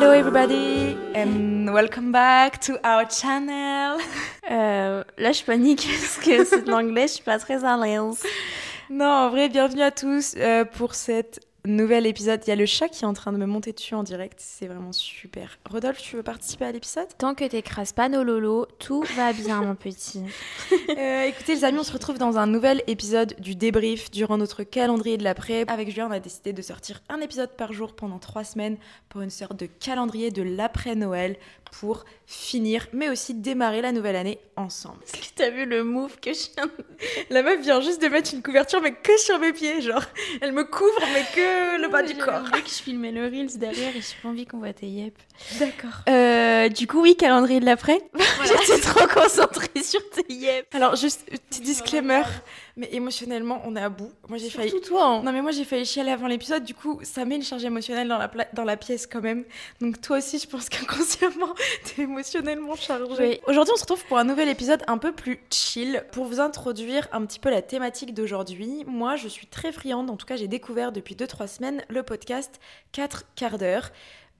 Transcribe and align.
Hello 0.00 0.12
everybody 0.12 0.96
and 1.14 1.70
welcome 1.74 2.10
back 2.10 2.58
to 2.62 2.78
our 2.82 3.04
channel. 3.04 3.98
Euh, 4.50 5.04
là, 5.18 5.32
je 5.32 5.44
panique 5.44 5.86
parce 6.00 6.16
que 6.16 6.42
c'est 6.46 6.62
de 6.62 6.70
l'anglais, 6.70 7.02
je 7.06 7.12
suis 7.12 7.22
pas 7.22 7.38
très 7.38 7.66
à 7.66 7.76
l'aise. 7.76 8.22
Non, 8.88 9.04
en 9.04 9.28
vrai, 9.28 9.50
bienvenue 9.50 9.82
à 9.82 9.90
tous 9.90 10.36
euh, 10.38 10.64
pour 10.64 10.94
cette 10.94 11.40
nouvel 11.66 12.06
épisode. 12.06 12.40
Il 12.46 12.50
y 12.50 12.52
a 12.52 12.56
le 12.56 12.66
chat 12.66 12.88
qui 12.88 13.04
est 13.04 13.06
en 13.06 13.12
train 13.12 13.32
de 13.32 13.38
me 13.38 13.46
monter 13.46 13.72
dessus 13.72 13.94
en 13.94 14.02
direct. 14.02 14.38
C'est 14.38 14.66
vraiment 14.66 14.92
super. 14.92 15.58
Rodolphe, 15.68 16.02
tu 16.02 16.16
veux 16.16 16.22
participer 16.22 16.64
à 16.66 16.72
l'épisode? 16.72 17.06
Tant 17.18 17.34
que 17.34 17.44
t'écrases 17.44 17.92
pas 17.92 18.08
nos 18.08 18.22
lolos, 18.22 18.66
tout 18.78 19.02
va 19.16 19.32
bien, 19.32 19.62
mon 19.62 19.74
petit. 19.74 20.22
Euh, 20.90 21.24
écoutez, 21.24 21.54
les 21.54 21.64
amis, 21.64 21.78
on 21.78 21.84
se 21.84 21.92
retrouve 21.92 22.18
dans 22.18 22.36
un 22.36 22.46
nouvel 22.46 22.82
épisode 22.86 23.34
du 23.38 23.54
débrief 23.54 24.10
durant 24.10 24.38
notre 24.38 24.64
calendrier 24.64 25.18
de 25.18 25.24
l'après. 25.24 25.64
Avec 25.68 25.88
Julien, 25.88 26.08
on 26.08 26.12
a 26.12 26.20
décidé 26.20 26.52
de 26.52 26.62
sortir 26.62 27.00
un 27.08 27.20
épisode 27.20 27.50
par 27.50 27.72
jour 27.72 27.94
pendant 27.94 28.18
trois 28.18 28.44
semaines 28.44 28.76
pour 29.08 29.20
une 29.20 29.30
sorte 29.30 29.56
de 29.56 29.66
calendrier 29.66 30.30
de 30.30 30.42
l'après-Noël 30.42 31.36
pour 31.70 32.04
finir, 32.26 32.88
mais 32.92 33.08
aussi 33.08 33.34
démarrer 33.34 33.82
la 33.82 33.92
nouvelle 33.92 34.16
année 34.16 34.38
ensemble. 34.56 34.98
Est-ce 35.04 35.30
que 35.30 35.34
t'as 35.36 35.50
vu 35.50 35.64
le 35.64 35.84
move 35.84 36.18
que 36.20 36.32
je 36.32 36.48
viens 36.54 36.66
de... 36.66 36.72
La 37.30 37.42
meuf 37.42 37.60
vient 37.60 37.80
juste 37.80 38.02
de 38.02 38.08
mettre 38.08 38.34
une 38.34 38.42
couverture, 38.42 38.80
mais 38.80 38.92
que 38.92 39.16
sur 39.18 39.38
mes 39.38 39.52
pieds, 39.52 39.80
genre. 39.80 40.04
Elle 40.40 40.52
me 40.52 40.64
couvre, 40.64 41.00
mais 41.12 41.24
que 41.34 41.49
le 41.78 41.88
bas 41.88 42.02
du 42.02 42.14
corps. 42.14 42.42
J'ai 42.54 42.62
que 42.62 42.68
je 42.68 42.74
filmais 42.74 43.10
le 43.12 43.24
Reels 43.24 43.58
derrière 43.58 43.90
et 43.96 44.00
j'ai 44.00 44.14
pas 44.22 44.28
envie 44.28 44.46
qu'on 44.46 44.58
voit 44.58 44.72
tes 44.72 44.86
yep. 44.86 45.14
D'accord. 45.58 46.02
Euh, 46.08 46.68
du 46.68 46.86
coup, 46.86 47.00
oui, 47.02 47.16
calendrier 47.16 47.60
de 47.60 47.64
l'après. 47.64 47.98
J'étais 48.44 48.80
trop 48.80 49.06
concentrée 49.06 49.82
sur 49.82 50.00
tes 50.10 50.32
yep. 50.32 50.66
Alors, 50.74 50.96
juste, 50.96 51.24
petit 51.48 51.60
disclaimer, 51.60 52.22
mais 52.76 52.88
émotionnellement, 52.92 53.62
on 53.64 53.76
est 53.76 53.80
à 53.82 53.88
bout. 53.88 54.12
Moi, 54.28 54.38
j'ai 54.38 54.50
failli... 54.50 54.70
Tout 54.70 54.80
toi, 54.80 55.04
hein. 55.06 55.22
Non, 55.22 55.32
mais 55.32 55.42
moi, 55.42 55.50
j'ai 55.52 55.64
failli 55.64 55.84
chialer 55.84 56.10
avant 56.10 56.26
l'épisode, 56.26 56.64
du 56.64 56.74
coup, 56.74 57.00
ça 57.02 57.24
met 57.24 57.36
une 57.36 57.42
charge 57.42 57.64
émotionnelle 57.64 58.08
dans 58.08 58.18
la, 58.18 58.28
pla- 58.28 58.48
dans 58.52 58.64
la 58.64 58.76
pièce 58.76 59.06
quand 59.06 59.20
même. 59.22 59.44
Donc, 59.80 60.00
toi 60.00 60.18
aussi, 60.18 60.38
je 60.38 60.46
pense 60.46 60.68
qu'inconsciemment, 60.68 61.54
t'es 61.84 62.02
émotionnellement 62.02 62.76
chargée. 62.76 63.14
Oui. 63.18 63.40
Aujourd'hui, 63.46 63.72
on 63.74 63.76
se 63.76 63.82
retrouve 63.82 64.04
pour 64.06 64.18
un 64.18 64.24
nouvel 64.24 64.48
épisode 64.48 64.82
un 64.86 64.98
peu 64.98 65.12
plus 65.12 65.40
chill 65.50 66.04
pour 66.12 66.26
vous 66.26 66.40
introduire 66.40 67.08
un 67.12 67.24
petit 67.24 67.38
peu 67.38 67.50
la 67.50 67.62
thématique 67.62 68.14
d'aujourd'hui. 68.14 68.84
Moi, 68.86 69.16
je 69.16 69.28
suis 69.28 69.46
très 69.46 69.72
friande, 69.72 70.10
en 70.10 70.16
tout 70.16 70.26
cas, 70.26 70.36
j'ai 70.36 70.48
découvert 70.48 70.92
depuis 70.92 71.14
2-3 71.14 71.39
semaines 71.46 71.82
le 71.88 72.02
podcast 72.02 72.60
4 72.92 73.24
quarts 73.34 73.58
d'heure. 73.58 73.90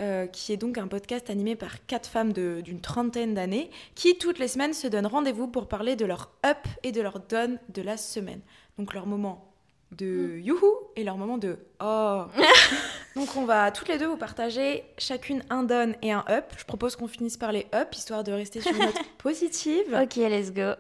euh, 0.01 0.27
qui 0.27 0.53
est 0.53 0.57
donc 0.57 0.79
un 0.79 0.89
podcast 0.89 1.29
animé 1.29 1.57
par 1.57 1.85
quatre 1.87 2.09
femmes 2.09 2.33
d'une 2.33 2.81
trentaine 2.81 3.35
d'années 3.35 3.71
qui 3.95 4.17
toutes 4.17 4.39
les 4.39 4.49
semaines 4.49 4.73
se 4.73 4.87
donnent 4.87 5.07
rendez-vous 5.07 5.47
pour 5.47 5.69
parler 5.69 5.95
de 5.95 6.07
leur 6.07 6.31
up 6.47 6.67
et 6.83 6.91
de 6.91 7.03
leur 7.03 7.21
down 7.21 7.59
de 7.69 7.83
la 7.83 7.99
semaine. 7.99 8.41
Donc 8.79 8.95
leur 8.95 9.07
moment 9.07 9.53
de 9.93 10.39
youhou 10.39 10.73
et 10.97 11.05
leur 11.05 11.17
moment 11.17 11.37
de 11.37 11.59
oh. 11.81 12.23
donc 13.17 13.37
on 13.37 13.45
va 13.45 13.73
toutes 13.73 13.89
les 13.89 13.99
deux 13.99 14.07
vous 14.07 14.17
partager 14.17 14.85
chacune 14.99 15.43
un 15.51 15.65
down 15.65 15.95
et 16.01 16.13
un 16.13 16.25
up. 16.31 16.45
Je 16.57 16.65
propose 16.65 16.97
qu'on 16.97 17.09
finisse 17.09 17.37
par 17.37 17.53
les 17.53 17.67
up 17.75 17.95
histoire 17.95 18.25
de 18.25 18.33
rester 18.33 18.61
sur 18.61 18.73
une 18.73 18.87
note 18.87 19.03
positive. 19.19 19.99
Ok, 20.03 20.17
let's 20.17 20.53
go. 20.53 20.73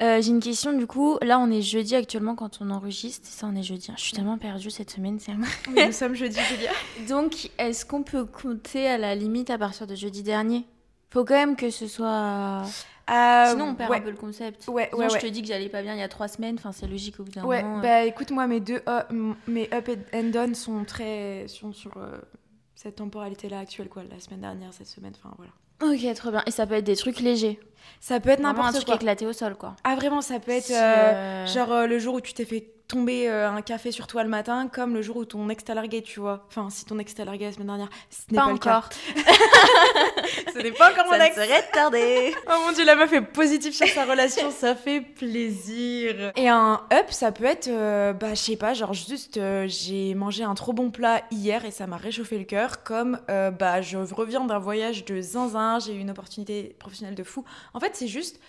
Euh, 0.00 0.22
J'ai 0.22 0.30
une 0.30 0.40
question 0.40 0.72
du 0.72 0.86
coup. 0.86 1.18
Là, 1.22 1.38
on 1.40 1.50
est 1.50 1.62
jeudi 1.62 1.94
actuellement 1.96 2.34
quand 2.36 2.58
on 2.60 2.70
enregistre. 2.70 3.26
Ça, 3.28 3.46
on 3.50 3.56
est 3.56 3.62
jeudi. 3.62 3.90
Je 3.96 4.00
suis 4.02 4.12
tellement 4.12 4.38
perdue 4.38 4.70
cette 4.70 4.90
semaine. 4.90 5.18
c'est- 5.18 5.32
Oui, 5.68 5.86
nous 5.86 5.92
sommes 5.92 6.14
jeudi, 6.14 6.38
Julia. 6.40 6.70
Donc, 7.08 7.50
est-ce 7.58 7.84
qu'on 7.84 8.02
peut 8.04 8.24
compter 8.24 8.86
à 8.88 8.96
la 8.98 9.14
limite 9.14 9.50
à 9.50 9.58
partir 9.58 9.86
de 9.86 9.94
jeudi 9.96 10.22
dernier? 10.22 10.64
Faut 11.10 11.24
quand 11.24 11.34
même 11.34 11.56
que 11.56 11.70
ce 11.70 11.88
soit. 11.88 12.62
Euh, 13.10 13.50
Sinon, 13.50 13.70
on 13.70 13.74
perd 13.74 13.90
ouais. 13.90 13.96
un 13.96 14.00
peu 14.02 14.10
le 14.10 14.16
concept. 14.16 14.68
Ouais, 14.68 14.88
Sinon, 14.92 15.06
ouais, 15.06 15.10
je 15.10 15.18
te 15.18 15.26
dis 15.26 15.40
que 15.40 15.48
j'allais 15.48 15.70
pas 15.70 15.80
bien 15.82 15.94
il 15.94 15.98
y 15.98 16.02
a 16.02 16.08
trois 16.08 16.28
semaines. 16.28 16.56
Enfin, 16.58 16.72
c'est 16.72 16.86
logique 16.86 17.18
au 17.18 17.24
bout 17.24 17.30
d'un 17.32 17.44
Ouais, 17.44 17.62
moment. 17.62 17.78
euh. 17.78 17.82
bah 17.82 18.04
écoute, 18.04 18.30
moi, 18.30 18.46
mes 18.46 18.60
deux 18.60 18.82
up, 18.86 19.10
mes 19.46 19.68
up 19.72 19.88
and 20.14 20.24
down 20.24 20.54
sont 20.54 20.84
très. 20.84 21.46
sont 21.48 21.72
sur 21.72 21.96
euh, 21.96 22.18
cette 22.74 22.96
temporalité-là 22.96 23.60
actuelle, 23.60 23.88
quoi. 23.88 24.02
La 24.08 24.20
semaine 24.20 24.42
dernière, 24.42 24.72
cette 24.74 24.86
semaine, 24.88 25.12
enfin 25.16 25.34
voilà. 25.38 25.52
Ok, 25.82 26.14
trop 26.14 26.30
bien. 26.30 26.42
Et 26.46 26.50
ça 26.50 26.66
peut 26.66 26.74
être 26.74 26.84
des 26.84 26.96
trucs 26.96 27.20
légers. 27.20 27.58
Ça 28.00 28.20
peut 28.20 28.30
être 28.30 28.40
Vraiment 28.40 28.60
un 28.60 28.64
n'importe 28.64 28.74
truc 28.76 28.86
quoi. 28.86 28.94
éclaté 28.96 29.26
au 29.26 29.32
sol, 29.32 29.54
quoi. 29.56 29.74
Ah, 29.84 29.94
vraiment, 29.96 30.20
ça 30.20 30.38
peut 30.40 30.52
être. 30.52 30.70
Euh, 30.70 30.74
euh, 30.74 31.46
Genre 31.46 31.72
euh, 31.72 31.86
le 31.86 31.98
jour 31.98 32.14
où 32.14 32.20
tu 32.20 32.32
t'es 32.32 32.44
fait 32.44 32.70
tomber 32.88 33.28
euh, 33.28 33.50
un 33.50 33.60
café 33.62 33.92
sur 33.92 34.06
toi 34.06 34.22
le 34.24 34.28
matin, 34.30 34.66
comme 34.66 34.94
le 34.94 35.02
jour 35.02 35.18
où 35.18 35.24
ton 35.26 35.48
ex 35.50 35.62
t'a 35.62 35.74
largué, 35.74 36.02
tu 36.02 36.20
vois. 36.20 36.46
Enfin, 36.48 36.70
si 36.70 36.84
ton 36.86 36.98
ex 36.98 37.14
t'a 37.14 37.24
largué 37.24 37.44
la 37.44 37.52
semaine 37.52 37.66
dernière, 37.66 37.90
ce 38.10 38.32
n'est 38.32 38.38
Pas 38.38 38.46
pas, 38.46 38.52
le 38.52 38.58
cas. 38.58 38.76
encore. 38.78 38.88
Ce 40.52 40.58
n'est 40.62 40.72
pas 40.72 40.90
encore 40.92 41.04
mon 41.06 41.12
Ça 41.12 41.26
ex. 41.26 41.36
serait 41.36 41.64
tardé. 41.72 42.34
Oh 42.48 42.54
mon 42.66 42.72
dieu, 42.72 42.84
la 42.84 42.96
meuf 42.96 43.12
est 43.12 43.20
positive 43.22 43.72
sur 43.74 43.86
sa 43.88 44.04
relation, 44.04 44.50
ça 44.50 44.74
fait 44.74 45.00
plaisir. 45.00 46.32
Et 46.36 46.48
un 46.48 46.80
up, 46.92 47.06
ça 47.10 47.30
peut 47.32 47.44
être, 47.44 47.68
euh, 47.68 48.12
bah 48.12 48.30
je 48.34 48.40
sais 48.40 48.56
pas, 48.56 48.74
genre 48.74 48.94
juste 48.94 49.36
euh, 49.36 49.66
j'ai 49.68 50.14
mangé 50.14 50.42
un 50.44 50.54
trop 50.54 50.72
bon 50.72 50.90
plat 50.90 51.22
hier 51.30 51.64
et 51.64 51.70
ça 51.70 51.86
m'a 51.86 51.96
réchauffé 51.96 52.38
le 52.38 52.44
cœur, 52.44 52.82
comme 52.82 53.20
euh, 53.30 53.50
bah 53.50 53.82
je 53.82 53.98
reviens 53.98 54.44
d'un 54.44 54.58
voyage 54.58 55.04
de 55.04 55.20
zinzin, 55.20 55.78
j'ai 55.78 55.94
eu 55.94 55.98
une 55.98 56.10
opportunité 56.10 56.74
professionnelle 56.78 57.14
de 57.14 57.24
fou. 57.24 57.44
En 57.74 57.80
fait, 57.80 57.94
c'est 57.94 58.08
juste 58.08 58.40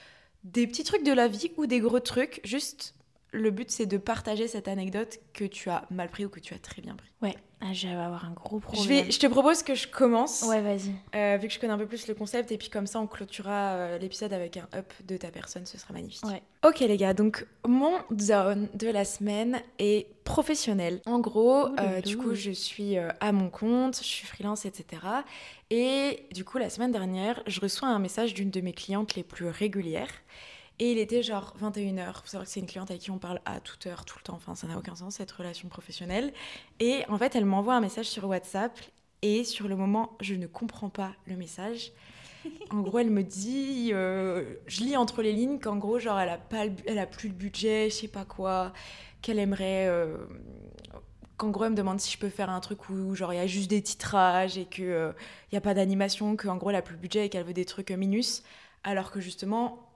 des 0.43 0.65
petits 0.67 0.83
trucs 0.83 1.03
de 1.03 1.13
la 1.13 1.27
vie 1.27 1.51
ou 1.57 1.65
des 1.67 1.79
gros 1.79 1.99
trucs, 1.99 2.39
juste 2.43 2.95
le 3.31 3.51
but 3.51 3.69
c'est 3.71 3.85
de 3.85 3.97
partager 3.97 4.47
cette 4.47 4.67
anecdote 4.67 5.19
que 5.33 5.45
tu 5.45 5.69
as 5.69 5.85
mal 5.91 6.09
pris 6.09 6.25
ou 6.25 6.29
que 6.29 6.39
tu 6.39 6.53
as 6.53 6.59
très 6.59 6.81
bien 6.81 6.95
pris. 6.95 7.09
Ouais. 7.21 7.35
Ah, 7.61 7.73
je 7.73 7.87
vais 7.87 7.93
avoir 7.93 8.23
un 8.23 8.31
gros 8.31 8.59
problème. 8.59 8.83
Je, 8.83 8.87
vais, 8.87 9.11
je 9.11 9.19
te 9.19 9.27
propose 9.27 9.63
que 9.63 9.75
je 9.75 9.85
commence. 9.85 10.43
Ouais, 10.43 10.61
vas-y. 10.61 10.93
Euh, 11.13 11.35
vu 11.35 11.49
que 11.49 11.53
je 11.53 11.59
connais 11.59 11.73
un 11.73 11.77
peu 11.77 11.87
plus 11.87 12.07
le 12.07 12.13
concept, 12.13 12.53
et 12.53 12.57
puis 12.57 12.69
comme 12.69 12.87
ça 12.87 13.01
on 13.01 13.07
clôturera 13.07 13.73
euh, 13.73 13.97
l'épisode 13.97 14.31
avec 14.31 14.55
un 14.55 14.67
up 14.73 14.93
de 15.05 15.17
ta 15.17 15.29
personne, 15.29 15.65
ce 15.65 15.77
sera 15.77 15.93
magnifique. 15.93 16.23
Ouais. 16.23 16.41
Ok 16.65 16.79
les 16.79 16.95
gars, 16.95 17.13
donc 17.13 17.45
mon 17.67 17.97
zone 18.17 18.69
de 18.75 18.87
la 18.87 19.03
semaine 19.03 19.61
est 19.77 20.07
professionnel. 20.23 21.01
En 21.05 21.19
gros, 21.19 21.67
euh, 21.79 21.99
du 21.99 22.15
coup 22.15 22.33
je 22.33 22.51
suis 22.51 22.97
à 22.97 23.31
mon 23.33 23.49
compte, 23.49 23.97
je 23.97 24.03
suis 24.03 24.25
freelance, 24.25 24.65
etc. 24.65 25.01
Et 25.69 26.27
du 26.31 26.45
coup 26.45 26.59
la 26.59 26.69
semaine 26.69 26.93
dernière, 26.93 27.43
je 27.45 27.59
reçois 27.59 27.89
un 27.89 27.99
message 27.99 28.33
d'une 28.33 28.51
de 28.51 28.61
mes 28.61 28.73
clientes 28.73 29.15
les 29.15 29.23
plus 29.23 29.49
régulières. 29.49 30.13
Et 30.79 30.91
il 30.93 30.97
était 30.97 31.21
genre 31.23 31.53
21h. 31.61 32.13
Faut 32.21 32.27
savoir 32.27 32.45
que 32.45 32.51
c'est 32.51 32.61
une 32.61 32.65
cliente 32.67 32.89
avec 32.89 33.01
qui 33.01 33.11
on 33.11 33.17
parle 33.19 33.41
à 33.45 33.59
toute 33.59 33.85
heure, 33.87 34.05
tout 34.05 34.17
le 34.17 34.23
temps. 34.23 34.35
Enfin, 34.35 34.55
ça 34.55 34.67
n'a 34.67 34.77
aucun 34.77 34.95
sens, 34.95 35.15
cette 35.15 35.31
relation 35.31 35.67
professionnelle. 35.67 36.33
Et 36.79 37.03
en 37.09 37.17
fait, 37.17 37.35
elle 37.35 37.45
m'envoie 37.45 37.75
un 37.75 37.81
message 37.81 38.05
sur 38.07 38.25
WhatsApp. 38.25 38.79
Et 39.21 39.43
sur 39.43 39.67
le 39.67 39.75
moment, 39.75 40.15
je 40.21 40.35
ne 40.35 40.47
comprends 40.47 40.89
pas 40.89 41.13
le 41.25 41.35
message. 41.35 41.91
En 42.71 42.81
gros, 42.81 42.99
elle 42.99 43.09
me 43.09 43.23
dit, 43.23 43.89
euh, 43.93 44.55
je 44.65 44.81
lis 44.85 44.95
entre 44.95 45.21
les 45.21 45.33
lignes 45.33 45.59
qu'en 45.59 45.75
gros, 45.75 45.99
genre, 45.99 46.17
elle 46.19 46.29
a 46.29 46.37
pas, 46.37 46.65
le 46.65 46.71
elle 46.85 46.97
a 46.99 47.05
plus 47.05 47.27
le 47.27 47.35
budget, 47.35 47.89
je 47.89 47.95
sais 47.95 48.07
pas 48.07 48.23
quoi, 48.23 48.71
qu'elle 49.21 49.39
aimerait. 49.39 49.87
euh, 49.87 50.15
qu'en 51.37 51.49
gros, 51.49 51.65
elle 51.65 51.71
me 51.71 51.75
demande 51.75 51.99
si 51.99 52.11
je 52.11 52.17
peux 52.17 52.29
faire 52.29 52.49
un 52.49 52.59
truc 52.59 52.89
où 52.89 53.15
genre 53.15 53.33
il 53.33 53.37
y 53.37 53.39
a 53.39 53.47
juste 53.47 53.69
des 53.69 53.81
titrages 53.81 54.57
et 54.57 54.65
que 54.65 54.83
euh, 54.83 55.11
il 55.51 55.55
y 55.55 55.57
a 55.57 55.61
pas 55.61 55.73
d'animation, 55.73 56.35
qu'en 56.37 56.57
gros, 56.57 56.69
elle 56.69 56.75
a 56.77 56.81
plus 56.81 56.95
le 56.95 57.01
budget 57.01 57.25
et 57.25 57.29
qu'elle 57.29 57.45
veut 57.45 57.53
des 57.53 57.65
trucs 57.65 57.91
minus, 57.91 58.43
alors 58.83 59.11
que 59.11 59.19
justement. 59.19 59.88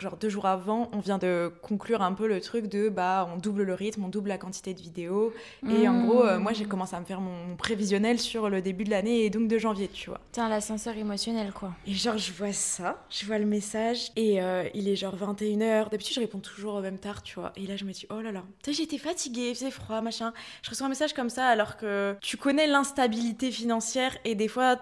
Genre 0.00 0.16
deux 0.16 0.28
jours 0.28 0.46
avant, 0.46 0.88
on 0.92 1.00
vient 1.00 1.18
de 1.18 1.50
conclure 1.62 2.02
un 2.02 2.12
peu 2.12 2.28
le 2.28 2.40
truc 2.40 2.66
de 2.66 2.88
bah 2.88 3.28
on 3.34 3.36
double 3.36 3.64
le 3.64 3.74
rythme, 3.74 4.04
on 4.04 4.08
double 4.08 4.28
la 4.28 4.38
quantité 4.38 4.72
de 4.72 4.80
vidéos, 4.80 5.32
et 5.68 5.88
en 5.88 6.04
gros, 6.04 6.24
euh, 6.24 6.38
moi, 6.38 6.52
j'ai 6.52 6.64
commencé 6.64 6.94
à 6.94 7.00
me 7.00 7.04
faire 7.04 7.20
mon, 7.20 7.56
prévisionnel 7.56 8.18
sur 8.18 8.48
le 8.48 8.62
début 8.62 8.84
de 8.84 8.90
l'année 8.90 9.24
et 9.24 9.30
donc 9.30 9.48
de 9.48 9.58
janvier, 9.58 9.88
tu 9.88 10.10
vois. 10.10 10.20
Putain, 10.26 10.48
l'ascenseur 10.48 10.96
émotionnel, 10.96 11.52
quoi. 11.52 11.72
Et 11.86 11.92
genre, 11.92 12.16
je 12.16 12.32
vois 12.32 12.52
ça, 12.52 13.04
je 13.10 13.26
vois 13.26 13.38
le 13.38 13.46
message 13.46 14.10
et 14.14 14.40
euh, 14.40 14.68
il 14.74 14.88
est 14.88 14.96
genre 14.96 15.16
21h. 15.16 15.90
D'habitude, 15.90 16.14
je 16.14 16.20
réponds 16.20 16.38
toujours 16.38 16.74
au 16.74 16.80
même 16.80 16.98
tard, 16.98 17.22
tu 17.22 17.34
vois. 17.40 17.52
Et 17.56 17.66
là, 17.66 17.76
je 17.76 17.84
me 17.84 17.92
dis, 17.92 18.06
oh 18.10 18.20
là 18.20 18.30
là, 18.30 18.44
j'étais 18.66 18.98
fatiguée, 18.98 19.50
il 19.50 19.54
faisait 19.54 19.70
froid, 19.70 20.00
machin. 20.00 20.32
Je 20.62 20.70
reçois 20.70 20.86
un 20.86 20.90
message 20.90 21.12
comme 21.12 21.30
ça 21.30 21.46
alors 21.46 21.76
que 21.76 22.16
tu 22.20 22.36
connais 22.36 22.66
l'instabilité 22.66 23.50
financière 23.50 24.16
et 24.24 24.34
des 24.34 24.48
fois, 24.48 24.76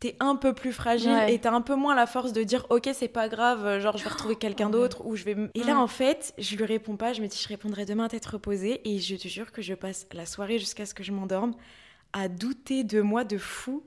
t'es 0.00 0.16
un 0.18 0.34
peu 0.34 0.54
plus 0.54 0.72
fragile 0.72 1.10
Ouais. 1.12 1.34
et 1.34 1.38
t'as 1.38 1.52
un 1.52 1.60
peu 1.60 1.74
moins 1.76 1.94
la 1.94 2.06
force 2.06 2.32
de 2.32 2.42
dire, 2.42 2.66
ok, 2.70 2.88
c'est 2.94 3.06
pas 3.08 3.28
grave, 3.28 3.78
genre, 3.80 3.96
je 3.98 4.04
vais 4.04 4.10
retrouver 4.10 4.34
quelqu'un 4.36 4.70
d'autre 4.70 5.04
ou 5.06 5.14
je 5.14 5.24
vais. 5.24 5.36
Et 5.54 5.62
là, 5.62 5.78
en 5.78 5.86
fait, 5.86 6.32
je 6.38 6.56
lui 6.56 6.64
réponds 6.64 6.96
pas, 6.96 7.12
je 7.12 7.20
me 7.20 7.26
dis, 7.26 7.38
je 7.40 7.46
répondrai 7.48 7.84
demain 7.84 8.04
à 8.06 8.08
tête 8.08 8.24
reposée 8.26 8.80
et 8.88 8.98
je 8.98 9.14
te 9.16 9.28
jure 9.28 9.52
que 9.52 9.60
je 9.62 9.74
passe 9.74 10.06
la 10.12 10.24
soirée 10.26 10.58
jusqu'à 10.58 10.86
ce 10.86 10.94
que 10.94 11.02
je 11.04 11.12
m'endorme 11.12 11.54
à 12.12 12.28
douter 12.28 12.82
de 12.82 13.00
moi 13.02 13.24
de 13.24 13.36
fou. 13.38 13.84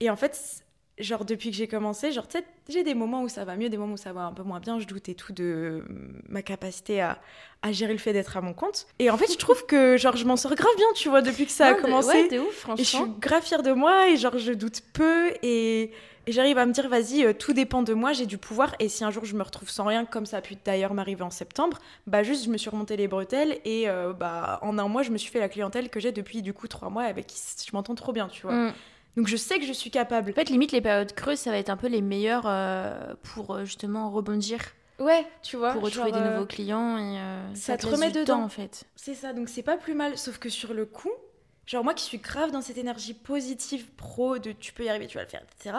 Et 0.00 0.08
en 0.10 0.16
fait, 0.16 0.64
genre 1.02 1.24
depuis 1.24 1.50
que 1.50 1.56
j'ai 1.56 1.66
commencé, 1.68 2.12
genre 2.12 2.28
tu 2.28 2.38
sais, 2.38 2.44
j'ai 2.68 2.82
des 2.84 2.94
moments 2.94 3.22
où 3.22 3.28
ça 3.28 3.44
va 3.44 3.56
mieux, 3.56 3.68
des 3.68 3.76
moments 3.76 3.94
où 3.94 3.98
ça 3.98 4.12
va 4.12 4.22
un 4.22 4.32
peu 4.32 4.42
moins 4.42 4.60
bien, 4.60 4.78
je 4.78 4.86
doute 4.86 5.08
et 5.08 5.14
tout 5.14 5.32
de 5.32 5.84
ma 6.28 6.42
capacité 6.42 7.00
à, 7.00 7.18
à 7.62 7.72
gérer 7.72 7.92
le 7.92 7.98
fait 7.98 8.12
d'être 8.12 8.36
à 8.36 8.40
mon 8.40 8.52
compte. 8.54 8.86
Et 8.98 9.10
en 9.10 9.16
fait, 9.16 9.30
je 9.32 9.38
trouve 9.38 9.66
que 9.66 9.96
genre 9.96 10.16
je 10.16 10.24
m'en 10.24 10.36
sors 10.36 10.54
grave 10.54 10.76
bien, 10.76 10.86
tu 10.94 11.08
vois, 11.08 11.22
depuis 11.22 11.46
que 11.46 11.52
ça 11.52 11.68
a 11.68 11.72
Non, 11.74 11.80
commencé. 11.80 12.08
Ouais, 12.08 12.28
t'es 12.28 12.38
ouf, 12.38 12.46
et 12.46 12.76
je 12.78 12.82
suis 12.84 12.96
franchement. 12.98 13.16
grave 13.20 13.42
fière 13.42 13.62
de 13.62 13.72
moi 13.72 14.08
et 14.08 14.16
genre 14.16 14.38
je 14.38 14.52
doute 14.52 14.80
peu 14.92 15.30
et, 15.42 15.90
et 16.26 16.32
j'arrive 16.32 16.58
à 16.58 16.66
me 16.66 16.72
dire 16.72 16.88
vas-y, 16.88 17.24
euh, 17.24 17.32
tout 17.32 17.52
dépend 17.52 17.82
de 17.82 17.94
moi, 17.94 18.12
j'ai 18.12 18.26
du 18.26 18.38
pouvoir 18.38 18.74
et 18.78 18.88
si 18.88 19.02
un 19.04 19.10
jour 19.10 19.24
je 19.24 19.34
me 19.34 19.42
retrouve 19.42 19.70
sans 19.70 19.84
rien 19.84 20.04
comme 20.04 20.26
ça 20.26 20.36
a 20.36 20.40
pu 20.42 20.54
d'ailleurs 20.64 20.94
m'arriver 20.94 21.22
en 21.22 21.30
septembre, 21.30 21.78
bah 22.06 22.22
juste 22.22 22.44
je 22.44 22.50
me 22.50 22.56
suis 22.58 22.68
remonté 22.70 22.96
les 22.96 23.08
bretelles 23.08 23.58
et 23.64 23.88
euh, 23.88 24.12
bah 24.12 24.58
en 24.62 24.78
un 24.78 24.86
mois 24.88 25.02
je 25.02 25.10
me 25.10 25.18
suis 25.18 25.30
fait 25.30 25.40
la 25.40 25.48
clientèle 25.48 25.88
que 25.88 25.98
j'ai 25.98 26.12
depuis 26.12 26.42
du 26.42 26.52
coup 26.52 26.68
trois 26.68 26.90
mois 26.90 27.04
avec 27.04 27.26
qui 27.26 27.36
je 27.66 27.70
m'entends 27.72 27.94
trop 27.94 28.12
bien, 28.12 28.28
tu 28.28 28.42
vois. 28.42 28.52
Mm. 28.54 28.72
Donc 29.16 29.26
je 29.26 29.36
sais 29.36 29.58
que 29.58 29.66
je 29.66 29.72
suis 29.72 29.90
capable. 29.90 30.30
En 30.30 30.34
fait, 30.34 30.50
limite, 30.50 30.72
les 30.72 30.80
périodes 30.80 31.12
creuses, 31.14 31.38
ça 31.38 31.50
va 31.50 31.58
être 31.58 31.70
un 31.70 31.76
peu 31.76 31.88
les 31.88 32.00
meilleures 32.02 32.46
euh, 32.46 33.14
pour 33.22 33.54
euh, 33.54 33.64
justement 33.64 34.10
rebondir, 34.10 34.60
Ouais, 34.98 35.26
tu 35.42 35.56
vois. 35.56 35.72
pour 35.72 35.82
retrouver 35.82 36.10
genre, 36.10 36.20
des 36.20 36.26
euh, 36.26 36.32
nouveaux 36.34 36.46
clients. 36.46 36.98
Et, 36.98 37.18
euh, 37.18 37.54
ça 37.54 37.76
te 37.76 37.86
remet 37.86 38.10
dedans. 38.10 38.38
temps, 38.38 38.44
en 38.44 38.48
fait. 38.48 38.84
C'est 38.96 39.14
ça, 39.14 39.32
donc 39.32 39.48
c'est 39.48 39.62
pas 39.62 39.76
plus 39.76 39.94
mal. 39.94 40.16
Sauf 40.18 40.38
que 40.38 40.48
sur 40.48 40.74
le 40.74 40.86
coup, 40.86 41.10
Genre 41.70 41.84
moi 41.84 41.94
qui 41.94 42.02
suis 42.02 42.18
grave 42.18 42.50
dans 42.50 42.62
cette 42.62 42.78
énergie 42.78 43.14
positive 43.14 43.92
pro 43.92 44.38
de 44.38 44.50
tu 44.50 44.72
peux 44.72 44.84
y 44.84 44.88
arriver, 44.88 45.06
tu 45.06 45.18
vas 45.18 45.22
le 45.22 45.28
faire, 45.28 45.42
etc. 45.56 45.76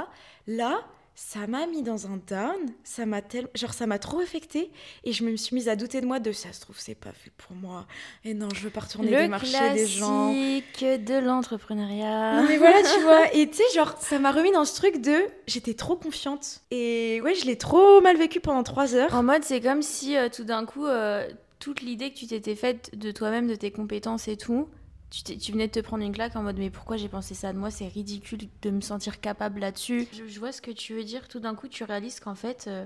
Là, 0.48 0.80
ça 1.14 1.46
m'a 1.46 1.68
mis 1.68 1.84
dans 1.84 2.08
un 2.08 2.20
down, 2.28 2.56
ça 2.84 3.06
m'a 3.06 3.22
tel... 3.22 3.48
genre 3.54 3.74
ça 3.74 3.86
m'a 3.86 4.00
trop 4.00 4.20
affecté 4.22 4.72
et 5.04 5.14
je 5.14 5.24
me 5.24 5.36
suis 5.36 5.56
mise 5.56 5.70
à 5.70 5.76
douter 5.76 6.02
de 6.02 6.06
moi 6.06 6.20
de 6.20 6.32
ça 6.32 6.52
se 6.54 6.62
trouve 6.62 6.78
c'est 6.80 6.96
pas 6.96 7.12
fait 7.12 7.32
pour 7.38 7.56
moi 7.56 7.86
et 8.24 8.34
non 8.34 8.48
je 8.56 8.62
veux 8.62 8.70
pas 8.70 8.80
retourner 8.82 9.12
Le 9.12 9.18
démarcher 9.24 9.74
des 9.74 9.86
gens. 9.86 10.32
classique 10.74 11.04
de 11.06 11.20
l'entrepreneuriat. 11.20 12.42
Non 12.42 12.48
mais 12.48 12.58
voilà 12.58 12.78
tu 12.82 13.02
vois 13.02 13.34
et 13.34 13.48
tu 13.50 13.58
sais 13.58 13.64
genre 13.76 13.96
ça 14.00 14.20
m'a 14.20 14.32
remis 14.32 14.52
dans 14.52 14.66
ce 14.66 14.76
truc 14.76 15.02
de 15.02 15.16
j'étais 15.48 15.74
trop 15.74 15.96
confiante 15.96 16.62
et 16.72 17.22
ouais 17.24 17.36
je 17.36 17.46
l'ai 17.46 17.58
trop 17.58 18.02
mal 18.02 18.18
vécu 18.18 18.40
pendant 18.40 18.64
trois 18.64 18.96
heures. 18.96 19.14
En 19.14 19.24
mode, 19.24 19.44
c'est 19.44 19.62
comme 19.62 19.82
si 19.82 20.18
euh, 20.18 20.30
tout 20.30 20.44
d'un 20.44 20.66
coup, 20.66 20.86
euh, 20.86 21.28
toute 21.60 21.82
l'idée 21.82 22.12
que 22.12 22.18
tu 22.18 22.28
t'étais 22.28 22.56
faite 22.56 22.98
de 22.98 23.12
toi-même, 23.12 23.48
de 23.48 23.56
tes 23.56 23.72
compétences 23.72 24.28
et 24.28 24.38
tout, 24.38 24.68
tu, 25.12 25.38
tu 25.38 25.52
venais 25.52 25.68
de 25.68 25.72
te 25.74 25.80
prendre 25.82 26.04
une 26.04 26.12
claque 26.14 26.36
en 26.36 26.42
mode 26.44 26.58
mais 26.58 26.70
pourquoi 26.72 26.98
j'ai 26.98 27.10
pensé 27.10 27.36
ça 27.36 27.54
de 27.54 27.58
moi? 27.60 27.70
C'est 27.70 27.88
ridicule 27.88 28.40
de 28.64 28.70
me 28.72 28.82
sentir 28.82 29.20
capable 29.22 29.60
là-dessus. 29.60 30.08
Je, 30.14 30.26
je 30.26 30.40
vois 30.40 30.52
ce 30.52 30.62
que 30.62 30.72
tu 30.72 30.94
veux 30.96 31.04
dire. 31.04 31.28
Tout 31.28 31.40
d'un 31.40 31.54
coup, 31.56 31.68
tu 31.68 31.84
réalises 31.84 32.20
qu'en 32.20 32.36
fait, 32.36 32.66
euh, 32.68 32.86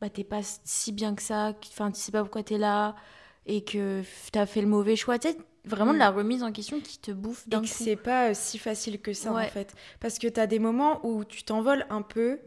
bah, 0.00 0.08
t'es 0.10 0.24
pas 0.24 0.40
si 0.64 0.92
bien 0.92 1.14
que 1.14 1.22
ça. 1.22 1.52
Enfin, 1.72 1.90
tu 1.90 2.00
sais 2.00 2.12
pas 2.12 2.22
pourquoi 2.22 2.42
t'es 2.42 2.58
là 2.58 2.94
et 3.46 3.62
que 3.64 4.02
t'as 4.32 4.46
fait 4.46 4.60
le 4.60 4.68
mauvais 4.68 4.96
choix. 4.96 5.18
Tu 5.18 5.28
sais, 5.28 5.36
vraiment 5.64 5.92
de 5.92 5.98
la 5.98 6.10
remise 6.10 6.42
en 6.42 6.52
question 6.52 6.80
qui 6.80 6.98
te 6.98 7.10
bouffe 7.12 7.46
Et 7.46 7.50
d'un 7.50 7.62
que 7.62 7.66
coup. 7.68 7.72
c'est 7.74 7.96
pas 7.96 8.30
euh, 8.30 8.34
si 8.34 8.58
facile 8.58 9.00
que 9.00 9.12
ça 9.12 9.32
Ouais. 9.32 9.46
en 9.46 9.48
fait. 9.48 9.74
Parce 10.00 10.18
que 10.18 10.26
t'as 10.28 10.46
des 10.46 10.58
moments 10.58 11.04
où 11.06 11.24
tu 11.24 11.42
t'envoles 11.44 11.86
un 11.90 12.02
peu. 12.02 12.40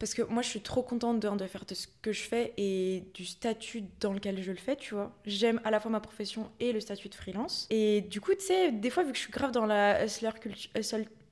Parce 0.00 0.14
que 0.14 0.22
moi 0.22 0.42
je 0.42 0.48
suis 0.48 0.62
trop 0.62 0.82
contente 0.82 1.20
de, 1.20 1.28
de 1.28 1.46
faire 1.46 1.64
de 1.66 1.74
ce 1.74 1.86
que 2.02 2.10
je 2.10 2.22
fais 2.22 2.52
et 2.56 3.04
du 3.14 3.24
statut 3.26 3.84
dans 4.00 4.12
lequel 4.12 4.42
je 4.42 4.50
le 4.50 4.56
fais, 4.56 4.74
tu 4.74 4.94
vois. 4.94 5.12
J'aime 5.26 5.60
à 5.62 5.70
la 5.70 5.78
fois 5.78 5.90
ma 5.90 6.00
profession 6.00 6.50
et 6.58 6.72
le 6.72 6.80
statut 6.80 7.08
de 7.10 7.14
freelance. 7.14 7.66
Et 7.70 8.00
du 8.00 8.20
coup, 8.20 8.32
tu 8.34 8.40
sais, 8.46 8.72
des 8.72 8.90
fois 8.90 9.04
vu 9.04 9.12
que 9.12 9.16
je 9.18 9.22
suis 9.22 9.32
grave 9.32 9.52
dans 9.52 9.66
la 9.66 10.04
hustler 10.04 10.30
culture. 10.40 10.70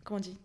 comment 0.04 0.18
on 0.18 0.20
dit? 0.20 0.36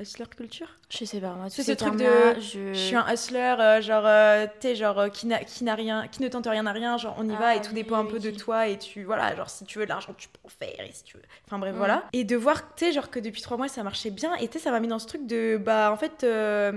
Hustler 0.00 0.26
culture? 0.36 0.68
Je 0.90 1.04
sais 1.04 1.20
pas, 1.20 1.34
moi, 1.34 1.50
C'est 1.50 1.62
ce 1.64 1.72
truc 1.72 1.96
de- 1.96 2.40
Je... 2.40 2.72
Je 2.72 2.78
suis 2.78 2.94
un 2.96 3.12
hustler, 3.12 3.56
euh, 3.58 3.80
genre, 3.80 4.06
euh, 4.06 4.46
tu 4.60 4.74
genre, 4.76 4.98
euh, 4.98 5.08
qui, 5.08 5.26
n'a- 5.26 5.42
qui 5.42 5.64
n'a 5.64 5.74
rien, 5.74 6.06
qui 6.06 6.22
ne 6.22 6.28
tente 6.28 6.46
rien 6.46 6.66
à 6.66 6.72
rien, 6.72 6.96
genre, 6.98 7.16
on 7.18 7.24
y 7.28 7.32
va 7.34 7.48
Ah, 7.48 7.56
et 7.56 7.60
tout 7.60 7.68
oui, 7.70 7.74
dépend 7.74 7.96
un 7.96 8.04
oui, 8.04 8.10
peu 8.12 8.18
de 8.20 8.30
toi 8.30 8.68
et 8.68 8.78
tu, 8.78 9.02
voilà, 9.04 9.34
genre, 9.34 9.50
si 9.50 9.64
tu 9.64 9.78
veux 9.80 9.84
de 9.86 9.88
l'argent, 9.90 10.14
tu 10.16 10.28
peux 10.28 10.38
en 10.44 10.48
faire 10.48 10.80
et 10.84 10.92
si 10.92 11.02
tu 11.04 11.16
veux. 11.16 11.22
Enfin, 11.46 11.58
bref, 11.58 11.74
Mm. 11.74 11.78
voilà. 11.78 12.04
Et 12.12 12.22
de 12.24 12.36
voir, 12.36 12.74
tu 12.76 12.84
sais, 12.86 12.92
genre, 12.92 13.10
que 13.10 13.18
depuis 13.18 13.42
trois 13.42 13.56
mois, 13.56 13.66
ça 13.68 13.82
marchait 13.82 14.10
bien 14.10 14.34
et 14.36 14.46
tu 14.46 14.58
sais, 14.58 14.64
ça 14.64 14.70
m'a 14.70 14.78
mis 14.80 14.86
dans 14.88 15.00
ce 15.00 15.06
truc 15.08 15.26
de, 15.26 15.56
bah, 15.56 15.90
en 15.92 15.96
fait, 15.96 16.22
euh, 16.22 16.72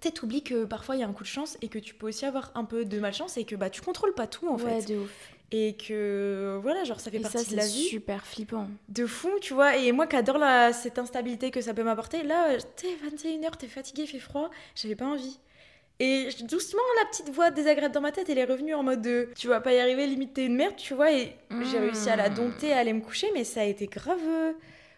tu 0.00 0.10
t'oublies 0.12 0.42
que 0.42 0.64
parfois 0.64 0.96
il 0.96 1.00
y 1.00 1.02
a 1.02 1.08
un 1.08 1.12
coup 1.12 1.22
de 1.24 1.28
chance 1.28 1.56
et 1.62 1.68
que 1.68 1.78
tu 1.78 1.94
peux 1.94 2.08
aussi 2.08 2.24
avoir 2.24 2.50
un 2.54 2.64
peu 2.64 2.84
de 2.84 2.98
malchance 3.00 3.36
et 3.36 3.44
que, 3.44 3.56
bah, 3.56 3.70
tu 3.70 3.80
contrôles 3.80 4.14
pas 4.14 4.26
tout, 4.26 4.48
en 4.48 4.56
ouais, 4.58 4.80
fait. 4.80 4.92
de 4.94 4.98
ouf. 5.00 5.10
Et 5.50 5.76
que, 5.76 6.58
voilà, 6.62 6.84
genre, 6.84 7.00
ça 7.00 7.10
fait 7.10 7.16
Et 7.16 7.20
partie 7.20 7.38
ça, 7.38 7.50
de 7.50 7.56
la 7.56 7.66
vie 7.66 7.84
super 7.84 8.26
flippant. 8.26 8.68
de 8.90 9.06
fou, 9.06 9.30
tu 9.40 9.54
vois. 9.54 9.76
Et 9.78 9.92
moi 9.92 10.06
qui 10.06 10.14
adore 10.16 10.36
la, 10.38 10.72
cette 10.74 10.98
instabilité 10.98 11.50
que 11.50 11.60
ça 11.62 11.72
peut 11.72 11.82
m'apporter, 11.84 12.22
là, 12.22 12.50
euh, 12.50 12.58
t'es 12.76 12.88
21h, 12.88 13.56
t'es 13.58 13.66
fatigué, 13.66 14.02
il 14.02 14.08
fait 14.08 14.18
froid, 14.18 14.50
j'avais 14.74 14.94
pas 14.94 15.06
envie. 15.06 15.38
Et 16.00 16.28
doucement, 16.42 16.82
la 17.02 17.06
petite 17.08 17.30
voix 17.30 17.50
désagréable 17.50 17.92
dans 17.94 18.00
ma 18.02 18.12
tête, 18.12 18.28
elle 18.28 18.38
est 18.38 18.44
revenue 18.44 18.74
en 18.74 18.82
mode 18.84 19.02
de 19.02 19.30
tu 19.36 19.48
vas 19.48 19.60
pas 19.60 19.72
y 19.72 19.78
arriver, 19.80 20.06
limite 20.06 20.34
t'es 20.34 20.44
une 20.44 20.54
merde, 20.54 20.76
tu 20.76 20.94
vois. 20.94 21.12
Et 21.12 21.32
j'ai 21.62 21.78
réussi 21.78 22.08
à 22.10 22.14
la 22.14 22.28
dompter, 22.28 22.72
à 22.72 22.78
aller 22.78 22.92
me 22.92 23.00
coucher, 23.00 23.28
mais 23.34 23.42
ça 23.42 23.62
a 23.62 23.64
été 23.64 23.86
grave. 23.86 24.20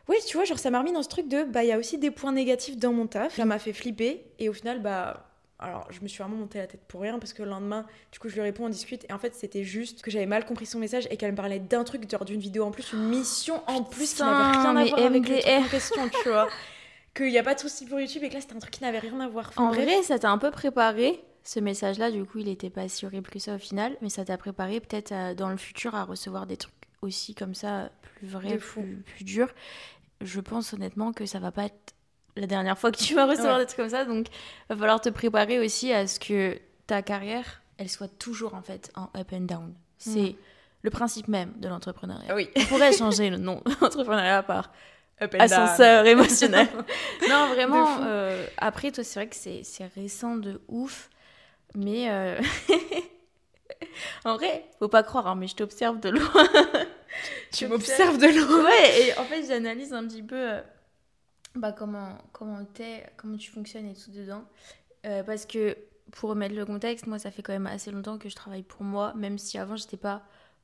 Ouais, 0.09 0.17
tu 0.27 0.37
vois, 0.37 0.45
genre 0.45 0.59
ça 0.59 0.71
m'a 0.71 0.79
remis 0.81 0.93
dans 0.93 1.03
ce 1.03 1.09
truc 1.09 1.29
de 1.29 1.45
bah, 1.45 1.63
il 1.63 1.69
y 1.69 1.73
a 1.73 1.79
aussi 1.79 1.99
des 1.99 2.11
points 2.11 2.33
négatifs 2.33 2.77
dans 2.77 2.93
mon 2.93 3.07
taf. 3.07 3.35
Ça 3.37 3.45
m'a 3.45 3.59
fait 3.59 3.73
flipper. 3.73 4.25
Et 4.39 4.49
au 4.49 4.53
final, 4.53 4.81
bah. 4.83 5.27
Alors, 5.63 5.87
je 5.91 6.01
me 6.01 6.09
suis 6.09 6.23
vraiment 6.23 6.37
monté 6.39 6.57
la 6.57 6.67
tête 6.67 6.81
pour 6.89 7.03
rien 7.03 7.19
parce 7.19 7.35
que 7.35 7.43
le 7.43 7.51
lendemain, 7.51 7.85
du 8.11 8.19
coup, 8.19 8.31
je 8.31 8.35
lui 8.35 8.41
réponds, 8.41 8.65
on 8.65 8.69
discute. 8.71 9.05
Et 9.11 9.13
en 9.13 9.19
fait, 9.19 9.35
c'était 9.35 9.63
juste 9.63 10.01
que 10.01 10.11
j'avais 10.11 10.25
mal 10.25 10.47
compris 10.47 10.65
son 10.65 10.79
message 10.79 11.07
et 11.11 11.19
qu'elle 11.19 11.33
me 11.33 11.37
parlait 11.37 11.59
d'un 11.59 11.85
truc, 11.85 12.11
genre 12.11 12.25
d'une 12.25 12.41
vidéo 12.41 12.65
en 12.65 12.71
plus, 12.71 12.95
une 12.95 13.11
mission 13.11 13.61
en 13.67 13.83
plus 13.83 14.15
qui 14.15 14.23
n'avait 14.23 14.59
rien 14.59 14.75
à 14.75 14.85
voir 14.87 15.01
avec 15.05 15.29
le 15.29 15.39
truc 15.39 15.47
en 15.47 15.69
question, 15.69 16.09
tu 16.23 16.29
vois. 16.31 16.49
Qu'il 17.15 17.27
n'y 17.27 17.37
a 17.39 17.43
pas 17.43 17.55
de 17.55 17.61
souci 17.61 17.85
pour 17.85 18.01
YouTube 18.01 18.23
et 18.23 18.31
que 18.31 18.35
là, 18.35 18.41
c'était 18.41 18.55
un 18.55 18.59
truc 18.61 18.73
qui 18.73 18.83
n'avait 18.83 19.01
rien 19.01 19.21
à 19.21 19.29
voir. 19.29 19.49
Enfin, 19.51 19.65
En 19.65 19.69
bref. 19.69 19.85
vrai, 19.85 20.03
ça 20.03 20.19
t'a 20.19 20.31
un 20.31 20.39
peu 20.39 20.51
préparé. 20.51 21.23
Ce 21.45 21.61
message-là, 21.61 22.11
du 22.11 22.25
coup, 22.25 22.39
il 22.39 22.49
était 22.49 22.71
pas 22.71 22.89
si 22.89 23.05
horrible 23.05 23.29
que 23.29 23.39
ça 23.39 23.55
au 23.55 23.59
final, 23.59 23.97
mais 24.01 24.09
ça 24.09 24.25
t'a 24.25 24.39
préparé 24.39 24.81
peut-être 24.81 25.35
dans 25.35 25.51
le 25.51 25.57
futur 25.59 25.95
à 25.95 26.05
recevoir 26.05 26.47
des 26.47 26.57
trucs 26.57 26.73
aussi 27.03 27.35
comme 27.35 27.55
ça, 27.55 27.91
plus 28.29 28.61
fou. 28.61 28.83
plus, 28.83 28.97
plus 29.03 29.25
durs. 29.25 29.49
Je 30.21 30.41
pense 30.41 30.73
honnêtement 30.75 31.13
que 31.13 31.27
ça 31.27 31.39
va 31.39 31.51
pas 31.53 31.65
être 31.65 31.95
la 32.37 32.47
dernière 32.47 32.79
fois 32.79 32.91
que 32.93 32.99
tu 32.99 33.15
vas 33.15 33.27
recevoir 33.27 33.55
Ouais. 33.55 33.61
des 33.63 33.67
trucs 33.67 33.79
comme 33.79 33.89
ça, 33.91 34.05
donc 34.05 34.27
va 34.69 34.77
falloir 34.77 35.01
te 35.01 35.09
préparer 35.09 35.59
aussi 35.59 35.93
à 35.93 36.07
ce 36.07 36.21
que 36.21 36.59
ta 36.87 37.03
carrière, 37.03 37.63
elle 37.79 37.89
soit 37.89 38.09
toujours 38.19 38.55
en 38.55 38.63
fait 38.63 38.91
en 38.95 39.11
up 39.19 39.29
and 39.33 39.41
down. 39.43 39.75
C'est 39.99 40.11
Mhm. 40.21 40.35
le 40.83 40.91
principe 40.91 41.29
même 41.29 41.53
de 41.57 41.69
l'entrepreneuriat. 41.69 42.35
Oui. 42.35 42.49
On 42.57 42.65
pourrait 42.67 42.93
changer 42.93 43.31
le 43.31 43.37
nom 43.39 43.63
d'entrepreneuriat 43.81 44.43
par 44.43 44.71
Up 45.23 45.35
and 45.35 45.39
down. 45.39 45.53
ascenseur 45.53 46.07
émotionnel. 46.07 46.69
non, 47.29 47.49
vraiment. 47.49 47.99
Euh, 48.03 48.47
après, 48.59 48.91
toi, 48.93 49.05
c'est 49.05 49.21
vrai 49.21 49.29
que 49.29 49.37
c'est 49.37 49.63
c'est 49.65 49.87
récent 49.95 50.37
de 50.37 50.61
ouf. 50.69 51.11
Mais 51.75 52.11
euh, 52.11 52.41
en 54.25 54.37
vrai, 54.37 54.65
faut 54.79 54.89
pas 54.89 55.03
croire, 55.03 55.27
hein, 55.27 55.35
mais 55.37 55.47
je 55.47 55.57
t'observe 55.57 56.01
de 56.01 56.11
loin. 56.11 56.33
Tu 57.53 57.67
m'observes 57.67 58.19
de 58.19 58.27
loin. 58.27 58.65
Ouais, 58.65 59.09
et 59.09 59.19
en 59.19 59.25
fait, 59.25 59.47
j'analyse 59.47 59.93
un 59.93 60.07
petit 60.07 60.23
peu 60.23 60.37
euh, 60.53 60.61
bah, 61.55 61.73
comment 61.73 62.17
comment 62.33 62.65
t'es, 62.65 63.05
comment 63.17 63.37
tu 63.37 63.51
fonctionnes 63.51 63.87
et 63.87 63.95
tout 63.95 64.11
dedans. 64.11 64.45
Euh, 65.07 65.23
parce 65.23 65.47
que 65.47 65.77
pour 66.13 66.31
remettre 66.31 66.55
le 66.55 66.65
contexte, 66.67 67.07
moi, 67.07 67.19
ça 67.19 67.31
fait 67.31 67.43
quand 67.43 67.53
même 67.53 67.67
assez 67.67 67.91
longtemps 67.91 68.19
que 68.19 68.29
je 68.29 68.35
travaille 68.35 68.63
pour 68.63 68.83
moi, 68.83 69.13
même 69.15 69.39
si 69.39 69.59
avant, 69.59 69.77
j'étais 69.77 69.97
pas 69.97 70.23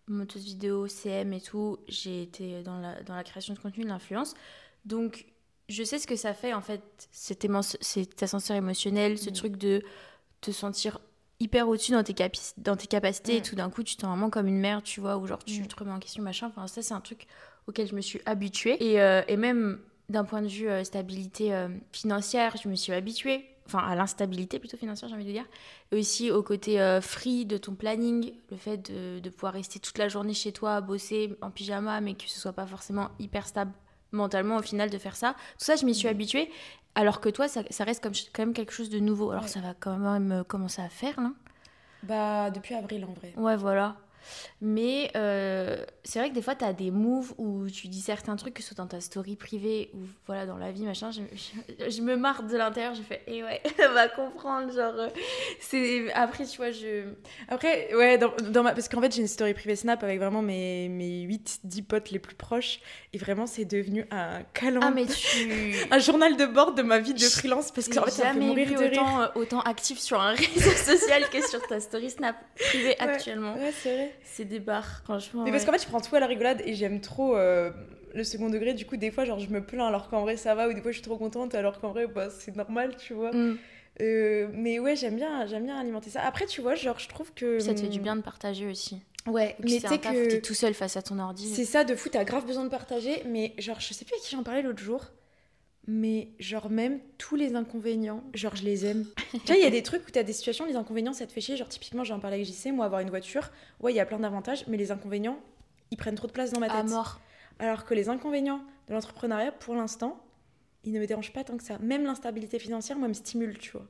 monteuse 0.08 0.44
vidéo, 0.44 0.86
CM 0.88 1.32
et 1.32 1.40
tout. 1.40 1.78
J'ai 1.88 2.22
été 2.22 2.62
dans 2.62 2.78
la, 2.78 3.02
dans 3.02 3.14
la 3.16 3.24
création 3.24 3.54
de 3.54 3.58
contenu, 3.58 3.84
de 3.84 3.88
l'influence. 3.88 4.34
Donc, 4.84 5.26
je 5.68 5.82
sais 5.82 5.98
ce 5.98 6.06
que 6.06 6.14
ça 6.16 6.32
fait, 6.34 6.52
en 6.52 6.60
fait, 6.60 7.08
cet, 7.12 7.46
cet 7.80 8.22
ascenseur 8.22 8.56
émotionnel, 8.56 9.18
ce 9.18 9.30
Mm. 9.30 9.32
truc 9.32 9.56
de 9.56 9.82
te 10.40 10.50
sentir 10.52 11.00
hyper 11.40 11.68
au-dessus 11.68 11.92
dans 11.92 12.02
tes, 12.02 12.14
capi- 12.14 12.54
dans 12.56 12.76
tes 12.76 12.86
capacités 12.86 13.36
et 13.36 13.40
Mm. 13.40 13.42
tout 13.42 13.54
d'un 13.56 13.70
coup, 13.70 13.82
tu 13.82 13.96
te 13.96 14.00
sens 14.02 14.10
vraiment 14.10 14.30
comme 14.30 14.46
une 14.46 14.58
mère, 14.58 14.82
tu 14.82 15.00
vois, 15.00 15.16
ou 15.18 15.26
genre 15.26 15.42
tu 15.44 15.62
Mm. 15.62 15.66
te 15.66 15.76
remets 15.76 15.92
en 15.92 15.98
question, 15.98 16.22
machin. 16.22 16.46
Enfin, 16.48 16.66
ça, 16.66 16.82
c'est 16.82 16.94
un 16.94 17.00
truc 17.00 17.26
auquel 17.66 17.86
je 17.86 17.94
me 17.94 18.00
suis 18.00 18.20
habituée. 18.26 18.76
Et, 18.82 19.00
euh, 19.00 19.22
et 19.28 19.36
même 19.36 19.78
d'un 20.08 20.24
point 20.24 20.40
de 20.40 20.46
vue 20.48 20.68
euh, 20.68 20.84
stabilité 20.84 21.52
euh, 21.54 21.68
financière, 21.92 22.54
je 22.62 22.68
me 22.68 22.74
suis 22.74 22.92
habituée. 22.92 23.44
Enfin, 23.66 23.80
à 23.80 23.96
l'instabilité 23.96 24.60
plutôt 24.60 24.76
financière, 24.76 25.08
j'ai 25.08 25.16
envie 25.16 25.24
de 25.24 25.32
dire. 25.32 25.44
Et 25.90 25.98
aussi 25.98 26.30
au 26.30 26.40
côté 26.44 26.78
free 27.02 27.44
de 27.46 27.56
ton 27.58 27.74
planning, 27.74 28.32
le 28.52 28.56
fait 28.56 28.76
de, 28.92 29.18
de 29.18 29.28
pouvoir 29.30 29.54
rester 29.54 29.80
toute 29.80 29.98
la 29.98 30.08
journée 30.08 30.34
chez 30.34 30.52
toi, 30.52 30.80
bosser 30.80 31.36
en 31.42 31.50
pyjama, 31.50 32.00
mais 32.00 32.14
que 32.14 32.28
ce 32.28 32.38
soit 32.38 32.52
pas 32.52 32.66
forcément 32.66 33.08
hyper 33.18 33.44
stable 33.48 33.72
mentalement 34.12 34.56
au 34.58 34.62
final 34.62 34.88
de 34.88 34.98
faire 34.98 35.16
ça. 35.16 35.32
Tout 35.58 35.64
ça, 35.64 35.74
je 35.74 35.84
m'y 35.84 35.96
suis 35.96 36.06
Mhm. 36.06 36.12
habituée. 36.14 36.50
Alors 36.96 37.20
que 37.20 37.28
toi, 37.28 37.46
ça, 37.46 37.62
ça 37.70 37.84
reste 37.84 38.02
comme, 38.02 38.12
quand 38.32 38.42
même 38.42 38.54
quelque 38.54 38.72
chose 38.72 38.90
de 38.90 38.98
nouveau. 38.98 39.30
Alors 39.30 39.44
Ouais. 39.44 39.48
ça 39.48 39.60
va 39.60 39.74
quand 39.78 39.96
même 39.98 40.32
euh, 40.32 40.42
commencer 40.44 40.82
à 40.82 40.88
faire, 40.88 41.20
là. 41.20 41.30
Bah, 42.02 42.50
depuis 42.50 42.74
avril 42.74 43.04
en 43.04 43.12
vrai. 43.12 43.32
Ouais, 43.36 43.56
voilà. 43.56 43.96
Mais 44.60 45.10
euh, 45.16 45.84
c'est 46.04 46.18
vrai 46.18 46.30
que 46.30 46.34
des 46.34 46.42
fois, 46.42 46.54
tu 46.54 46.64
as 46.64 46.72
des 46.72 46.90
moves 46.90 47.34
où 47.38 47.66
tu 47.68 47.88
dis 47.88 48.00
certains 48.00 48.36
trucs, 48.36 48.54
que 48.54 48.62
ce 48.62 48.68
soit 48.68 48.76
dans 48.76 48.86
ta 48.86 49.00
story 49.00 49.36
privée 49.36 49.90
ou 49.94 49.98
voilà, 50.26 50.46
dans 50.46 50.56
la 50.56 50.72
vie, 50.72 50.82
machin. 50.84 51.10
Je, 51.10 51.20
je- 51.34 51.90
je 51.90 52.02
me 52.02 52.16
marre 52.16 52.42
de 52.44 52.56
l'intérieur, 52.56 52.94
je 52.94 53.02
fais, 53.02 53.22
eh 53.26 53.42
ouais, 53.42 53.60
elle 53.78 53.90
va 53.94 54.08
comprendre. 54.08 54.72
Genre, 54.72 54.94
euh, 54.96 55.08
c'est. 55.60 56.12
Après, 56.12 56.44
tu 56.46 56.56
vois, 56.56 56.70
je. 56.70 57.04
Après, 57.48 57.94
ouais, 57.94 58.18
dans, 58.18 58.32
dans 58.50 58.62
ma... 58.62 58.72
parce 58.72 58.88
qu'en 58.88 59.00
fait, 59.00 59.14
j'ai 59.14 59.20
une 59.20 59.28
story 59.28 59.54
privée 59.54 59.76
Snap 59.76 60.02
avec 60.02 60.18
vraiment 60.18 60.42
mes, 60.42 60.88
mes 60.88 61.26
8-10 61.26 61.82
potes 61.84 62.10
les 62.10 62.18
plus 62.18 62.34
proches. 62.34 62.80
Et 63.12 63.18
vraiment, 63.18 63.46
c'est 63.46 63.64
devenu 63.64 64.04
un 64.10 64.42
calendrier. 64.54 64.86
Ah, 64.90 64.94
mais 64.94 65.06
tu. 65.06 65.74
Un 65.90 65.98
journal 65.98 66.36
de 66.36 66.46
bord 66.46 66.72
de 66.74 66.82
ma 66.82 66.98
vie 66.98 67.14
de 67.14 67.20
freelance 67.20 67.70
parce 67.70 67.88
qu'en 67.88 68.04
J'ai 68.04 68.10
fait, 68.10 68.22
ça 68.22 68.32
me 68.34 68.40
fait 68.40 68.46
mourir 68.46 68.68
vu 68.68 68.74
de 68.74 68.78
rire. 68.80 68.90
autant, 69.02 69.20
euh, 69.22 69.26
autant 69.34 69.60
actif 69.60 69.98
sur 69.98 70.20
un 70.20 70.32
réseau 70.32 70.70
social 70.70 71.28
que 71.30 71.46
sur 71.46 71.64
ta 71.66 71.80
story 71.80 72.10
Snap 72.10 72.36
privée 72.58 72.88
Ouais. 72.88 72.96
actuellement. 73.00 73.54
Ouais, 73.54 73.72
c'est 73.82 73.94
vrai. 73.94 74.14
C'est 74.24 74.44
des 74.44 74.60
barres, 74.60 75.02
franchement. 75.04 75.44
Mais 75.44 75.50
parce 75.50 75.62
ouais. 75.62 75.66
qu'en 75.66 75.72
fait, 75.72 75.82
je 75.84 75.88
prends 75.88 76.00
tout 76.00 76.14
à 76.14 76.20
la 76.20 76.26
rigolade 76.26 76.62
et 76.64 76.74
j'aime 76.74 77.00
trop 77.00 77.36
euh, 77.36 77.70
le 78.14 78.24
second 78.24 78.50
degré. 78.50 78.74
Du 78.74 78.86
coup, 78.86 78.96
des 78.96 79.10
fois, 79.10 79.24
genre, 79.24 79.38
je 79.38 79.48
me 79.48 79.64
plains 79.64 79.86
alors 79.86 80.08
qu'en 80.08 80.22
vrai, 80.22 80.36
ça 80.36 80.54
va. 80.54 80.68
Ou 80.68 80.72
des 80.72 80.80
fois, 80.80 80.90
je 80.90 80.96
suis 80.96 81.04
trop 81.04 81.16
contente 81.16 81.54
alors 81.54 81.80
qu'en 81.80 81.90
vrai, 81.90 82.06
bah, 82.06 82.28
c'est 82.30 82.56
normal, 82.56 82.96
tu 82.96 83.14
vois. 83.14 83.32
Mm. 83.32 83.58
Euh, 84.02 84.48
mais 84.52 84.78
ouais, 84.78 84.94
j'aime 84.96 85.16
bien, 85.16 85.46
j'aime 85.46 85.64
bien 85.64 85.78
alimenter 85.78 86.10
ça. 86.10 86.22
Après, 86.22 86.46
tu 86.46 86.60
vois, 86.60 86.74
genre, 86.74 86.98
je 86.98 87.08
trouve 87.08 87.32
que. 87.34 87.58
Ça 87.58 87.74
te 87.74 87.80
fait 87.80 87.88
du 87.88 88.00
bien 88.00 88.16
de 88.16 88.22
partager 88.22 88.66
aussi. 88.66 89.02
Ouais, 89.26 89.56
Mais 89.60 89.80
tu 89.80 89.88
sais 89.88 89.98
que. 89.98 90.28
t'es 90.28 90.40
tout 90.40 90.54
seul 90.54 90.74
face 90.74 90.96
à 90.96 91.02
ton 91.02 91.18
ordi. 91.18 91.48
C'est 91.48 91.64
ça 91.64 91.84
de 91.84 91.94
fou, 91.94 92.08
t'as 92.08 92.24
grave 92.24 92.46
besoin 92.46 92.64
de 92.64 92.70
partager, 92.70 93.22
mais 93.26 93.54
genre, 93.58 93.80
je 93.80 93.92
sais 93.92 94.04
plus 94.04 94.14
à 94.14 94.18
qui 94.18 94.30
j'en 94.30 94.42
parlais 94.42 94.62
l'autre 94.62 94.82
jour, 94.82 95.06
mais 95.86 96.28
genre, 96.38 96.68
même 96.70 97.00
tous 97.18 97.36
les 97.36 97.54
inconvénients, 97.54 98.22
genre, 98.34 98.56
je 98.56 98.64
les 98.64 98.86
aime. 98.86 99.06
tu 99.32 99.38
vois, 99.46 99.56
il 99.56 99.62
y 99.62 99.66
a 99.66 99.70
des 99.70 99.82
trucs 99.82 100.06
où 100.06 100.10
t'as 100.10 100.22
des 100.22 100.32
situations, 100.32 100.66
les 100.66 100.76
inconvénients, 100.76 101.12
ça 101.12 101.26
te 101.26 101.32
fait 101.32 101.40
chier. 101.40 101.56
Genre, 101.56 101.68
typiquement, 101.68 102.04
j'en 102.04 102.18
parlais 102.18 102.36
avec 102.36 102.46
JC, 102.46 102.72
moi, 102.72 102.86
avoir 102.86 103.00
une 103.00 103.10
voiture, 103.10 103.50
ouais, 103.80 103.92
il 103.92 103.96
y 103.96 104.00
a 104.00 104.06
plein 104.06 104.18
d'avantages, 104.18 104.64
mais 104.66 104.76
les 104.76 104.90
inconvénients, 104.90 105.38
ils 105.90 105.96
prennent 105.96 106.14
trop 106.16 106.26
de 106.26 106.32
place 106.32 106.52
dans 106.52 106.60
ma 106.60 106.68
tête. 106.68 106.76
à 106.76 106.82
mort. 106.82 107.20
Alors 107.58 107.84
que 107.84 107.94
les 107.94 108.08
inconvénients 108.08 108.60
de 108.88 108.94
l'entrepreneuriat, 108.94 109.52
pour 109.52 109.74
l'instant, 109.74 110.20
ils 110.84 110.92
ne 110.92 111.00
me 111.00 111.06
dérangent 111.06 111.32
pas 111.32 111.44
tant 111.44 111.56
que 111.56 111.62
ça. 111.64 111.78
Même 111.78 112.04
l'instabilité 112.04 112.58
financière, 112.58 112.98
moi, 112.98 113.08
me 113.08 113.14
stimule, 113.14 113.56
tu 113.58 113.72
vois. 113.72 113.86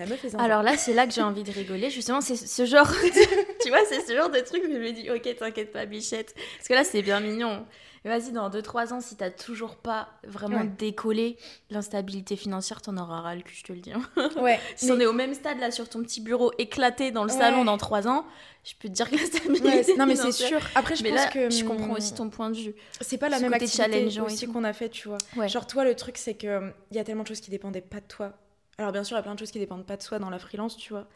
La 0.00 0.06
meuf 0.06 0.24
est 0.24 0.30
zinzin. 0.30 0.42
Alors 0.44 0.62
là, 0.62 0.76
c'est 0.76 0.94
là 0.94 1.06
que 1.06 1.12
j'ai 1.12 1.22
envie 1.22 1.42
de 1.44 1.52
rigoler. 1.52 1.90
Justement, 1.90 2.20
c'est 2.22 2.36
ce 2.36 2.64
genre. 2.64 2.90
tu 3.62 3.68
vois, 3.68 3.80
c'est 3.88 4.00
ce 4.00 4.14
genre 4.16 4.30
de 4.30 4.38
truc 4.40 4.62
où 4.66 4.72
je 4.72 4.78
me 4.78 4.92
dis, 4.92 5.10
ok, 5.10 5.36
t'inquiète 5.36 5.72
pas, 5.72 5.84
bichette. 5.84 6.34
Parce 6.56 6.68
que 6.68 6.74
là, 6.74 6.84
c'est 6.84 7.02
bien 7.02 7.20
mignon. 7.20 7.66
Vas-y, 8.02 8.32
dans 8.32 8.48
2-3 8.48 8.94
ans, 8.94 9.00
si 9.02 9.14
t'as 9.14 9.28
toujours 9.30 9.76
pas 9.76 10.08
vraiment 10.26 10.60
Ouais. 10.62 10.70
décollé, 10.78 11.36
l'instabilité 11.68 12.34
financière, 12.34 12.80
t'en 12.80 12.96
auras 12.96 13.20
ras 13.20 13.34
le 13.34 13.42
cul, 13.42 13.54
je 13.54 13.62
te 13.64 13.72
le 13.74 13.80
dis. 13.80 13.92
hein. 13.92 14.00
ouais. 14.40 14.58
Si 14.76 14.86
mais- 14.86 14.92
on 14.92 15.00
est 15.00 15.06
au 15.06 15.12
même 15.12 15.34
stade 15.34 15.58
là 15.60 15.70
sur 15.70 15.86
ton 15.86 16.02
petit 16.02 16.22
bureau 16.22 16.50
éclaté 16.56 17.10
dans 17.10 17.24
le 17.24 17.30
Ouais. 17.30 17.36
salon 17.38 17.62
dans 17.66 17.76
3 17.76 18.08
ans, 18.08 18.24
je 18.64 18.72
peux 18.80 18.88
te 18.88 18.94
dire 18.94 19.10
que 19.10 19.16
l'instabilité 19.16 19.68
Ouais, 19.68 19.96
non 19.98 20.06
mais 20.06 20.16
c'est 20.16 20.32
sûr. 20.32 20.60
Après 20.74 20.96
je 20.96 21.02
Mais 21.02 21.10
pense 21.10 21.18
là, 21.18 21.26
que 21.30 21.50
je 21.50 21.62
hum, 21.62 21.68
comprends 21.76 21.92
aussi 21.94 22.14
ton 22.14 22.30
point 22.30 22.48
de 22.48 22.56
vue. 22.56 22.74
C'est 23.02 23.18
pas 23.18 23.28
la 23.28 23.36
ce 23.36 23.42
même 23.42 23.52
activité 23.52 24.18
aussi 24.22 24.46
qu'on 24.46 24.64
a 24.64 24.72
fait, 24.72 24.88
tu 24.88 25.08
vois. 25.08 25.46
Genre 25.48 25.66
toi 25.66 25.84
le 25.84 25.94
truc 25.94 26.16
c'est 26.16 26.32
que 26.34 26.56
hum, 26.56 26.72
il 26.90 26.96
y 26.96 27.00
a 27.00 27.04
tellement 27.04 27.22
de 27.24 27.28
choses 27.28 27.40
qui 27.42 27.50
dépendaient 27.50 27.82
pas 27.82 28.00
de 28.00 28.06
toi. 28.08 28.32
Alors 28.80 28.92
bien 28.92 29.04
sûr, 29.04 29.14
il 29.16 29.18
y 29.18 29.20
a 29.20 29.22
plein 29.22 29.34
de 29.34 29.38
choses 29.38 29.50
qui 29.50 29.58
dépendent 29.58 29.84
pas 29.84 29.98
de 29.98 30.02
soi 30.02 30.18
dans 30.18 30.30
la 30.30 30.38
freelance, 30.38 30.74
tu 30.76 30.94
vois. 30.94 31.06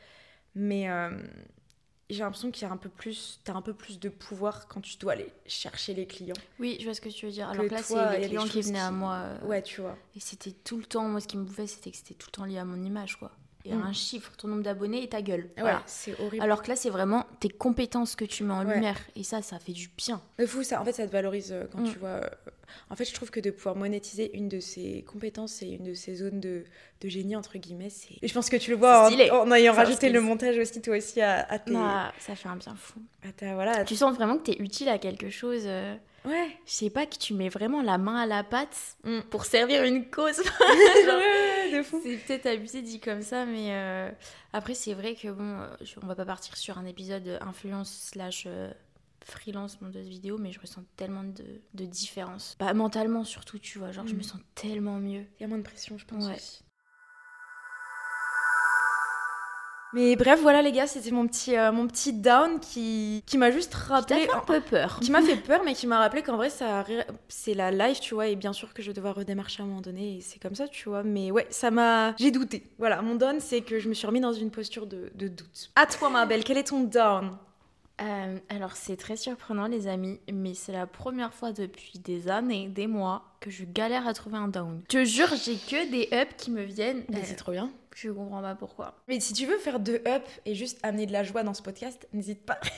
Mais 0.54 0.88
euh, 0.90 1.10
j'ai 2.10 2.18
l'impression 2.20 2.50
qu'il 2.50 2.68
y 2.68 2.70
a 2.70 2.72
un 2.72 2.76
peu 2.76 2.90
plus 2.90 3.40
t'as 3.42 3.54
un 3.54 3.62
peu 3.62 3.72
plus 3.72 3.98
de 3.98 4.10
pouvoir 4.10 4.68
quand 4.68 4.82
tu 4.82 4.98
dois 4.98 5.12
aller 5.12 5.32
chercher 5.46 5.94
les 5.94 6.06
clients. 6.06 6.36
Oui, 6.58 6.76
je 6.78 6.84
vois 6.84 6.92
ce 6.94 7.00
que 7.00 7.08
tu 7.08 7.24
veux 7.24 7.32
dire. 7.32 7.48
Alors 7.48 7.64
Que 7.66 7.70
là, 7.74 7.82
c'est 7.82 8.18
les 8.18 8.26
clients 8.28 8.44
qui 8.46 8.60
venaient 8.60 8.78
à 8.78 8.90
moi. 8.90 9.14
euh, 9.14 9.46
Ouais, 9.46 9.62
tu 9.62 9.80
vois. 9.80 9.96
Et 10.14 10.20
c'était 10.20 10.52
tout 10.52 10.76
le 10.76 10.84
temps, 10.84 11.08
moi 11.08 11.20
ce 11.20 11.26
qui 11.26 11.38
me 11.38 11.44
bouffait, 11.44 11.66
c'était 11.66 11.90
que 11.90 11.96
c'était 11.96 12.14
tout 12.14 12.28
le 12.28 12.32
temps 12.32 12.44
lié 12.44 12.58
à 12.58 12.64
mon 12.66 12.82
image, 12.84 13.16
quoi. 13.16 13.30
Et 13.64 13.72
à 13.72 13.76
Mm. 13.76 13.82
un 13.82 13.92
chiffre, 13.94 14.30
ton 14.36 14.48
nombre 14.48 14.62
d'abonnés 14.62 15.02
et 15.02 15.08
ta 15.08 15.22
gueule. 15.22 15.44
Ouais, 15.56 15.62
Voilà. 15.62 15.82
c'est 15.86 16.14
horrible. 16.20 16.44
Alors 16.44 16.62
que 16.62 16.68
là, 16.68 16.76
c'est 16.76 16.90
vraiment 16.90 17.24
tes 17.40 17.48
compétences 17.48 18.14
que 18.14 18.26
tu 18.26 18.44
mets 18.44 18.52
en 18.52 18.66
Ouais. 18.66 18.74
lumière. 18.74 18.98
Et 19.16 19.24
ça, 19.24 19.40
ça 19.40 19.58
fait 19.58 19.72
du 19.72 19.88
bien. 19.96 20.20
C'est 20.38 20.46
fou, 20.46 20.62
ça, 20.62 20.82
en 20.82 20.84
fait, 20.84 20.92
ça 20.92 21.06
te 21.06 21.12
valorise 21.12 21.50
euh, 21.50 21.64
quand 21.72 21.80
Mm. 21.80 21.90
tu 21.90 21.98
vois. 21.98 22.20
En 22.90 22.96
fait, 22.96 23.04
je 23.04 23.14
trouve 23.14 23.30
que 23.30 23.40
de 23.40 23.50
pouvoir 23.50 23.76
monétiser 23.76 24.36
une 24.36 24.48
de 24.48 24.60
ses 24.60 25.02
compétences 25.10 25.62
et 25.62 25.68
une 25.68 25.84
de 25.84 25.94
ses 25.94 26.16
zones 26.16 26.40
de, 26.40 26.64
de 27.00 27.08
génie, 27.08 27.36
entre 27.36 27.58
guillemets, 27.58 27.90
c'est. 27.90 28.14
Je 28.26 28.32
pense 28.32 28.48
que 28.50 28.56
tu 28.56 28.70
le 28.70 28.76
vois 28.76 29.08
en, 29.08 29.12
en 29.48 29.52
ayant 29.52 29.72
rajouté 29.72 30.08
le 30.10 30.20
montage 30.20 30.58
aussi, 30.58 30.80
toi 30.82 30.96
aussi, 30.96 31.20
à, 31.20 31.40
à 31.50 31.58
tes. 31.58 31.74
Ah, 31.76 32.12
ça 32.18 32.34
fait 32.36 32.48
un 32.48 32.56
bien 32.56 32.74
fou. 32.76 33.00
à 33.28 33.32
ta- 33.32 33.54
voilà, 33.54 33.78
à- 33.78 33.84
Tu 33.84 33.96
sens 33.96 34.14
vraiment 34.14 34.36
que 34.38 34.44
t'es 34.50 34.56
utile 34.62 34.88
à 34.88 34.98
quelque 34.98 35.30
chose. 35.30 35.62
euh, 35.64 35.94
Ouais. 36.26 36.48
Je 36.64 36.72
sais 36.72 36.88
pas, 36.88 37.04
que 37.04 37.18
tu 37.18 37.34
mets 37.34 37.50
vraiment 37.50 37.82
la 37.82 37.98
main 37.98 38.16
à 38.16 38.24
la 38.26 38.42
pâte 38.42 38.76
Mm. 39.04 39.20
pour 39.28 39.44
servir 39.44 39.84
une 39.84 40.08
cause. 40.08 40.38
ouais, 40.60 41.70
de 41.78 41.82
fou. 41.82 42.00
C'est 42.02 42.16
peut-être 42.16 42.46
abusé 42.46 42.80
dit 42.82 42.98
comme 42.98 43.20
ça, 43.20 43.44
mais 43.44 43.68
euh, 43.72 44.10
après 44.54 44.72
c'est 44.74 44.94
vrai 44.94 45.14
que 45.14 45.28
bon, 45.28 45.60
euh, 45.60 45.66
je- 45.82 45.96
on 46.02 46.06
va 46.06 46.14
pas 46.14 46.24
partir 46.24 46.56
sur 46.56 46.78
un 46.78 46.86
épisode 46.86 47.38
influence 47.42 48.08
slash 48.10 48.44
euh, 48.46 48.70
freelance 49.24 49.80
monteuse 49.80 50.08
vidéo, 50.08 50.38
mais 50.38 50.52
je 50.52 50.60
ressens 50.60 50.82
tellement 50.96 51.24
de, 51.24 51.44
de 51.74 51.84
différence. 51.84 52.56
Bah 52.58 52.72
mentalement 52.74 53.24
surtout, 53.24 53.58
tu 53.58 53.78
vois, 53.78 53.92
genre 53.92 54.06
je 54.06 54.14
Mm. 54.14 54.18
me 54.18 54.22
sens 54.22 54.40
tellement 54.54 54.98
mieux. 54.98 55.24
Il 55.38 55.42
y 55.42 55.44
a 55.44 55.48
moins 55.48 55.58
de 55.58 55.62
pression, 55.62 55.98
je 55.98 56.04
pense 56.06 56.24
Ouais. 56.26 56.34
aussi. 56.34 56.60
Mais 59.92 60.16
bref, 60.16 60.40
voilà 60.42 60.60
les 60.60 60.72
gars, 60.72 60.88
c'était 60.88 61.12
mon 61.12 61.24
petit, 61.28 61.56
euh, 61.56 61.70
mon 61.70 61.86
petit 61.86 62.12
down 62.12 62.58
qui, 62.58 63.22
qui 63.26 63.38
m'a 63.38 63.52
juste 63.52 63.72
rappelé. 63.74 64.22
fait 64.22 64.32
un 64.32 64.40
peu 64.40 64.60
peur. 64.60 64.98
qui 65.00 65.12
m'a 65.12 65.22
fait 65.22 65.36
peur, 65.46 65.60
mais 65.64 65.72
qui 65.72 65.86
m'a 65.86 66.00
rappelé 66.00 66.22
qu'en 66.24 66.36
vrai, 66.36 66.50
ça, 66.50 66.84
c'est 67.28 67.54
la 67.54 67.70
life, 67.70 68.00
tu 68.00 68.14
vois, 68.14 68.26
et 68.26 68.34
bien 68.34 68.52
sûr 68.52 68.74
que 68.74 68.82
je 68.82 68.88
vais 68.88 68.92
devoir 68.92 69.14
redémarcher 69.14 69.62
à 69.62 69.64
un 69.64 69.68
moment 69.68 69.80
donné, 69.82 70.16
et 70.16 70.20
c'est 70.20 70.40
comme 70.40 70.56
ça, 70.56 70.66
tu 70.66 70.88
vois. 70.88 71.04
Mais 71.04 71.30
ouais, 71.30 71.46
ça 71.50 71.70
m'a. 71.70 72.16
J'ai 72.18 72.32
douté. 72.32 72.66
Voilà, 72.78 73.02
mon 73.02 73.14
down, 73.14 73.38
c'est 73.38 73.60
que 73.60 73.78
je 73.78 73.88
me 73.88 73.94
suis 73.94 74.04
remis 74.08 74.18
dans 74.20 74.32
une 74.32 74.50
posture 74.50 74.88
de, 74.88 75.12
de 75.14 75.28
doute. 75.28 75.70
À 75.76 75.86
toi, 75.86 76.10
ma 76.10 76.26
belle, 76.26 76.42
quel 76.42 76.58
est 76.58 76.64
ton 76.64 76.82
down? 76.82 77.38
Euh, 78.00 78.38
alors 78.48 78.72
c'est 78.74 78.96
très 78.96 79.16
surprenant 79.16 79.66
les 79.68 79.86
amis, 79.86 80.18
mais 80.32 80.54
c'est 80.54 80.72
la 80.72 80.86
première 80.86 81.32
fois 81.32 81.52
depuis 81.52 81.98
des 82.00 82.28
années, 82.28 82.68
des 82.68 82.86
mois, 82.88 83.22
que 83.40 83.50
je 83.50 83.64
galère 83.64 84.08
à 84.08 84.14
trouver 84.14 84.36
un 84.36 84.48
down. 84.48 84.82
Je 84.90 84.98
te 84.98 85.04
jure, 85.04 85.28
j'ai 85.36 85.54
que 85.56 85.90
des 85.90 86.08
ups 86.12 86.34
qui 86.36 86.50
me 86.50 86.62
viennent. 86.62 87.04
Mais 87.08 87.18
Euh, 87.18 87.22
c'est 87.24 87.36
trop 87.36 87.52
bien. 87.52 87.70
je 87.94 88.10
comprends 88.10 88.42
pas 88.42 88.56
pourquoi. 88.56 88.96
Mais 89.06 89.20
si 89.20 89.32
tu 89.32 89.46
veux 89.46 89.58
faire 89.58 89.78
deux 89.78 90.02
up 90.08 90.24
et 90.44 90.54
juste 90.56 90.78
amener 90.82 91.06
de 91.06 91.12
la 91.12 91.22
joie 91.22 91.44
dans 91.44 91.54
ce 91.54 91.62
podcast, 91.62 92.08
n'hésite 92.12 92.44
pas. 92.44 92.58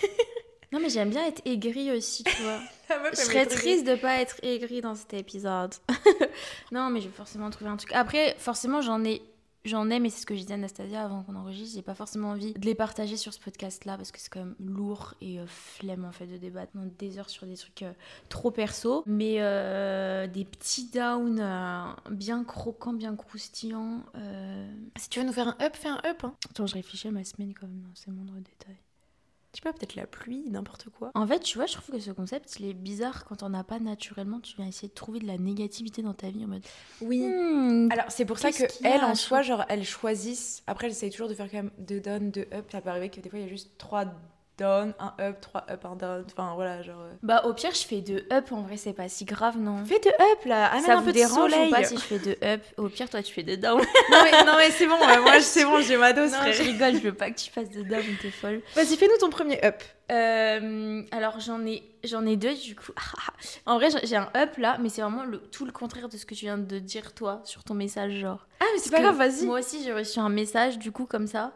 Non 0.73 0.81
mais 0.81 0.89
j'aime 0.91 1.11
bien 1.11 1.25
être 1.25 1.41
aigrie 1.47 1.93
aussi, 1.93 2.25
tu 2.25 2.43
vois. 2.43 2.59
Je 3.13 3.17
serais 3.17 3.47
triste 3.47 3.87
de 3.87 3.95
pas 3.95 4.21
être 4.21 4.37
aigrie 4.43 4.81
dans 4.81 4.97
cet 4.97 5.15
épisode. 5.15 5.73
non, 6.73 6.91
mais 6.91 7.01
je 7.01 7.07
vais 7.07 7.15
forcément 7.15 7.49
trouver 7.51 7.71
un 7.71 7.77
truc. 7.77 7.93
Après, 7.95 8.35
forcément, 8.39 8.81
j'en 8.83 9.05
ai, 9.05 9.23
j'en 9.69 9.91
ai, 9.91 10.01
mais 10.01 10.11
c'est 10.11 10.21
ce 10.21 10.27
que 10.27 10.35
je 10.35 10.41
disais 10.41 10.53
à 10.53 10.55
Anastasia 10.55 11.03
avant 11.05 11.23
qu'on 11.23 11.35
enregistre. 11.35 11.75
J'ai 11.75 11.83
pas 11.83 11.95
forcément 11.95 12.31
envie 12.31 12.53
de 12.55 12.65
les 12.65 12.75
partager 12.75 13.17
sur 13.17 13.33
ce 13.33 13.41
podcast-là 13.41 13.97
parce 13.97 14.13
que 14.13 14.21
c'est 14.21 14.29
quand 14.29 14.45
même 14.45 14.57
lourd 14.61 15.15
et 15.21 15.39
euh, 15.39 15.47
flemme 15.47 16.05
en 16.05 16.13
fait 16.13 16.27
de 16.27 16.37
débattre 16.37 16.73
des 16.99 17.19
heures 17.19 17.31
sur 17.31 17.47
des 17.47 17.57
trucs 17.57 17.83
euh, 17.83 17.93
trop 18.29 18.51
perso. 18.51 19.03
Mais 19.07 19.37
euh, 19.39 20.27
des 20.27 20.45
petits 20.45 20.91
downs 20.91 21.43
bien 22.11 22.45
croquants, 22.45 22.93
bien 22.93 23.17
croustillants. 23.17 24.05
Si 24.97 25.09
tu 25.09 25.21
veux 25.21 25.27
nous 25.27 25.33
faire 25.33 25.49
un 25.49 25.57
up, 25.65 25.75
fais 25.75 25.89
un 25.89 26.01
up. 26.05 26.25
Hein. 26.25 26.35
Attends, 26.51 26.67
je 26.67 26.75
réfléchis 26.75 27.09
à 27.09 27.11
ma 27.11 27.25
semaine 27.25 27.55
quand 27.55 27.67
même 27.67 27.83
dans 27.83 27.95
ces 27.95 28.11
moindres 28.11 28.35
détails. 28.35 28.86
Je 29.57 29.63
sais 29.63 29.73
pas, 29.73 29.73
peut-être 29.73 29.95
la 29.95 30.07
pluie, 30.07 30.45
n'importe 30.51 30.91
quoi. 30.91 31.13
En 31.15 31.27
fait, 31.27 31.41
tu 31.41 31.57
vois, 31.57 31.65
je 31.65 31.73
trouve 31.73 31.95
que 31.95 31.99
ce 31.99 32.11
concept, 32.11 32.61
il 32.61 32.67
est 32.67 32.75
bizarre 32.75 33.25
quand 33.25 33.43
on 33.43 33.49
n'a 33.49 33.65
pas 33.65 33.79
naturellement. 33.79 34.39
Tu 34.39 34.55
viens 34.57 34.67
essayer 34.67 34.89
de 34.89 34.93
trouver 34.93 35.19
de 35.19 35.27
la 35.27 35.39
négativité 35.39 36.03
dans 36.03 36.13
ta 36.13 36.29
vie 36.29 36.45
en 36.45 36.49
mode. 36.49 36.63
Oui. 37.01 37.27
Hmm, 37.27 37.89
Alors, 37.91 38.05
c'est 38.11 38.27
pour 38.27 38.39
ça 38.39 38.53
que 38.53 38.65
elles, 38.85 39.01
en 39.03 39.15
soi, 39.15 39.41
genre, 39.41 39.65
elles 39.71 39.87
choisissent. 39.87 40.63
Après, 40.67 40.91
j'essaye 40.91 41.11
toujours 41.11 41.29
de 41.31 41.33
faire 41.35 41.51
quand 41.51 41.57
même 41.57 41.71
deux 41.79 42.01
down, 42.01 42.31
deux 42.31 42.47
up. 42.53 42.67
Ça 42.71 42.83
peut 42.83 42.91
arriver 42.91 43.09
que 43.09 43.19
des 43.19 43.31
fois, 43.31 43.39
il 43.39 43.47
y 43.47 43.47
a 43.47 43.49
juste 43.49 43.71
trois 43.79 44.05
down, 44.59 44.95
un 44.99 45.15
up, 45.21 45.41
trois 45.41 45.65
up, 45.71 45.85
un 45.85 45.97
down. 45.97 46.25
Enfin, 46.33 46.53
voilà, 46.55 46.83
genre. 46.83 47.01
euh. 47.01 47.13
Bah, 47.23 47.43
au 47.45 47.53
pire, 47.53 47.73
je 47.75 47.87
fais 47.87 48.01
deux 48.01 48.27
up. 48.33 48.51
En 48.53 48.63
vrai, 48.63 48.77
c'est 48.77 48.93
pas 48.93 49.09
si 49.09 49.25
grave, 49.25 49.59
non. 49.59 49.85
Fais 49.85 50.01
deux 50.01 50.11
up 50.11 50.45
là, 50.45 50.67
amène 50.73 50.85
Ça 50.85 50.93
un 50.95 51.01
vous 51.01 51.07
peu 51.07 51.13
de 51.13 51.19
soleil. 51.19 51.69
ou 51.69 51.71
pas 51.75 51.85
si 51.85 51.97
je 51.97 52.01
fais 52.03 52.19
deux 52.19 52.37
up? 52.43 52.63
Au 52.77 52.89
pire, 52.89 53.09
toi, 53.11 53.23
tu 53.23 53.33
fais 53.33 53.43
deux 53.43 53.57
down. 53.57 53.79
non, 54.11 54.19
mais, 54.25 54.45
non, 54.45 54.57
mais 54.57 54.71
c'est 54.71 54.87
bon, 54.87 54.97
moi, 54.99 55.41
c'est 55.41 55.65
bon, 55.65 55.81
j'ai 55.81 55.97
ma 55.97 56.13
dose, 56.13 56.33
non, 56.33 56.39
frère. 56.39 56.53
je 56.53 56.63
rigole, 56.63 56.95
je 56.95 57.01
veux 57.01 57.15
pas 57.15 57.31
que 57.31 57.39
tu 57.39 57.51
fasses 57.51 57.71
de 57.71 57.83
down, 57.83 58.03
t'es 58.23 58.31
folle. 58.31 58.63
Vas-y, 58.75 58.97
fais-nous 58.97 59.19
ton 59.19 59.31
premier 59.31 59.65
up. 59.65 59.83
Euh, 60.13 61.03
alors, 61.11 61.41
j'en 61.41 61.65
ai, 61.67 61.83
j'en 62.05 62.25
ai 62.25 62.37
deux, 62.37 62.55
du 62.55 62.75
coup. 62.77 62.93
en 63.67 63.77
vrai, 63.77 63.89
j'ai 64.05 64.17
un 64.17 64.31
up 64.37 64.57
là, 64.57 64.79
mais 64.81 64.89
c'est 64.89 65.03
vraiment 65.03 65.25
le, 65.25 65.39
tout 65.39 65.65
le 65.67 65.73
contraire 65.73 66.09
de 66.09 66.17
ce 66.17 66.25
que 66.25 66.35
tu 66.35 66.45
viens 66.47 66.59
de 66.59 66.79
dire, 66.79 67.13
toi, 67.13 67.41
sur 67.45 67.65
ton 67.65 67.75
message, 67.75 68.13
genre. 68.13 68.47
Ah, 68.61 68.65
mais 68.73 68.79
c'est 68.81 68.91
pas 68.91 69.01
grave, 69.01 69.17
vas-y. 69.17 69.45
Moi 69.47 69.59
aussi, 69.61 69.83
j'ai 69.85 69.93
reçu 69.93 70.19
un 70.19 70.29
message, 70.29 70.79
du 70.79 70.93
coup, 70.93 71.07
comme 71.07 71.27
ça. 71.27 71.53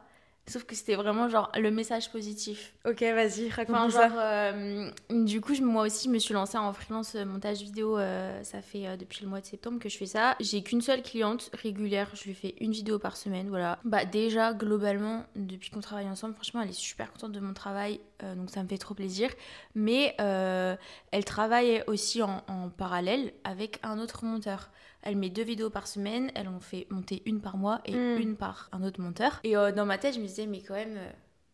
Sauf 0.50 0.64
que 0.64 0.75
c'était 0.75 0.97
vraiment 0.97 1.28
genre 1.28 1.50
le 1.57 1.71
message 1.71 2.11
positif. 2.11 2.75
Ok, 2.85 3.00
vas-y, 3.02 3.47
Enfin, 3.47 3.88
genre, 3.88 3.90
ça. 3.90 4.52
euh, 4.52 4.90
du 5.11 5.40
coup, 5.40 5.54
moi 5.62 5.85
aussi, 5.87 6.09
je 6.09 6.12
me 6.12 6.19
suis 6.19 6.35
lancée 6.35 6.59
en 6.59 6.73
freelance 6.73 7.14
euh, 7.14 7.25
montage 7.25 7.62
vidéo. 7.62 7.97
euh, 7.99 8.42
ça 8.42 8.61
fait 8.61 8.87
euh, 8.87 8.97
depuis 8.97 9.23
le 9.23 9.28
mois 9.30 9.40
de 9.40 9.47
septembre 9.47 9.78
que 9.78 9.88
je 9.88 9.97
fais 9.97 10.07
ça. 10.07 10.37
J'ai 10.40 10.62
qu'une 10.62 10.80
seule 10.80 11.02
cliente 11.02 11.50
régulière. 11.62 12.09
Je 12.14 12.25
lui 12.25 12.35
fais 12.35 12.54
une 12.61 12.73
vidéo 12.73 12.99
par 12.99 13.16
semaine. 13.16 13.49
Voilà. 13.49 13.78
Bah, 13.85 14.04
déjà, 14.04 14.52
globalement, 14.52 15.25
depuis 15.37 15.71
qu'on 15.71 15.80
travaille 15.80 16.09
ensemble, 16.09 16.35
franchement, 16.35 16.62
elle 16.62 16.71
est 16.71 16.73
super 16.73 17.12
contente 17.12 17.33
de 17.33 17.40
mon 17.40 17.54
travail. 17.54 18.00
donc, 18.37 18.50
ça 18.50 18.62
me 18.62 18.69
fait 18.69 18.78
trop 18.78 18.95
plaisir. 18.95 19.30
Mais 19.75 20.14
elle 20.19 21.25
travaille 21.25 21.85
aussi 21.87 22.23
en, 22.23 22.42
en 22.49 22.69
parallèle 22.71 23.33
avec 23.45 23.78
un 23.83 23.99
autre 23.99 24.25
monteur. 24.25 24.71
Elle 25.02 25.16
met 25.16 25.30
deux 25.30 25.42
vidéos 25.45 25.71
par 25.71 25.87
semaine, 25.87 26.30
elle 26.35 26.49
en 26.49 26.61
fait 26.61 26.87
monter 26.90 27.23
une 27.26 27.40
par 27.40 27.57
mois 27.57 27.80
et 27.87 27.95
Mm. 27.95 28.21
une 28.21 28.37
par 28.37 28.69
un 28.73 28.83
autre 28.83 29.00
monteur. 29.00 29.40
Et 29.45 29.57
euh, 29.57 29.73
dans 29.73 29.87
ma 29.87 29.97
tête, 29.99 30.14
je 30.14 30.21
me 30.21 30.26
disais, 30.26 30.47
mais 30.47 30.61
quand 30.61 30.75
même, 30.75 30.97
euh, 30.97 31.11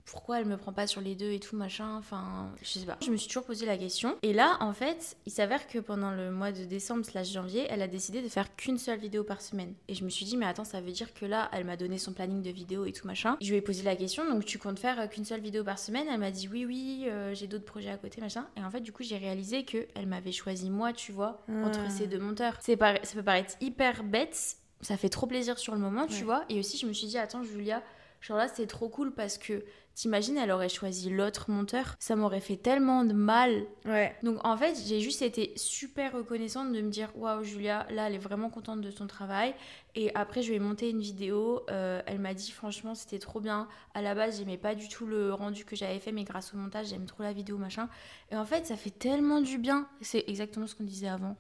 pourquoi 0.07 0.39
elle 0.41 0.47
me 0.47 0.57
prend 0.57 0.73
pas 0.73 0.87
sur 0.87 1.01
les 1.01 1.15
deux 1.15 1.33
et 1.33 1.41
tout, 1.41 1.57
machin 1.57 1.97
Enfin, 1.99 2.51
je 2.63 2.79
sais 2.79 2.87
pas. 2.87 2.97
Je 3.05 3.11
me 3.11 3.17
suis 3.17 3.27
toujours 3.29 3.45
posé 3.45 3.67
la 3.67 3.77
question. 3.77 4.17
Et 4.23 4.33
là, 4.33 4.57
en 4.61 4.73
fait, 4.73 5.17
il 5.27 5.33
s'avère 5.33 5.67
que 5.67 5.79
pendant 5.79 6.13
le 6.13 6.31
mois 6.31 6.53
de 6.53 6.65
décembre 6.65 7.05
slash 7.05 7.31
janvier, 7.33 7.67
elle 7.71 7.83
a 7.83 7.89
décidé 7.89 8.23
de 8.23 8.29
faire 8.29 8.55
qu'une 8.57 8.79
seule 8.79 8.99
vidéo 9.01 9.25
par 9.25 9.43
semaine. 9.43 9.75
Et 9.89 9.95
je 9.95 10.05
me 10.05 10.09
suis 10.09 10.25
dit, 10.25 10.37
mais 10.37 10.47
attends, 10.47 10.65
ça 10.65 10.81
veut 10.81 10.93
dire 10.93 11.13
que 11.13 11.27
là, 11.27 11.51
elle 11.53 11.65
m'a 11.65 11.77
donné 11.77 11.99
son 11.99 12.13
planning 12.13 12.41
de 12.43 12.51
vidéos 12.51 12.85
et 12.87 12.93
tout, 12.93 13.07
machin. 13.07 13.37
Je 13.41 13.51
lui 13.51 13.57
ai 13.57 13.61
posé 13.63 13.83
la 13.83 13.97
question, 13.97 14.29
donc 14.31 14.45
tu 14.45 14.59
comptes 14.59 14.79
faire 14.79 15.01
euh, 15.01 15.07
qu'une 15.09 15.25
seule 15.25 15.41
vidéo 15.41 15.65
par 15.65 15.79
semaine? 15.79 16.07
Elle 16.11 16.21
m'a 16.21 16.31
dit, 16.31 16.49
oui, 16.49 16.65
oui, 16.65 17.05
euh, 17.09 17.35
j'ai 17.35 17.49
d'autres 17.49 17.65
projets 17.65 17.91
à 17.91 17.97
côté, 17.97 18.21
machin. 18.21 18.47
Et 18.57 18.63
en 18.63 18.71
fait, 18.71 18.81
du 18.81 18.93
coup, 18.93 19.03
j'ai 19.03 19.19
réalisé 19.19 19.65
que 19.65 19.87
elle 19.97 20.07
m'avait 20.07 20.33
choisi 20.33 20.71
moi, 20.71 20.93
tu 20.93 21.11
vois, 21.13 21.43
entre 21.65 21.81
Ah. 21.85 21.91
ces 21.91 22.07
deux 22.07 22.21
monteurs. 22.21 22.57
C'est 22.61 22.77
par- 22.77 22.95
Ça 23.03 23.15
peut 23.15 23.23
paraître 23.25 23.55
hyper 23.61 24.05
bête, 24.05 24.57
ça 24.83 24.97
fait 24.97 25.09
trop 25.09 25.27
plaisir 25.27 25.59
sur 25.59 25.75
le 25.75 25.81
moment, 25.81 26.07
tu 26.07 26.23
vois. 26.23 26.45
Et 26.49 26.59
aussi, 26.61 26.79
je 26.79 26.87
me 26.87 26.93
suis 26.93 27.09
dit, 27.09 27.19
attends, 27.19 27.43
Julia, 27.43 27.83
genre 28.21 28.37
là, 28.37 28.49
c'est 28.49 28.67
trop 28.67 28.89
cool 28.89 29.13
parce 29.15 29.39
que 29.39 29.65
t'imagines, 29.95 30.37
elle 30.37 30.51
aurait 30.51 30.69
choisi 30.69 31.11
l'autre 31.11 31.51
monteur. 31.51 31.97
Ça 31.99 32.17
m'aurait 32.17 32.41
fait 32.41 32.57
tellement 32.57 33.05
de 33.05 33.15
mal. 33.15 33.65
Ouais. 33.87 34.15
Donc 34.23 34.39
en 34.45 34.57
fait, 34.57 34.77
j'ai 34.87 35.01
juste 35.01 35.23
été 35.23 35.53
super 35.57 36.13
reconnaissante 36.13 36.73
de 36.73 36.81
me 36.81 36.91
dire, 36.91 37.11
waouh, 37.17 37.43
Julia, 37.43 37.87
là, 37.91 38.09
elle 38.09 38.15
est 38.15 38.19
vraiment 38.19 38.51
contente 38.51 38.83
de 38.83 38.91
son 38.91 39.07
travail. 39.07 39.55
Et 39.99 40.15
après, 40.15 40.43
je 40.43 40.51
lui 40.51 40.57
ai 40.57 40.61
monté 40.61 40.91
une 40.91 41.01
vidéo. 41.01 41.63
euh, 41.71 42.03
elle 42.05 42.19
m'a 42.19 42.35
dit, 42.35 42.51
franchement, 42.51 42.95
c'était 42.95 43.19
trop 43.19 43.41
bien. 43.41 43.67
À 43.95 44.03
la 44.03 44.15
base, 44.15 44.39
j'aimais 44.39 44.59
pas 44.59 44.75
du 44.75 44.89
tout 44.91 45.07
le 45.07 45.33
rendu 45.33 45.65
que 45.65 45.75
j'avais 45.75 45.99
fait, 45.99 46.13
mais 46.13 46.25
grâce 46.25 46.53
au 46.53 46.59
montage, 46.59 46.89
j'aime 46.89 47.07
trop 47.07 47.23
la 47.23 47.33
vidéo, 47.33 47.57
machin. 47.57 47.89
Et 48.31 48.37
en 48.37 48.45
fait, 48.45 48.67
ça 48.67 48.77
fait 48.77 48.91
tellement 48.91 49.41
du 49.41 49.57
bien. 49.57 49.89
C'est 50.03 50.25
exactement 50.29 50.67
ce 50.67 50.75
qu'on 50.75 50.85
disait 50.85 51.09
avant 51.09 51.35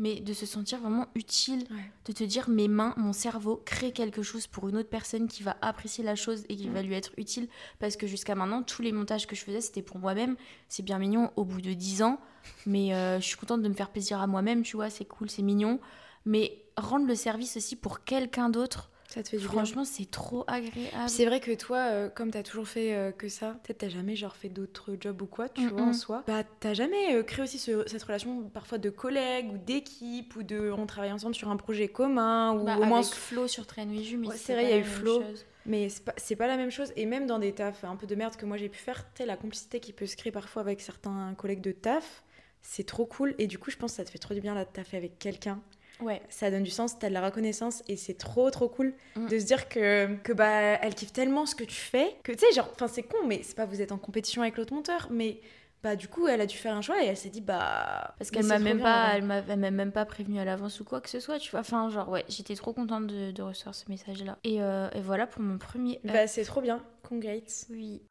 mais 0.00 0.18
de 0.20 0.32
se 0.32 0.44
sentir 0.44 0.80
vraiment 0.80 1.06
utile, 1.14 1.60
Ouais. 1.70 1.90
de 2.06 2.12
te 2.12 2.24
dire 2.24 2.48
mes 2.48 2.66
mains, 2.66 2.94
mon 2.96 3.12
cerveau 3.12 3.62
crée 3.64 3.92
quelque 3.92 4.22
chose 4.22 4.48
pour 4.48 4.68
une 4.68 4.76
autre 4.76 4.88
personne 4.88 5.28
qui 5.28 5.44
va 5.44 5.56
apprécier 5.62 6.02
la 6.02 6.16
chose 6.16 6.44
et 6.48 6.56
qui 6.56 6.68
Mm. 6.68 6.72
va 6.74 6.82
lui 6.82 6.94
être 6.94 7.12
utile. 7.16 7.48
Parce 7.78 7.96
que 7.96 8.08
jusqu'à 8.08 8.34
maintenant, 8.34 8.62
tous 8.64 8.82
les 8.82 8.90
montages 8.90 9.28
que 9.28 9.36
je 9.36 9.42
faisais, 9.44 9.60
c'était 9.60 9.82
pour 9.82 9.98
moi-même. 10.00 10.34
C'est 10.68 10.82
bien 10.82 10.98
mignon 10.98 11.30
au 11.36 11.44
bout 11.44 11.60
de 11.60 11.72
10 11.74 12.02
ans, 12.02 12.18
mais 12.66 12.92
euh, 12.92 13.20
je 13.20 13.24
suis 13.24 13.36
contente 13.36 13.62
de 13.62 13.68
me 13.68 13.74
faire 13.74 13.90
plaisir 13.90 14.20
à 14.20 14.26
moi-même, 14.26 14.62
tu 14.62 14.74
vois, 14.74 14.90
c'est 14.90 15.04
cool, 15.04 15.30
c'est 15.30 15.42
mignon. 15.42 15.78
Mais 16.26 16.62
rendre 16.80 17.06
le 17.06 17.14
service 17.14 17.56
aussi 17.56 17.76
pour 17.76 18.04
quelqu'un 18.04 18.48
d'autre, 18.50 18.90
Ça 19.08 19.22
te 19.22 19.28
fait 19.28 19.38
du 19.38 19.48
bien. 19.48 19.52
Franchement, 19.52 19.84
c'est 19.84 20.08
trop 20.10 20.44
agréable. 20.46 21.08
C'est 21.08 21.26
vrai 21.26 21.40
que 21.40 21.52
toi, 21.54 21.78
euh, 21.78 22.08
comme 22.08 22.30
t'as 22.30 22.42
toujours 22.44 22.68
fait 22.68 22.94
euh, 22.94 23.10
que 23.12 23.28
ça, 23.28 23.56
peut-être 23.64 23.78
t'as 23.78 23.88
jamais 23.88 24.14
genre 24.16 24.36
fait 24.36 24.48
d'autres 24.48 24.96
jobs 25.00 25.20
ou 25.22 25.26
quoi, 25.26 25.48
tu 25.48 25.66
vois, 25.72 25.82
en 25.82 25.90
Mm-mm. 25.90 25.94
soi. 25.94 26.24
Bah 26.26 26.44
t'as 26.60 26.74
jamais 26.74 27.14
euh, 27.16 27.22
créé 27.24 27.42
aussi 27.42 27.58
ce- 27.58 27.86
cette 27.88 28.02
relation 28.04 28.48
parfois 28.48 28.78
de 28.78 28.88
collègues 28.90 29.50
ou 29.52 29.58
d'équipe 29.58 30.36
ou 30.36 30.42
de 30.44 30.70
on 30.76 30.86
travaille 30.86 31.12
ensemble 31.12 31.34
sur 31.34 31.48
un 31.50 31.56
projet 31.56 31.88
commun 31.88 32.52
ou 32.52 32.64
Bah, 32.64 32.76
au 32.78 32.84
moins. 32.84 33.00
avec 33.00 33.12
Flo 33.12 33.48
sur 33.48 33.66
Train 33.66 33.86
8 33.90 34.04
Jus, 34.04 34.16
mais 34.16 34.28
Ouais, 34.28 34.36
c'est 34.36 34.52
vrai, 34.54 34.64
il 34.64 34.70
y 34.70 34.72
a 34.72 34.78
eu 34.78 34.84
Flo. 34.84 35.20
chose. 35.22 35.44
Mais 35.66 35.88
c'est 35.88 36.04
pas, 36.04 36.14
c'est 36.16 36.36
pas 36.36 36.46
la 36.46 36.56
même 36.56 36.70
chose. 36.70 36.92
Et 36.96 37.04
même 37.04 37.26
dans 37.26 37.38
des 37.38 37.52
tafs 37.52 37.84
un 37.84 37.96
peu 37.96 38.06
de 38.06 38.14
merde 38.14 38.36
que 38.36 38.46
moi 38.46 38.56
j'ai 38.56 38.68
pu 38.68 38.78
faire, 38.78 39.04
tu 39.14 39.24
la 39.26 39.36
complicité 39.36 39.80
qui 39.80 39.92
peut 39.92 40.06
se 40.06 40.16
créer 40.16 40.32
parfois 40.32 40.62
avec 40.62 40.80
certains 40.80 41.34
collègues 41.36 41.60
de 41.60 41.72
taf, 41.72 42.24
c'est 42.62 42.84
trop 42.86 43.06
cool. 43.06 43.34
Et 43.38 43.46
du 43.46 43.58
coup, 43.58 43.70
je 43.70 43.76
pense 43.76 43.92
que 43.92 43.96
ça 43.96 44.04
te 44.04 44.10
fait 44.10 44.18
trop 44.18 44.34
du 44.34 44.40
bien 44.40 44.54
là, 44.54 44.64
de 44.64 44.70
taffer 44.70 44.96
avec 44.96 45.18
quelqu'un. 45.18 45.60
Ouais. 46.02 46.22
Ça 46.28 46.50
donne 46.50 46.62
du 46.62 46.70
sens, 46.70 46.98
t'as 46.98 47.08
de 47.08 47.14
la 47.14 47.24
reconnaissance 47.24 47.82
et 47.88 47.96
c'est 47.96 48.14
trop 48.18 48.50
trop 48.50 48.68
cool 48.68 48.94
Mm. 49.16 49.26
de 49.28 49.38
se 49.38 49.44
dire 49.44 49.68
que, 49.68 50.14
que 50.22 50.32
bah 50.32 50.48
elle 50.50 50.94
kiffe 50.94 51.12
tellement 51.12 51.46
ce 51.46 51.54
que 51.54 51.64
tu 51.64 51.76
fais 51.80 52.14
que 52.22 52.32
tu 52.32 52.38
sais, 52.38 52.52
genre, 52.52 52.68
enfin 52.74 52.88
c'est 52.88 53.02
con, 53.02 53.18
mais 53.26 53.40
c'est 53.42 53.56
pas 53.56 53.66
vous 53.66 53.80
êtes 53.82 53.92
en 53.92 53.98
compétition 53.98 54.42
avec 54.42 54.56
l'autre 54.56 54.72
monteur, 54.74 55.08
mais 55.10 55.40
bah 55.82 55.96
du 55.96 56.08
coup 56.08 56.28
elle 56.28 56.40
a 56.42 56.46
dû 56.46 56.56
faire 56.56 56.74
un 56.76 56.82
choix 56.82 57.02
et 57.02 57.06
elle 57.06 57.16
s'est 57.16 57.30
dit 57.30 57.40
bah. 57.40 58.14
Parce 58.18 58.30
qu'elle 58.30 58.44
m'a 58.46 58.58
même 58.58 58.80
pas, 58.80 59.12
elle 59.16 59.24
m'a, 59.24 59.70
même 59.70 59.92
pas 59.92 60.04
prévenu 60.04 60.38
à 60.38 60.44
l'avance 60.44 60.78
ou 60.80 60.84
quoi 60.84 61.00
que 61.00 61.08
ce 61.08 61.20
soit, 61.20 61.38
tu 61.38 61.50
vois. 61.50 61.60
Enfin, 61.60 61.88
genre, 61.88 62.08
ouais, 62.10 62.24
j'étais 62.28 62.54
trop 62.54 62.72
contente 62.74 63.06
de, 63.06 63.30
de 63.30 63.42
recevoir 63.42 63.74
ce 63.74 63.88
message-là. 63.88 64.36
Et, 64.44 64.62
euh, 64.62 64.88
et 64.94 65.00
voilà 65.00 65.26
pour 65.26 65.40
mon 65.42 65.56
premier. 65.58 65.98
Bah 66.04 66.26
c'est 66.26 66.44
trop 66.44 66.60
bien, 66.60 66.82
congrats. 67.02 67.32
oui. 67.70 68.02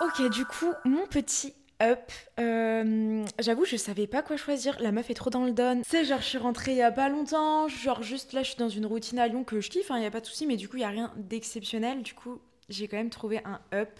Ok, 0.00 0.30
du 0.30 0.44
coup, 0.44 0.72
mon 0.84 1.06
petit 1.06 1.54
up, 1.82 2.10
euh, 2.38 3.24
j'avoue, 3.38 3.64
je 3.64 3.76
savais 3.76 4.06
pas 4.06 4.22
quoi 4.22 4.36
choisir. 4.36 4.76
La 4.80 4.92
meuf 4.92 5.10
est 5.10 5.14
trop 5.14 5.30
dans 5.30 5.44
le 5.44 5.52
don. 5.52 5.82
Sais, 5.84 6.04
genre, 6.04 6.20
je 6.20 6.26
suis 6.26 6.38
rentrée 6.38 6.72
il 6.72 6.78
y 6.78 6.82
a 6.82 6.92
pas 6.92 7.08
longtemps. 7.08 7.68
Genre, 7.68 8.02
juste 8.02 8.32
là, 8.32 8.42
je 8.42 8.50
suis 8.50 8.58
dans 8.58 8.68
une 8.68 8.86
routine 8.86 9.18
à 9.18 9.28
Lyon 9.28 9.44
que 9.44 9.60
je 9.60 9.70
kiffe, 9.70 9.90
il 9.94 10.02
y 10.02 10.06
a 10.06 10.10
pas 10.10 10.20
de 10.20 10.26
souci, 10.26 10.46
mais 10.46 10.56
du 10.56 10.68
coup, 10.68 10.76
il 10.76 10.80
y 10.80 10.84
a 10.84 10.88
rien 10.88 11.12
d'exceptionnel. 11.16 12.02
Du 12.02 12.14
coup, 12.14 12.40
j'ai 12.68 12.88
quand 12.88 12.96
même 12.96 13.10
trouvé 13.10 13.40
un 13.44 13.60
up. 13.72 13.98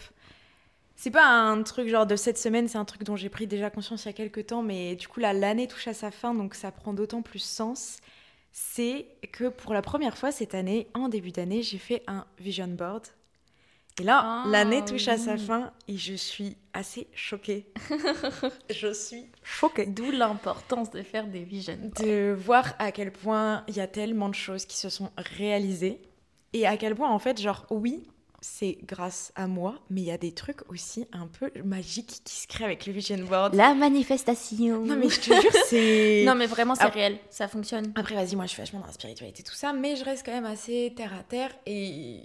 C'est 0.95 1.11
pas 1.11 1.25
un 1.25 1.63
truc 1.63 1.87
genre 1.87 2.05
de 2.05 2.17
cette 2.17 2.37
semaine, 2.37 2.67
c'est 2.67 2.77
un 2.77 2.83
truc 2.83 3.03
dont 3.03 3.15
j'ai 3.15 3.29
pris 3.29 3.47
déjà 3.47 3.69
conscience 3.69 4.03
il 4.03 4.07
y 4.07 4.09
a 4.09 4.13
quelques 4.13 4.47
temps, 4.47 4.61
mais 4.61 4.95
du 4.95 5.07
coup, 5.07 5.21
là, 5.21 5.31
l'année 5.31 5.65
touche 5.67 5.87
à 5.87 5.93
sa 5.93 6.11
fin, 6.11 6.33
donc 6.33 6.55
ça 6.55 6.71
prend 6.71 6.93
d'autant 6.93 7.21
plus 7.21 7.39
sens. 7.39 7.99
C'est 8.51 9.05
que 9.31 9.47
pour 9.47 9.73
la 9.73 9.81
première 9.81 10.17
fois 10.17 10.31
cette 10.31 10.55
année, 10.55 10.87
en 10.93 11.07
début 11.07 11.31
d'année, 11.31 11.61
j'ai 11.61 11.77
fait 11.77 12.03
un 12.07 12.25
vision 12.37 12.67
board. 12.67 13.03
Et 13.99 14.03
là, 14.03 14.21
Ah, 14.23 14.43
l'année 14.47 14.83
touche 14.85 15.07
à 15.09 15.17
sa 15.17 15.33
oui. 15.33 15.39
fin 15.45 15.71
et 15.87 15.97
je 15.97 16.13
suis 16.13 16.55
assez 16.73 17.07
choquée. 17.13 17.65
je 18.69 18.93
suis 18.93 19.25
choquée 19.43 19.85
D'où 19.87 20.09
l'importance 20.11 20.89
de 20.91 21.01
faire 21.03 21.27
des 21.27 21.43
vision 21.43 21.75
boards. 21.75 22.05
de 22.07 22.33
voir 22.33 22.73
à 22.79 22.91
quel 22.91 23.11
point 23.11 23.63
il 23.67 23.75
y 23.75 23.81
a 23.81 23.87
tellement 23.87 24.29
de 24.29 24.35
choses 24.35 24.65
qui 24.65 24.77
se 24.77 24.89
sont 24.89 25.09
réalisées 25.17 26.01
et 26.53 26.65
à 26.65 26.77
quel 26.77 26.95
point 26.95 27.09
en 27.09 27.19
fait 27.19 27.39
genre 27.41 27.65
oui 27.69 28.03
c'est 28.41 28.77
grâce 28.85 29.33
à 29.35 29.47
moi 29.47 29.75
mais 29.89 29.99
il 30.01 30.07
y 30.07 30.11
a 30.11 30.17
des 30.17 30.31
trucs 30.31 30.61
aussi 30.71 31.05
un 31.11 31.27
peu 31.27 31.51
magiques 31.65 32.21
qui 32.23 32.35
se 32.35 32.47
créent 32.47 32.63
avec 32.65 32.85
le 32.85 32.93
vision 32.93 33.17
board 33.25 33.53
La 33.53 33.73
manifestation. 33.73 34.79
non 34.85 34.95
mais 34.95 35.09
je 35.09 35.19
te 35.19 35.25
jure 35.41 35.51
c'est 35.67 36.23
Non, 36.25 36.35
mais 36.35 36.45
vraiment, 36.45 36.73
c'est 36.75 36.83
Ah. 36.83 36.89
réel. 36.89 37.17
Ça 37.29 37.47
fonctionne. 37.49 37.91
après 37.95 38.15
vas-y 38.15 38.35
moi 38.37 38.45
je 38.45 38.51
suis 38.51 38.61
vachement 38.61 38.79
dans 38.79 38.85
la 38.87 38.93
spiritualité 38.93 39.43
tout 39.43 39.53
ça 39.55 39.73
mais 39.73 39.95
je 39.97 40.05
reste 40.05 40.25
quand 40.25 40.31
même 40.31 40.45
assez 40.45 40.93
terre 40.95 41.13
à 41.13 41.23
terre 41.23 41.51
et 41.65 42.21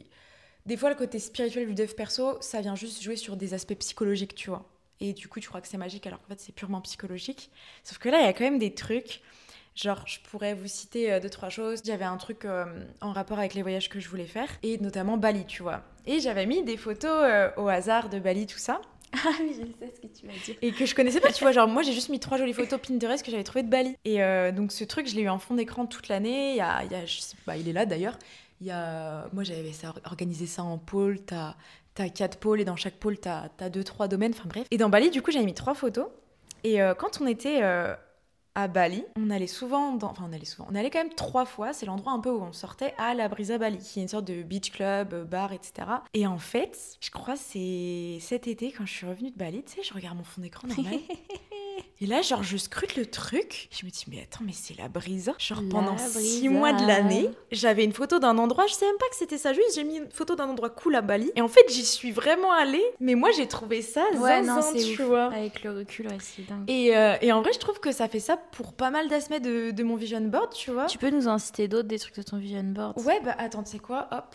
des 0.67 0.77
fois 0.77 0.89
le 0.91 0.95
côté 0.97 1.19
spirituel 1.19 1.67
du 1.69 1.75
dev 1.75 1.93
perso 1.95 2.37
ça 2.41 2.61
vient 2.61 2.75
juste 2.75 3.03
jouer 3.03 3.17
sur 3.17 3.37
des 3.37 3.55
aspects 3.55 3.75
psychologiques 3.79 4.35
tu 4.35 4.51
vois 4.51 4.69
et 5.01 5.13
du 5.13 5.29
coup 5.29 5.41
tu 5.41 5.49
crois 5.49 5.61
que 5.61 5.69
c'est 5.69 5.77
magique 5.79 6.07
alors 6.07 6.21
qu'en 6.21 6.29
fait 6.29 6.41
c'est 6.41 6.55
purement 6.55 6.81
psychologique 6.81 7.51
sauf 7.83 7.99
que 7.99 8.09
là 8.09 8.21
il 8.21 8.25
y 8.25 8.29
a 8.29 8.33
quand 8.33 8.45
même 8.45 8.59
des 8.59 8.75
trucs 8.75 9.21
Genre, 9.77 10.05
je 10.07 10.21
pourrais 10.31 10.55
vous 10.55 10.69
citer 10.69 11.13
euh, 11.13 11.19
deux, 11.19 11.29
trois 11.29 11.49
choses. 11.49 11.81
J'avais 11.85 12.05
un 12.05 12.17
truc 12.17 12.45
euh, 12.45 12.65
en 13.01 13.11
rapport 13.11 13.41
avec 13.41 13.55
les 13.55 13.63
voyages 13.63 13.89
que 13.89 13.99
je 13.99 14.09
voulais 14.09 14.25
faire, 14.29 14.47
et 14.63 14.79
notamment 14.79 15.17
Bali, 15.17 15.45
tu 15.47 15.65
vois. 15.65 15.83
Et 16.07 16.21
j'avais 16.21 16.47
mis 16.47 16.63
des 16.63 16.77
photos 16.77 17.11
euh, 17.25 17.51
au 17.57 17.67
hasard 17.67 18.09
de 18.09 18.21
Bali, 18.21 18.47
tout 18.47 18.59
ça, 18.61 18.81
Ah 19.15 19.31
oui, 19.41 19.51
je 19.53 19.67
sais 19.85 19.93
ce 19.97 20.01
que 20.01 20.07
tu 20.17 20.27
vas 20.29 20.33
dire. 20.45 20.55
et 20.63 20.71
que 20.71 20.87
je 20.87 20.95
connaissais 20.95 21.19
pas, 21.19 21.33
tu 21.33 21.43
vois. 21.43 21.51
Genre, 21.51 21.67
moi, 21.67 21.83
j'ai 21.83 21.93
juste 21.93 22.09
mis 22.09 22.21
trois 22.21 22.39
jolies 22.39 22.53
photos 22.53 22.79
Pinterest 22.81 23.25
que 23.25 23.33
j'avais 23.33 23.43
trouvées 23.43 23.65
de 23.65 23.69
Bali. 23.69 23.97
Et 24.05 24.23
euh, 24.23 24.53
donc, 24.53 24.71
ce 24.71 24.85
truc, 24.85 25.09
je 25.09 25.17
l'ai 25.17 25.23
eu 25.23 25.29
en 25.29 25.41
fond 25.41 25.55
d'écran 25.55 25.87
toute 25.87 26.07
l'année. 26.07 26.51
Il 26.53 26.57
y 26.57 26.61
a, 26.61 26.85
il 26.85 26.93
y 26.93 26.95
a- 26.95 27.05
je 27.05 27.19
sais 27.21 27.37
pas, 27.45 27.57
il 27.57 27.69
est 27.69 27.73
là 27.73 27.85
d'ailleurs. 27.85 28.17
Moi, 29.33 29.43
j'avais 29.43 29.73
organisé 30.05 30.47
ça 30.47 30.63
en 30.63 30.79
pôle. 30.79 31.21
T'as 31.21 31.55
as 31.99 32.09
quatre 32.09 32.39
pôles, 32.39 32.61
et 32.61 32.65
dans 32.65 32.77
chaque 32.77 32.97
pôle, 32.97 33.19
t'as 33.19 33.49
as 33.61 33.71
deux, 33.71 33.85
trois 33.85 34.09
domaines, 34.09 34.33
enfin 34.33 34.49
bref. 34.49 34.67
Et 34.71 34.79
dans 34.79 34.89
Bali, 34.89 35.11
du 35.11 35.23
coup, 35.23 35.31
j'avais 35.31 35.45
mis 35.45 35.55
trois 35.55 35.75
photos. 35.75 36.07
Et 36.65 36.81
euh, 36.81 36.95
quand 36.95 37.21
on 37.21 37.27
était 37.27 37.63
euh, 37.63 37.95
à 38.55 38.69
Bali, 38.69 39.05
on 39.17 39.31
allait 39.31 39.47
souvent, 39.47 39.93
dans... 39.93 40.11
enfin 40.11 40.25
on 40.29 40.33
allait 40.33 40.47
souvent, 40.47 40.67
on 40.71 40.75
allait 40.75 40.91
quand 40.91 40.99
même 40.99 41.15
trois 41.15 41.45
fois, 41.45 41.73
c'est 41.73 41.87
l'endroit 41.87 42.13
un 42.13 42.21
peu 42.21 42.31
où 42.31 42.41
on 42.41 42.53
sortait 42.53 42.95
à 42.97 43.15
la 43.15 43.29
Brisa 43.29 43.59
Bali, 43.59 43.79
qui 43.79 44.01
est 44.01 44.03
une 44.03 44.09
sorte 44.09 44.25
de 44.25 44.43
beach 44.43 44.73
club, 44.73 45.13
euh, 45.13 45.25
bar, 45.25 45.53
etc. 45.53 45.87
Et 46.15 46.27
en 46.27 46.39
fait, 46.39 46.97
je 47.01 47.11
crois 47.11 47.37
c'est 47.37 48.19
cet 48.21 48.49
été 48.49 48.73
quand 48.73 48.87
je 48.87 48.93
suis 48.93 49.07
revenue 49.07 49.31
de 49.31 49.37
Bali, 49.37 49.63
tu 49.63 49.75
sais, 49.75 49.83
je 49.83 49.93
regarde 49.93 50.17
mon 50.17 50.25
fond 50.25 50.41
d'écran 50.41 50.67
normal. 50.67 50.95
Et 52.01 52.07
là, 52.07 52.23
genre, 52.23 52.43
je 52.43 52.57
scrute 52.57 52.97
le 52.97 53.07
truc. 53.07 53.69
Je 53.71 53.87
me 53.87 53.91
dis, 53.91 54.05
mais 54.09 54.21
attends, 54.23 54.45
mais 54.45 54.53
c'est 54.53 54.77
la 54.77 54.89
brisa. 54.89 55.33
Genre, 55.39 55.61
La 55.63 55.69
pendant 55.71 55.97
six 55.97 56.43
Brisa. 56.49 56.51
mois 56.51 56.73
de 56.73 56.87
l'année, 56.87 57.31
j'avais 57.53 57.85
une 57.85 57.93
photo 57.93 58.19
d'un 58.19 58.37
endroit. 58.39 58.67
Je 58.67 58.75
sais 58.75 58.85
même 58.87 58.99
pas 58.99 59.09
que 59.09 59.17
c'était 59.17 59.39
ça. 59.39 59.53
Juste, 59.53 59.75
j'ai 59.75 59.85
mis 59.85 59.97
une 59.97 60.11
photo 60.11 60.35
d'un 60.37 60.49
endroit 60.49 60.71
cool 60.71 60.97
à 60.97 61.03
Bali. 61.03 61.31
Et 61.37 61.41
en 61.41 61.49
fait, 61.49 61.65
j'y 61.71 61.85
suis 61.85 62.11
vraiment 62.13 62.53
allée. 62.53 62.85
Mais 63.01 63.15
moi, 63.15 63.31
j'ai 63.37 63.47
trouvé 63.47 63.81
ça 63.83 64.05
Ouais, 64.15 64.43
zinzin, 64.43 64.57
non, 64.57 64.63
c'est 64.63 64.79
tu 64.95 65.03
ouf. 65.03 65.09
vois. 65.09 65.25
Avec 65.27 65.63
le 65.65 65.73
recul, 65.79 66.09
ouais, 66.09 66.19
c'est 66.21 66.47
dingue. 66.47 66.69
Et, 66.69 66.97
euh, 66.97 67.17
et 67.21 67.33
en 67.33 67.41
vrai, 67.43 67.53
je 67.53 67.59
trouve 67.59 67.81
que 67.81 67.93
ça 67.93 68.09
fait 68.09 68.21
ça 68.21 68.37
pour 68.37 68.73
pas 68.75 68.91
mal 68.91 69.09
d'aspects 69.09 69.41
de, 69.41 69.71
de 69.71 69.83
mon 69.83 69.97
vision 69.97 70.21
board, 70.21 70.53
tu 70.53 70.71
vois. 70.73 70.87
Tu 70.87 70.99
peux 70.99 71.11
nous 71.11 71.29
en 71.29 71.39
citer 71.39 71.69
d'autres, 71.69 71.89
des 71.89 71.99
trucs 71.99 72.17
de 72.17 72.23
ton 72.23 72.39
vision 72.39 72.63
board? 72.65 72.99
Ouais, 73.05 73.21
bah 73.25 73.35
attends, 73.39 73.63
tu 73.63 73.71
sais 73.73 73.79
quoi? 73.79 74.09
Hop. 74.13 74.35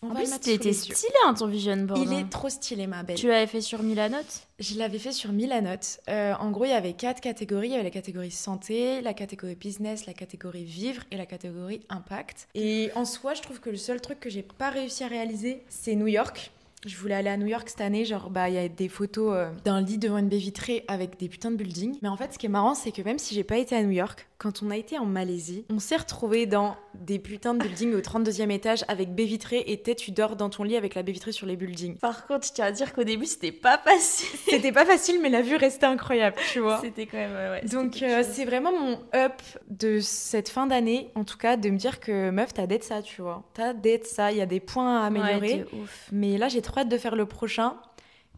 On 0.00 0.10
En 0.10 0.14
plus, 0.14 0.26
c'était 0.26 0.72
stylé, 0.72 1.12
hein, 1.26 1.34
ton 1.34 1.48
vision 1.48 1.76
board. 1.76 2.00
Il 2.00 2.12
hein. 2.12 2.20
est 2.20 2.30
trop 2.30 2.48
stylé, 2.48 2.86
ma 2.86 3.02
belle. 3.02 3.16
Tu 3.16 3.26
l'avais 3.26 3.48
fait 3.48 3.60
sur 3.60 3.82
Milanote? 3.82 4.46
Je 4.60 4.78
l'avais 4.78 4.98
fait 5.00 5.10
sur 5.10 5.32
Milanote. 5.32 6.00
Euh, 6.08 6.34
en 6.38 6.50
gros, 6.50 6.66
il 6.66 6.70
y 6.70 6.74
avait 6.74 6.92
quatre 6.92 7.20
catégories. 7.20 7.68
Il 7.68 7.72
y 7.72 7.74
avait 7.74 7.82
la 7.82 7.90
catégorie 7.90 8.30
santé, 8.30 9.00
la 9.00 9.12
catégorie 9.12 9.56
business, 9.56 10.06
la 10.06 10.14
catégorie 10.14 10.64
vivre 10.64 11.02
et 11.10 11.16
la 11.16 11.26
catégorie 11.26 11.80
impact. 11.88 12.46
Et 12.54 12.90
en 12.94 13.04
soi, 13.04 13.34
je 13.34 13.42
trouve 13.42 13.58
que 13.58 13.70
le 13.70 13.76
seul 13.76 14.00
truc 14.00 14.20
que 14.20 14.30
j'ai 14.30 14.42
pas 14.42 14.70
réussi 14.70 15.02
à 15.02 15.08
réaliser, 15.08 15.64
c'est 15.68 15.96
New 15.96 16.06
York. 16.06 16.52
Je 16.86 16.96
voulais 16.96 17.14
aller 17.14 17.30
à 17.30 17.36
New 17.36 17.46
York 17.46 17.68
cette 17.68 17.80
année, 17.80 18.04
genre 18.04 18.30
bah 18.30 18.48
il 18.48 18.54
y 18.54 18.58
a 18.58 18.68
des 18.68 18.88
photos 18.88 19.32
euh, 19.34 19.50
d'un 19.64 19.80
lit 19.80 19.98
devant 19.98 20.18
une 20.18 20.28
baie 20.28 20.36
vitrée 20.36 20.84
avec 20.86 21.18
des 21.18 21.28
putains 21.28 21.50
de 21.50 21.56
buildings. 21.56 21.98
Mais 22.02 22.08
en 22.08 22.16
fait, 22.16 22.32
ce 22.32 22.38
qui 22.38 22.46
est 22.46 22.50
marrant, 22.50 22.74
c'est 22.74 22.92
que 22.92 23.02
même 23.02 23.18
si 23.18 23.34
j'ai 23.34 23.44
pas 23.44 23.58
été 23.58 23.74
à 23.74 23.82
New 23.82 23.90
York, 23.90 24.28
quand 24.38 24.62
on 24.62 24.70
a 24.70 24.76
été 24.76 24.96
en 24.98 25.04
Malaisie, 25.04 25.64
on 25.68 25.80
s'est 25.80 25.96
retrouvé 25.96 26.46
dans 26.46 26.76
des 26.94 27.18
putains 27.18 27.54
de 27.54 27.62
buildings 27.62 27.94
au 27.94 28.00
32e 28.00 28.50
étage 28.50 28.84
avec 28.86 29.12
baie 29.12 29.24
vitrée 29.24 29.64
et 29.66 29.82
t'es 29.82 29.96
tu 29.96 30.12
dors 30.12 30.36
dans 30.36 30.48
ton 30.48 30.62
lit 30.62 30.76
avec 30.76 30.94
la 30.94 31.02
baie 31.02 31.10
vitrée 31.10 31.32
sur 31.32 31.46
les 31.46 31.56
buildings. 31.56 31.96
Par 31.98 32.26
contre, 32.28 32.46
je 32.46 32.52
tiens 32.52 32.66
à 32.66 32.70
dire 32.70 32.92
qu'au 32.92 33.02
début, 33.02 33.26
c'était 33.26 33.50
pas 33.50 33.78
facile. 33.78 34.38
C'était 34.48 34.72
pas 34.72 34.84
facile, 34.84 35.20
mais 35.20 35.28
la 35.28 35.42
vue 35.42 35.56
restait 35.56 35.86
incroyable, 35.86 36.36
tu 36.52 36.60
vois. 36.60 36.80
C'était 36.80 37.06
quand 37.06 37.16
même, 37.16 37.32
ouais, 37.32 37.68
Donc 37.68 38.02
euh, 38.02 38.22
c'est 38.28 38.44
vraiment 38.44 38.72
mon 38.72 39.00
up 39.14 39.42
de 39.68 39.98
cette 40.00 40.48
fin 40.48 40.66
d'année, 40.66 41.10
en 41.16 41.24
tout 41.24 41.36
cas, 41.36 41.56
de 41.56 41.70
me 41.70 41.76
dire 41.76 41.98
que 41.98 42.30
meuf, 42.30 42.54
t'as 42.54 42.66
d'être 42.66 42.84
ça, 42.84 43.02
tu 43.02 43.22
vois. 43.22 43.42
T'as 43.54 43.72
d'être 43.72 44.06
ça, 44.06 44.30
il 44.30 44.38
y 44.38 44.40
a 44.40 44.46
des 44.46 44.60
points 44.60 45.02
à 45.02 45.06
améliorer. 45.06 45.54
Ouais, 45.54 45.66
de 45.72 45.82
ouf. 45.82 46.08
mais 46.12 46.38
là, 46.38 46.48
j'ai 46.48 46.62
trop 46.68 46.80
hâte 46.80 46.88
de 46.88 46.98
faire 46.98 47.16
le 47.16 47.26
prochain. 47.26 47.76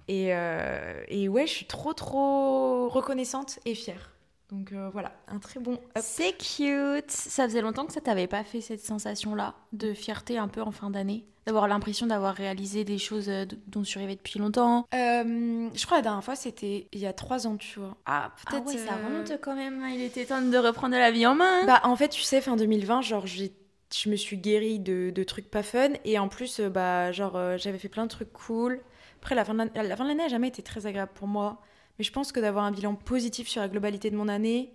Et, 0.09 0.35
euh, 0.35 1.03
et 1.09 1.29
ouais, 1.29 1.47
je 1.47 1.53
suis 1.53 1.67
trop, 1.67 1.93
trop 1.93 2.89
reconnaissante 2.89 3.61
et 3.65 3.75
fière. 3.75 4.11
Donc 4.51 4.73
euh, 4.73 4.91
voilà, 4.93 5.13
un 5.29 5.39
très 5.39 5.61
bon 5.61 5.75
up. 5.75 6.03
C'est 6.03 6.33
cute. 6.33 7.11
Ça 7.11 7.45
faisait 7.45 7.61
longtemps 7.61 7.87
que 7.87 7.93
ça 7.93 8.01
t'avait 8.01 8.27
pas 8.27 8.43
fait 8.43 8.61
cette 8.61 8.81
sensation-là 8.81 9.55
de 9.73 9.95
fierté 9.95 10.39
un 10.39 10.49
peu 10.49 10.63
en 10.63 10.73
fin 10.73 10.91
d'année, 10.91 11.25
d'avoir 11.47 11.69
l'impression 11.69 12.07
d'avoir 12.07 12.35
réalisé 12.35 12.83
des 12.83 12.99
choses 12.99 13.29
euh, 13.29 13.45
dont 13.69 13.83
tu 13.83 13.99
rêvais 13.99 14.17
depuis 14.17 14.41
longtemps? 14.41 14.87
Euh, 14.93 15.69
je 15.73 15.87
crois 15.87 15.99
la 15.99 16.03
dernière 16.03 16.25
fois, 16.25 16.35
c'était 16.35 16.89
il 16.93 16.99
y 16.99 17.07
a 17.07 17.13
trois 17.13 17.47
ans, 17.47 17.57
tu 17.57 17.79
vois. 17.79 17.97
Ah, 18.07 18.33
peut-être, 18.45 18.67
ouais, 18.67 18.79
ça 18.79 18.97
remonte 18.97 19.33
quand 19.41 19.55
même. 19.55 19.87
Il 19.93 20.03
était 20.03 20.25
temps 20.25 20.43
de 20.43 20.59
reprendre 20.59 20.97
la 20.97 21.13
vie 21.13 21.27
en 21.27 21.37
main. 21.37 21.65
Bah, 21.67 21.81
en 21.85 21.95
fait, 21.95 22.09
tu 22.09 22.23
sais, 22.23 22.41
fin 22.41 22.57
2020, 22.57 23.03
genre, 23.03 23.27
j'ai 23.27 23.53
je 23.95 24.09
me 24.11 24.17
suis 24.17 24.37
guérie 24.37 24.79
de, 24.79 25.11
de 25.11 25.25
trucs 25.25 25.51
pas 25.51 25.63
fun 25.63 25.91
et 26.05 26.19
en 26.19 26.29
plus, 26.29 26.61
euh, 26.61 26.69
bah, 26.71 27.13
genre, 27.13 27.37
euh, 27.37 27.57
j'avais 27.59 27.79
fait 27.79 27.89
plein 27.89 28.05
de 28.05 28.11
trucs 28.11 28.33
cool. 28.33 28.81
Après, 29.19 29.35
la 29.35 29.45
fin 29.45 29.53
de 29.55 29.59
l'année- 29.59 29.89
la 29.89 29.97
fin 29.97 30.05
de 30.05 30.09
l'année 30.11 30.25
a 30.25 30.29
jamais 30.29 30.49
été 30.49 30.63
très 30.63 30.87
agréable 30.87 31.13
pour 31.15 31.29
moi, 31.29 31.61
mais 31.99 32.05
je 32.05 32.13
pense 32.13 32.33
que 32.33 32.41
d'avoir 32.41 32.65
un 32.65 32.73
bilan 32.73 32.95
positif 32.95 33.49
sur 33.49 33.61
la 33.61 33.69
globalité 33.69 34.11
de 34.11 34.17
mon 34.17 34.29
année, 34.29 34.73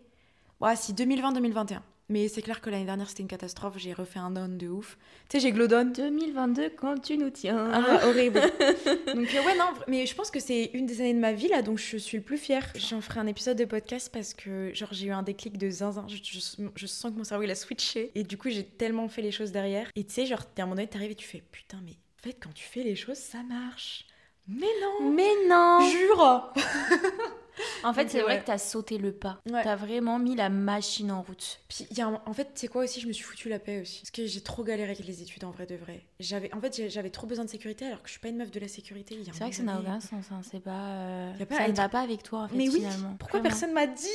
ouais, 0.61 0.75
si 0.75 0.93
2020-2021. 0.93 1.81
Mais 2.07 2.27
c'est 2.27 2.43
clair 2.43 2.61
que 2.61 2.69
l'année 2.69 2.85
dernière, 2.85 3.09
c'était 3.09 3.23
une 3.23 3.27
catastrophe, 3.27 3.73
j'ai 3.77 3.91
refait 3.91 4.19
un 4.19 4.29
down 4.29 4.57
de 4.59 4.67
ouf. 4.67 4.95
Tu 5.27 5.37
sais, 5.37 5.39
j'ai 5.41 5.51
glowdone. 5.51 5.91
2022, 5.91 6.69
quand 6.77 6.99
tu 7.01 7.17
nous 7.17 7.31
tiens. 7.31 7.71
Ah, 7.73 8.07
horrible. 8.07 8.39
donc, 9.07 9.33
euh, 9.33 9.43
ouais, 9.43 9.57
non, 9.57 9.65
mais 9.87 10.05
je 10.05 10.13
pense 10.13 10.29
que 10.29 10.39
c'est 10.39 10.69
une 10.73 10.85
des 10.85 11.01
années 11.01 11.15
de 11.15 11.19
ma 11.19 11.31
vie 11.33 11.47
là, 11.47 11.63
donc 11.63 11.79
je 11.79 11.97
suis 11.97 12.17
le 12.17 12.23
plus 12.23 12.37
fière. 12.37 12.71
J'en 12.75 13.01
ferai 13.01 13.19
un 13.21 13.27
épisode 13.27 13.57
de 13.57 13.65
podcast 13.65 14.11
parce 14.13 14.35
que, 14.35 14.71
genre, 14.75 14.89
j'ai 14.91 15.07
eu 15.07 15.11
un 15.11 15.23
déclic 15.23 15.57
de 15.57 15.67
zinzin. 15.69 16.05
Je, 16.07 16.17
je- 16.21 16.67
je 16.75 16.85
sens 16.85 17.11
que 17.11 17.17
mon 17.17 17.23
cerveau 17.23 17.43
il 17.43 17.49
a 17.51 17.55
switché. 17.55 18.11
Et 18.13 18.23
du 18.23 18.37
coup, 18.37 18.49
j'ai 18.49 18.63
tellement 18.65 19.07
fait 19.09 19.23
les 19.23 19.31
choses 19.31 19.51
derrière. 19.51 19.89
Et 19.95 20.03
tu 20.03 20.13
sais, 20.13 20.25
genre, 20.27 20.41
à 20.41 20.61
un 20.61 20.65
moment 20.65 20.75
donné, 20.75 20.87
t'arrives 20.87 21.11
et 21.11 21.15
tu 21.15 21.27
fais 21.27 21.41
putain, 21.51 21.79
mais 21.83 21.91
en 21.93 22.23
fait, 22.23 22.37
quand 22.39 22.53
tu 22.53 22.65
fais 22.65 22.83
les 22.83 22.95
choses, 22.95 23.17
ça 23.17 23.41
marche. 23.41 24.05
Mais 24.47 24.67
non 25.01 25.09
Mais 25.09 25.31
non 25.49 25.79
Jure 25.89 26.53
En 27.83 27.93
fait, 27.93 28.09
c'est 28.09 28.21
vrai 28.21 28.35
ouais. 28.35 28.41
que 28.41 28.45
t'as 28.45 28.57
sauté 28.57 28.97
le 28.97 29.11
pas. 29.11 29.39
Ouais. 29.49 29.63
T'as 29.63 29.75
vraiment 29.75 30.19
mis 30.19 30.35
la 30.35 30.49
machine 30.49 31.11
en 31.11 31.21
route. 31.21 31.59
Puis 31.69 31.87
il 31.91 31.97
y 31.97 32.01
a 32.01 32.07
un- 32.07 32.21
en 32.25 32.33
fait, 32.33 32.49
c'est 32.55 32.67
quoi 32.67 32.83
aussi 32.83 32.99
Je 32.99 33.07
me 33.07 33.13
suis 33.13 33.23
foutu 33.23 33.47
la 33.49 33.59
paix 33.59 33.81
aussi. 33.81 34.01
Parce 34.01 34.11
que 34.11 34.25
j'ai 34.25 34.41
trop 34.41 34.63
galéré 34.63 34.91
avec 34.91 35.05
les 35.05 35.21
études 35.21 35.43
en 35.45 35.51
vrai 35.51 35.65
de 35.65 35.75
vrai. 35.75 36.01
J'avais, 36.19 36.53
en 36.53 36.59
fait, 36.59 36.89
j'avais 36.89 37.09
trop 37.11 37.27
besoin 37.27 37.45
de 37.45 37.49
sécurité 37.49 37.85
alors 37.85 38.01
que 38.01 38.07
je 38.07 38.11
suis 38.11 38.19
pas 38.19 38.27
une 38.29 38.37
meuf 38.37 38.51
de 38.51 38.59
la 38.59 38.67
sécurité. 38.67 39.19
C'est 39.25 39.31
vrai 39.39 39.49
que 39.49 39.55
ça 39.55 39.63
n'a 39.63 39.79
aucun 39.79 39.99
sens. 39.99 40.25
hein, 40.31 40.41
C'est 40.49 40.59
pas. 40.63 40.71
euh, 40.71 41.31
Y 41.39 41.43
a 41.43 41.45
pas 41.45 41.55
ça 41.57 41.63
ne 41.63 41.69
être- 41.69 41.77
va 41.77 41.89
pas 41.89 42.01
avec 42.01 42.23
toi, 42.23 42.39
en 42.39 42.47
fait, 42.47 42.55
Mais 42.55 42.67
oui. 42.69 42.75
finalement. 42.79 43.15
Pourquoi 43.19 43.39
Vraiment. 43.39 43.51
personne 43.55 43.73
m'a 43.73 43.87
dit 43.87 44.07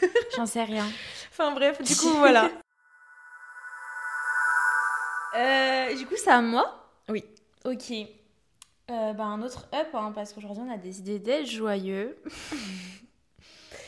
J'en 0.36 0.46
sais 0.46 0.64
rien. 0.64 0.86
Enfin 1.30 1.52
bref, 1.52 1.80
du 1.82 1.96
coup 1.96 2.10
voilà. 2.18 2.50
Euh, 5.34 5.94
du 5.96 6.06
coup, 6.06 6.14
c'est 6.16 6.30
à 6.30 6.42
moi? 6.42 6.88
Oui. 7.08 7.24
Ok. 7.64 7.92
Euh, 8.92 9.12
bah, 9.14 9.24
un 9.24 9.40
autre 9.42 9.66
up, 9.74 9.88
hein, 9.94 10.12
parce 10.14 10.32
qu'aujourd'hui, 10.32 10.62
on 10.66 10.72
a 10.72 10.76
décidé 10.76 11.18
d'être 11.18 11.46
joyeux. 11.46 12.16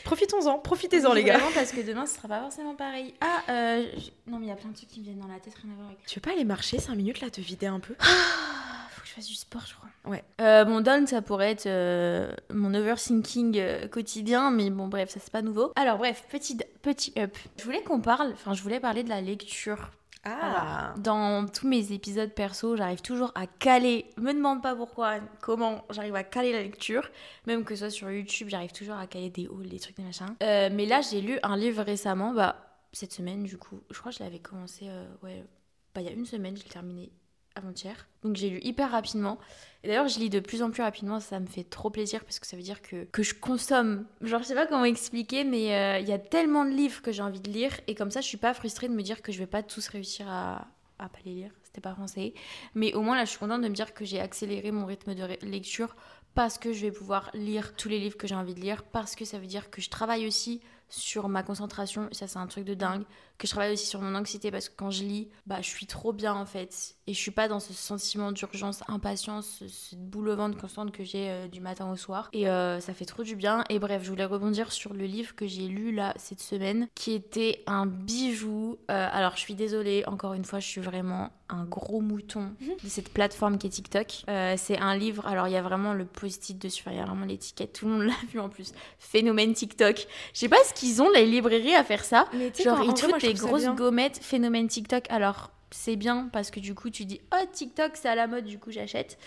Profitons-en, 0.03 0.59
profitez-en 0.59 1.13
les 1.13 1.23
gars. 1.23 1.37
Vraiment, 1.37 1.51
parce 1.55 1.71
que 1.71 1.81
demain, 1.81 2.05
ce 2.05 2.15
sera 2.15 2.27
pas 2.27 2.39
forcément 2.39 2.75
pareil. 2.75 3.15
Ah, 3.21 3.41
euh, 3.49 3.85
non, 4.27 4.37
mais 4.37 4.45
il 4.45 4.49
y 4.49 4.51
a 4.51 4.55
plein 4.55 4.69
de 4.69 4.75
trucs 4.75 4.89
qui 4.89 4.99
me 4.99 5.05
viennent 5.05 5.19
dans 5.19 5.27
la 5.27 5.39
tête, 5.39 5.55
rien 5.55 5.71
à 5.71 5.75
voir 5.75 5.87
avec 5.87 6.05
Tu 6.05 6.19
veux 6.19 6.21
pas 6.21 6.31
aller 6.31 6.43
marcher 6.43 6.77
5 6.77 6.93
minutes 6.95 7.21
là, 7.21 7.31
te 7.31 7.41
vider 7.41 7.65
un 7.65 7.79
peu 7.79 7.95
Ah, 7.99 8.87
faut 8.91 9.01
que 9.01 9.07
je 9.07 9.13
fasse 9.13 9.25
du 9.25 9.33
sport, 9.33 9.63
je 9.67 9.73
crois. 9.73 9.89
Ouais. 10.05 10.23
Euh, 10.41 10.63
mon 10.65 10.81
down, 10.81 11.07
ça 11.07 11.23
pourrait 11.23 11.51
être 11.51 11.65
euh, 11.65 12.31
mon 12.53 12.75
overthinking 12.75 13.89
quotidien, 13.89 14.51
mais 14.51 14.69
bon, 14.69 14.87
bref, 14.87 15.09
ça 15.09 15.19
c'est 15.19 15.31
pas 15.31 15.41
nouveau. 15.41 15.71
Alors, 15.75 15.97
bref, 15.97 16.23
petit, 16.29 16.57
petit 16.83 17.11
up. 17.17 17.35
Je 17.57 17.63
voulais 17.63 17.81
qu'on 17.81 17.99
parle, 17.99 18.31
enfin, 18.33 18.53
je 18.53 18.61
voulais 18.61 18.79
parler 18.79 19.01
de 19.03 19.09
la 19.09 19.21
lecture. 19.21 19.89
Ah. 20.25 20.95
Dans 20.97 21.45
tous 21.47 21.67
mes 21.67 21.91
épisodes 21.91 22.31
perso, 22.31 22.75
j'arrive 22.75 23.01
toujours 23.01 23.31
à 23.35 23.45
caler, 23.45 24.05
me 24.17 24.33
demande 24.33 24.61
pas 24.61 24.75
pourquoi, 24.75 25.19
comment 25.39 25.83
j'arrive 25.91 26.15
à 26.15 26.23
caler 26.23 26.51
la 26.51 26.63
lecture, 26.63 27.09
même 27.45 27.63
que 27.63 27.75
ce 27.75 27.81
soit 27.81 27.89
sur 27.91 28.11
YouTube, 28.11 28.49
j'arrive 28.49 28.71
toujours 28.71 28.95
à 28.95 29.05
caler 29.05 29.29
des 29.29 29.47
hauls, 29.47 29.67
des 29.67 29.79
trucs, 29.79 29.95
des 29.95 30.03
machins. 30.03 30.35
Euh, 30.41 30.69
mais 30.71 30.87
là, 30.87 31.01
j'ai 31.01 31.21
lu 31.21 31.37
un 31.43 31.55
livre 31.55 31.83
récemment, 31.83 32.33
bah, 32.33 32.55
cette 32.91 33.13
semaine 33.13 33.43
du 33.43 33.57
coup, 33.57 33.81
je 33.91 33.99
crois 33.99 34.11
que 34.11 34.17
je 34.17 34.23
l'avais 34.23 34.39
commencé, 34.39 34.87
euh, 34.89 35.05
ouais, 35.21 35.45
bah, 35.93 36.01
il 36.01 36.07
y 36.07 36.09
a 36.09 36.13
une 36.13 36.25
semaine, 36.25 36.57
je 36.57 36.63
l'ai 36.63 36.69
terminé 36.69 37.11
avant-hier. 37.55 38.07
Donc 38.23 38.35
j'ai 38.35 38.49
lu 38.49 38.59
hyper 38.61 38.91
rapidement. 38.91 39.39
Et 39.83 39.87
d'ailleurs, 39.87 40.07
je 40.07 40.19
lis 40.19 40.29
de 40.29 40.39
plus 40.39 40.63
en 40.63 40.71
plus 40.71 40.81
rapidement, 40.81 41.19
ça 41.19 41.39
me 41.39 41.45
fait 41.45 41.63
trop 41.63 41.89
plaisir 41.89 42.23
parce 42.23 42.39
que 42.39 42.47
ça 42.47 42.57
veut 42.57 42.63
dire 42.63 42.81
que, 42.81 43.05
que 43.05 43.21
je 43.21 43.35
consomme. 43.35 44.05
Genre, 44.21 44.41
je 44.41 44.47
sais 44.47 44.55
pas 44.55 44.65
comment 44.65 44.85
expliquer, 44.85 45.43
mais 45.43 45.75
euh, 45.75 45.99
il 45.99 46.07
y 46.07 46.11
a 46.11 46.17
tellement 46.17 46.65
de 46.65 46.71
livres 46.71 47.01
que 47.01 47.11
j'ai 47.11 47.21
envie 47.21 47.39
de 47.39 47.51
lire. 47.51 47.71
Et 47.87 47.93
comme 47.93 48.09
ça, 48.09 48.21
je 48.21 48.27
suis 48.27 48.37
pas 48.37 48.53
frustrée 48.53 48.87
de 48.87 48.93
me 48.93 49.03
dire 49.03 49.21
que 49.21 49.31
je 49.31 49.37
vais 49.37 49.47
pas 49.47 49.61
tous 49.61 49.87
réussir 49.87 50.27
à, 50.27 50.67
à 50.97 51.07
pas 51.07 51.19
les 51.25 51.33
lire. 51.33 51.51
C'était 51.63 51.81
pas 51.81 51.93
français. 51.93 52.33
Mais 52.73 52.93
au 52.93 53.01
moins, 53.01 53.15
là, 53.15 53.25
je 53.25 53.29
suis 53.29 53.39
contente 53.39 53.61
de 53.61 53.67
me 53.67 53.75
dire 53.75 53.93
que 53.93 54.05
j'ai 54.05 54.19
accéléré 54.19 54.71
mon 54.71 54.85
rythme 54.85 55.13
de 55.13 55.45
lecture 55.45 55.95
parce 56.33 56.57
que 56.57 56.73
je 56.73 56.81
vais 56.81 56.91
pouvoir 56.91 57.29
lire 57.33 57.75
tous 57.75 57.87
les 57.87 57.99
livres 57.99 58.17
que 58.17 58.27
j'ai 58.27 58.35
envie 58.35 58.55
de 58.55 58.61
lire. 58.61 58.83
Parce 58.83 59.15
que 59.15 59.23
ça 59.23 59.37
veut 59.37 59.47
dire 59.47 59.69
que 59.69 59.81
je 59.81 59.89
travaille 59.89 60.25
aussi 60.25 60.61
sur 60.89 61.27
ma 61.29 61.43
concentration. 61.43 62.07
Ça, 62.11 62.27
c'est 62.27 62.39
un 62.39 62.47
truc 62.47 62.65
de 62.65 62.73
dingue. 62.73 63.03
Que 63.37 63.47
je 63.47 63.51
travaille 63.51 63.73
aussi 63.73 63.85
sur 63.85 63.99
mon 64.01 64.15
anxiété 64.15 64.49
parce 64.49 64.69
que 64.69 64.75
quand 64.77 64.91
je 64.91 65.03
lis, 65.03 65.27
bah, 65.45 65.57
je 65.61 65.67
suis 65.67 65.87
trop 65.87 66.13
bien 66.13 66.33
en 66.33 66.45
fait. 66.45 66.95
Et 67.05 67.13
je 67.13 67.19
suis 67.19 67.31
pas 67.31 67.49
dans 67.49 67.59
ce 67.59 67.73
sentiment 67.73 68.31
d'urgence, 68.31 68.81
impatience, 68.87 69.57
ce- 69.59 69.67
cette 69.67 70.09
boule 70.09 70.29
au 70.29 70.35
ventre 70.37 70.57
constante 70.57 70.93
que 70.93 71.03
j'ai 71.03 71.29
euh, 71.29 71.47
du 71.49 71.59
matin 71.59 71.91
au 71.91 71.97
soir. 71.97 72.29
Et 72.31 72.47
euh, 72.47 72.79
ça 72.79 72.93
fait 72.93 73.03
trop 73.03 73.23
du 73.23 73.35
bien. 73.35 73.65
Et 73.69 73.77
bref, 73.79 74.03
je 74.05 74.09
voulais 74.09 74.23
rebondir 74.23 74.71
sur 74.71 74.93
le 74.93 75.03
livre 75.05 75.35
que 75.35 75.47
j'ai 75.47 75.67
lu 75.67 75.91
là 75.93 76.13
cette 76.15 76.39
semaine, 76.39 76.87
qui 76.95 77.11
était 77.11 77.61
un 77.67 77.85
bijou. 77.87 78.77
Euh, 78.89 79.07
alors, 79.11 79.33
je 79.35 79.41
suis 79.41 79.55
désolée, 79.55 80.03
encore 80.07 80.33
une 80.33 80.45
fois, 80.45 80.59
je 80.61 80.67
suis 80.67 80.81
vraiment 80.81 81.29
un 81.49 81.65
gros 81.65 81.99
mouton 82.01 82.53
de 82.61 82.87
cette 82.89 83.09
plateforme 83.13 83.57
qui 83.59 83.67
est 83.67 83.69
TikTok. 83.69 84.23
C'est 84.57 84.79
un 84.79 84.95
livre, 84.97 85.27
alors 85.27 85.47
il 85.47 85.51
y 85.51 85.57
a 85.57 85.61
vraiment 85.61 85.93
le 85.93 86.03
post-it 86.05 86.57
dessus, 86.57 86.83
il 86.87 86.95
y 86.95 86.99
a 86.99 87.05
vraiment 87.05 87.25
l'étiquette, 87.27 87.73
tout 87.73 87.85
le 87.85 87.91
monde 87.91 88.01
l'a 88.07 88.15
vu 88.31 88.39
en 88.39 88.49
plus. 88.49 88.71
Phénomène 88.97 89.53
TikTok. 89.53 90.07
Je 90.33 90.39
sais 90.39 90.49
pas 90.49 90.57
ce 90.65 90.73
qu'ils 90.85 91.01
ont, 91.01 91.09
les 91.09 91.25
librairies, 91.25 91.75
à 91.75 91.83
faire 91.83 92.03
ça. 92.05 92.27
Mais 92.33 92.51
Genre, 92.53 92.81
ils 92.83 92.93
te 92.93 93.01
foutent 93.01 93.21
des 93.21 93.33
grosses 93.33 93.65
gommettes 93.67 94.19
phénomène 94.21 94.67
TikTok. 94.67 95.05
Alors, 95.09 95.51
c'est 95.71 95.95
bien 95.95 96.29
parce 96.31 96.51
que 96.51 96.59
du 96.59 96.73
coup, 96.75 96.89
tu 96.89 97.05
dis 97.05 97.19
Oh, 97.33 97.45
TikTok, 97.51 97.91
c'est 97.95 98.09
à 98.09 98.15
la 98.15 98.27
mode, 98.27 98.45
du 98.45 98.59
coup, 98.59 98.71
j'achète. 98.71 99.17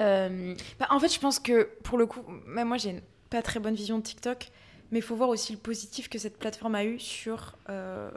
Euh, 0.00 0.54
Bah, 0.78 0.86
en 0.90 0.98
fait, 1.00 1.12
je 1.12 1.18
pense 1.20 1.38
que 1.38 1.68
pour 1.82 1.98
le 1.98 2.06
coup, 2.06 2.20
même 2.46 2.68
moi, 2.68 2.76
j'ai 2.78 2.90
une 2.90 3.02
pas 3.28 3.42
très 3.42 3.60
bonne 3.60 3.74
vision 3.74 3.98
de 3.98 4.02
TikTok, 4.02 4.48
mais 4.90 4.98
il 4.98 5.02
faut 5.02 5.14
voir 5.14 5.28
aussi 5.28 5.52
le 5.52 5.58
positif 5.58 6.08
que 6.08 6.18
cette 6.18 6.38
plateforme 6.38 6.74
a 6.74 6.84
eu 6.84 6.98
sur 6.98 7.54
euh, 7.68 8.10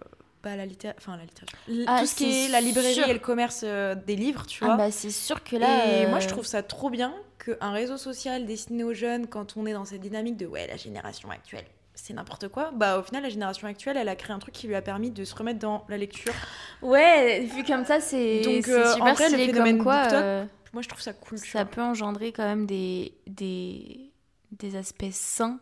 bah, 0.43 0.55
la 0.55 0.65
littérature, 0.65 1.01
enfin 1.05 1.17
la 1.17 1.23
littérature, 1.23 1.57
Ah, 1.87 1.99
tout 1.99 2.07
ce 2.07 2.15
qui 2.15 2.45
est 2.45 2.47
la 2.49 2.61
librairie 2.61 2.93
sûr. 2.95 3.07
et 3.07 3.13
le 3.13 3.19
commerce 3.19 3.61
euh, 3.63 3.95
des 3.95 4.15
livres, 4.15 4.45
tu 4.47 4.63
ah, 4.63 4.67
vois. 4.67 4.77
bah, 4.77 4.91
c'est 4.91 5.11
sûr 5.11 5.43
que 5.43 5.55
là. 5.55 5.85
et 5.87 6.05
euh, 6.05 6.09
moi, 6.09 6.19
je 6.19 6.27
trouve 6.27 6.45
ça 6.45 6.63
trop 6.63 6.89
bien 6.89 7.13
qu'un 7.43 7.71
réseau 7.71 7.97
social 7.97 8.45
destiné 8.45 8.83
aux 8.83 8.93
jeunes, 8.93 9.27
quand 9.27 9.55
on 9.57 9.65
est 9.65 9.73
dans 9.73 9.85
cette 9.85 10.01
dynamique 10.01 10.37
de 10.37 10.45
ouais, 10.47 10.65
la 10.67 10.77
génération 10.77 11.29
actuelle, 11.29 11.65
c'est 11.95 12.13
n'importe 12.13 12.47
quoi, 12.47 12.71
bah 12.71 12.99
au 12.99 13.03
final, 13.03 13.23
la 13.23 13.29
génération 13.29 13.67
actuelle, 13.67 13.97
elle 13.97 14.09
a 14.09 14.15
créé 14.15 14.33
un 14.33 14.39
truc 14.39 14.53
qui 14.53 14.67
lui 14.67 14.75
a 14.75 14.81
permis 14.81 15.11
de 15.11 15.23
se 15.23 15.35
remettre 15.35 15.59
dans 15.59 15.85
la 15.89 15.97
lecture. 15.97 16.33
Ouais, 16.81 17.41
vu 17.41 17.63
comme 17.63 17.85
ça, 17.85 17.99
c'est 17.99 18.41
Donc, 18.41 18.67
euh, 18.67 18.93
en 18.99 19.13
vrai, 19.13 19.25
le 19.25 19.35
stylé 19.35 19.45
phénomène 19.47 19.77
comme 19.77 19.83
quoi. 19.83 20.07
Euh, 20.11 20.45
Moi, 20.73 20.81
je 20.81 20.89
trouve 20.89 21.01
ça 21.01 21.13
cool. 21.13 21.37
ça 21.37 21.65
peut 21.65 21.81
engendrer 21.81 22.31
quand 22.31 22.43
même 22.43 22.65
des, 22.65 23.13
des, 23.27 24.11
des 24.51 24.75
aspects 24.75 25.05
sains. 25.11 25.59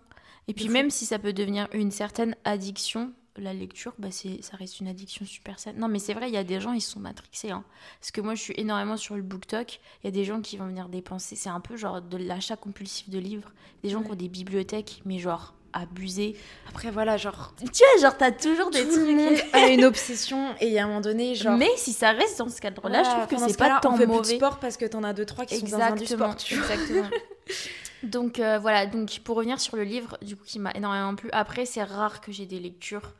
Et 0.48 0.54
puis 0.54 0.70
même 0.70 0.90
si 0.90 1.06
ça 1.06 1.20
peut 1.20 1.34
devenir 1.34 1.68
une 1.72 1.92
certaine 1.92 2.36
addiction, 2.44 3.14
la 3.38 3.54
lecture, 3.54 3.94
bah 4.00 4.10
c'est, 4.12 4.42
ça 4.42 4.58
reste 4.58 4.80
une 4.80 4.88
addiction 4.88 5.26
super 5.26 5.60
saine. 5.60 5.78
Non 5.78 5.88
mais 5.88 6.00
c'est 6.00 6.14
vrai, 6.14 6.28
il 6.30 6.34
y 6.34 6.38
a 6.38 6.44
des 6.44 6.60
gens, 6.60 6.74
ils 6.74 6.82
sont 6.82 7.00
matrixés. 7.00 7.52
Hein. 7.52 7.64
Parce 8.00 8.12
que 8.12 8.20
moi, 8.22 8.36
je 8.36 8.42
suis 8.42 8.54
énormément 8.58 8.98
sur 8.98 9.16
le 9.16 9.22
BookTok. 9.22 9.80
Il 10.04 10.08
y 10.08 10.10
a 10.10 10.12
des 10.12 10.26
gens 10.26 10.42
qui 10.42 10.58
vont 10.58 10.66
venir 10.66 10.90
dépenser. 10.90 11.36
C'est 11.36 11.50
un 11.50 11.60
peu 11.62 11.78
genre 11.78 12.02
de 12.02 12.18
l'achat 12.18 12.56
compulsif 12.58 13.10
de 13.10 13.20
livres. 13.20 13.52
Des 13.84 13.90
gens 13.90 14.02
qui 14.02 14.12
ont 14.12 14.16
des 14.16 14.28
bibliothèques, 14.30 15.02
mais 15.06 15.20
genre 15.20 15.54
abusées. 15.74 16.36
Après, 16.70 16.92
voilà, 16.92 17.18
genre, 17.18 17.54
Tu 17.60 17.66
vois, 17.66 18.02
genre 18.02 18.18
t'as 18.18 18.32
toujours 18.32 18.70
des 18.72 18.84
tout 18.88 19.06
le 19.06 19.14
monde 19.16 19.36
trucs... 19.36 19.56
a 19.56 19.68
une 19.68 19.84
obsession 19.86 20.56
et 20.60 20.80
à 20.80 20.84
un 20.84 20.88
moment 20.88 21.02
donné, 21.02 21.36
genre... 21.36 21.58
Mais 21.58 21.70
si 21.78 21.94
ça 21.94 22.12
reste 22.12 22.40
dans 22.40 22.50
ce 22.50 22.62
cadre-là, 22.62 23.04
je 23.04 23.10
trouve 23.10 23.28
que 23.28 23.38
c'est 23.48 23.54
ce 23.54 23.58
pas 23.58 23.80
tant 23.82 23.94
on 23.94 23.98
fait 23.98 24.06
mauvais. 24.06 24.22
plus 24.22 24.32
de 24.34 24.36
sport 24.38 24.60
parce 24.60 24.78
que 24.78 24.86
t'en 24.86 25.04
as 25.04 25.14
deux 25.14 25.26
trois 25.26 25.46
qui 25.46 25.58
sont 25.60 25.66
dans 25.78 25.80
un 25.84 25.96
du 25.96 26.06
sport. 26.06 26.36
tu 26.36 26.56
exactement. 26.56 27.10
donc 28.04 28.40
euh, 28.40 28.60
voilà, 28.60 28.86
donc 28.86 29.20
pour 29.24 29.38
revenir 29.38 29.60
sur 29.60 29.78
le 29.78 29.84
livre, 29.84 30.18
du 30.22 30.36
coup 30.36 30.44
qui 30.46 30.60
m'a 30.60 30.72
énormément 30.72 31.16
plu. 31.16 31.30
Après, 31.32 31.66
c'est 31.66 31.84
rare 31.84 32.22
que 32.22 32.32
j'ai 32.32 32.46
des 32.46 32.60
lectures 32.60 33.14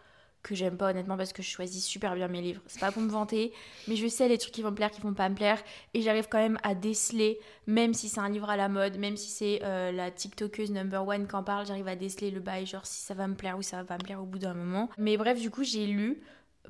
que 0.44 0.56
j'aime 0.56 0.78
pas 0.78 0.90
honnêtement 0.90 1.18
parce 1.18 1.34
que 1.34 1.42
je 1.42 1.50
choisis 1.50 1.84
super 1.84 2.16
bien 2.16 2.28
mes 2.28 2.42
livres. 2.42 2.62
C'est 2.68 2.80
pas 2.80 2.92
pour 2.92 3.02
me 3.02 3.10
vanter, 3.10 3.54
mais 3.88 3.96
je 3.96 4.08
sais 4.08 4.28
les 4.28 4.38
trucs 4.38 4.54
qui 4.54 4.62
vont 4.62 4.72
me 4.72 4.76
plaire, 4.76 4.92
qui 4.92 5.02
vont 5.02 5.14
pas 5.14 5.30
me 5.30 5.36
plaire, 5.36 5.62
et 5.94 6.02
j'arrive 6.02 6.28
quand 6.30 6.40
même 6.40 6.58
à 6.64 6.76
déceler, 6.76 7.40
même 7.68 7.94
si 7.94 8.10
c'est 8.10 8.20
un 8.20 8.30
livre 8.30 8.50
à 8.50 8.58
la 8.58 8.70
mode, 8.70 8.98
même 8.98 9.18
si 9.18 9.30
c'est 9.30 9.60
euh, 9.64 9.92
la 9.92 10.12
TikTokeuse 10.12 10.72
number 10.72 11.06
one 11.08 11.28
qui 11.28 11.36
en 11.36 11.44
parle, 11.44 11.66
j'arrive 11.66 11.88
à 11.88 11.96
déceler 11.96 12.32
le 12.32 12.40
bail, 12.40 12.66
genre 12.66 12.86
si 12.86 13.02
ça 13.02 13.14
va 13.14 13.28
me 13.28 13.36
plaire 13.36 13.58
ou 13.58 13.62
ça 13.62 13.78
va 13.78 13.84
pas 13.84 13.98
me 13.98 14.04
plaire 14.04 14.22
au 14.22 14.26
bout 14.26 14.40
d'un 14.40 14.54
moment. 14.54 14.90
Mais 14.98 15.18
bref, 15.18 15.40
du 15.40 15.50
coup, 15.50 15.64
j'ai 15.64 15.86
lu 15.86 16.22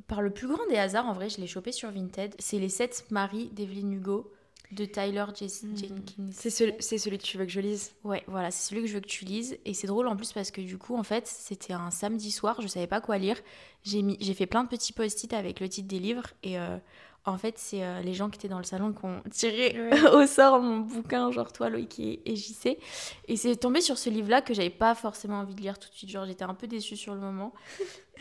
par 0.07 0.21
le 0.21 0.29
plus 0.29 0.47
grand 0.47 0.65
des 0.67 0.77
hasards, 0.77 1.05
en 1.05 1.13
vrai, 1.13 1.29
je 1.29 1.39
l'ai 1.39 1.47
chopé 1.47 1.71
sur 1.71 1.91
Vinted. 1.91 2.35
C'est 2.39 2.59
Les 2.59 2.69
Sept 2.69 3.05
maris 3.11 3.49
d'Evelyn 3.53 3.91
Hugo 3.91 4.31
de 4.71 4.85
Tyler 4.85 5.25
Hmm. 5.29 5.75
Jenkins. 5.77 6.29
C'est 6.31 6.49
celui, 6.49 7.17
que 7.17 7.23
tu 7.23 7.37
veux 7.37 7.45
que 7.45 7.51
je 7.51 7.59
lise? 7.59 7.91
Ouais, 8.03 8.23
voilà, 8.27 8.51
c'est 8.51 8.69
celui 8.69 8.81
que 8.81 8.87
je 8.87 8.93
veux 8.93 8.99
que 9.01 9.07
tu 9.07 9.25
lises. 9.25 9.57
Et 9.65 9.73
c'est 9.73 9.87
drôle 9.87 10.07
en 10.07 10.15
plus 10.15 10.31
parce 10.33 10.51
que 10.51 10.61
du 10.61 10.77
coup, 10.77 10.95
en 10.95 11.03
fait, 11.03 11.27
c'était 11.27 11.73
un 11.73 11.91
samedi 11.91 12.31
soir, 12.31 12.61
je 12.61 12.67
savais 12.67 12.87
pas 12.87 13.01
quoi 13.01 13.17
lire. 13.17 13.37
J'ai 13.83 14.01
mis, 14.01 14.17
j'ai 14.19 14.33
fait 14.33 14.45
plein 14.45 14.63
de 14.63 14.69
petits 14.69 14.93
post-it 14.93 15.33
avec 15.33 15.59
le 15.59 15.69
titre 15.69 15.87
des 15.87 15.99
livres. 15.99 16.27
Et 16.43 16.57
euh, 16.59 16.77
en 17.25 17.37
fait, 17.37 17.57
c'est 17.57 17.83
euh, 17.83 18.01
les 18.01 18.13
gens 18.13 18.29
qui 18.29 18.37
étaient 18.37 18.47
dans 18.47 18.57
le 18.57 18.63
salon 18.63 18.93
qui 18.93 19.05
ont 19.05 19.21
tiré 19.31 19.77
au 20.13 20.25
sort 20.25 20.59
mon 20.61 20.77
bouquin, 20.79 21.31
genre 21.31 21.53
toi, 21.53 21.69
Loïc 21.69 21.99
et, 21.99 22.21
et 22.25 22.35
JC. 22.35 22.77
Et 23.27 23.37
c'est 23.37 23.55
tombé 23.55 23.81
sur 23.81 23.97
ce 23.97 24.09
livre-là 24.09 24.41
que 24.41 24.53
j'avais 24.53 24.69
pas 24.69 24.95
forcément 24.95 25.39
envie 25.39 25.55
de 25.55 25.61
lire 25.61 25.77
tout 25.77 25.89
de 25.89 25.93
suite. 25.93 26.09
Genre, 26.09 26.25
j'étais 26.25 26.43
un 26.43 26.53
peu 26.53 26.67
déçue 26.67 26.97
sur 26.97 27.13
le 27.13 27.21
moment. 27.21 27.53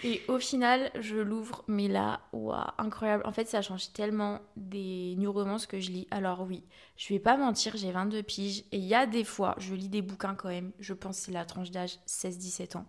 Et 0.02 0.22
au 0.28 0.38
final, 0.38 0.90
je 0.98 1.16
l'ouvre, 1.16 1.62
mais 1.68 1.86
là, 1.86 2.20
waouh, 2.32 2.64
incroyable. 2.78 3.22
En 3.26 3.32
fait, 3.32 3.46
ça 3.46 3.60
change 3.60 3.92
tellement 3.92 4.40
des 4.56 5.14
new 5.18 5.30
romances 5.30 5.66
que 5.66 5.78
je 5.78 5.90
lis. 5.90 6.06
Alors 6.10 6.40
oui, 6.42 6.64
je 6.96 7.12
vais 7.12 7.18
pas 7.18 7.36
mentir, 7.36 7.76
j'ai 7.76 7.92
22 7.92 8.22
piges 8.22 8.60
et 8.72 8.78
il 8.78 8.84
y 8.84 8.94
a 8.94 9.04
des 9.06 9.24
fois, 9.24 9.54
je 9.58 9.74
lis 9.74 9.90
des 9.90 10.00
bouquins 10.00 10.34
quand 10.34 10.48
même. 10.48 10.72
Je 10.78 10.94
pense 10.94 11.18
que 11.18 11.26
c'est 11.26 11.32
la 11.32 11.44
tranche 11.44 11.70
d'âge 11.70 11.98
16-17 12.06 12.78
ans. 12.78 12.86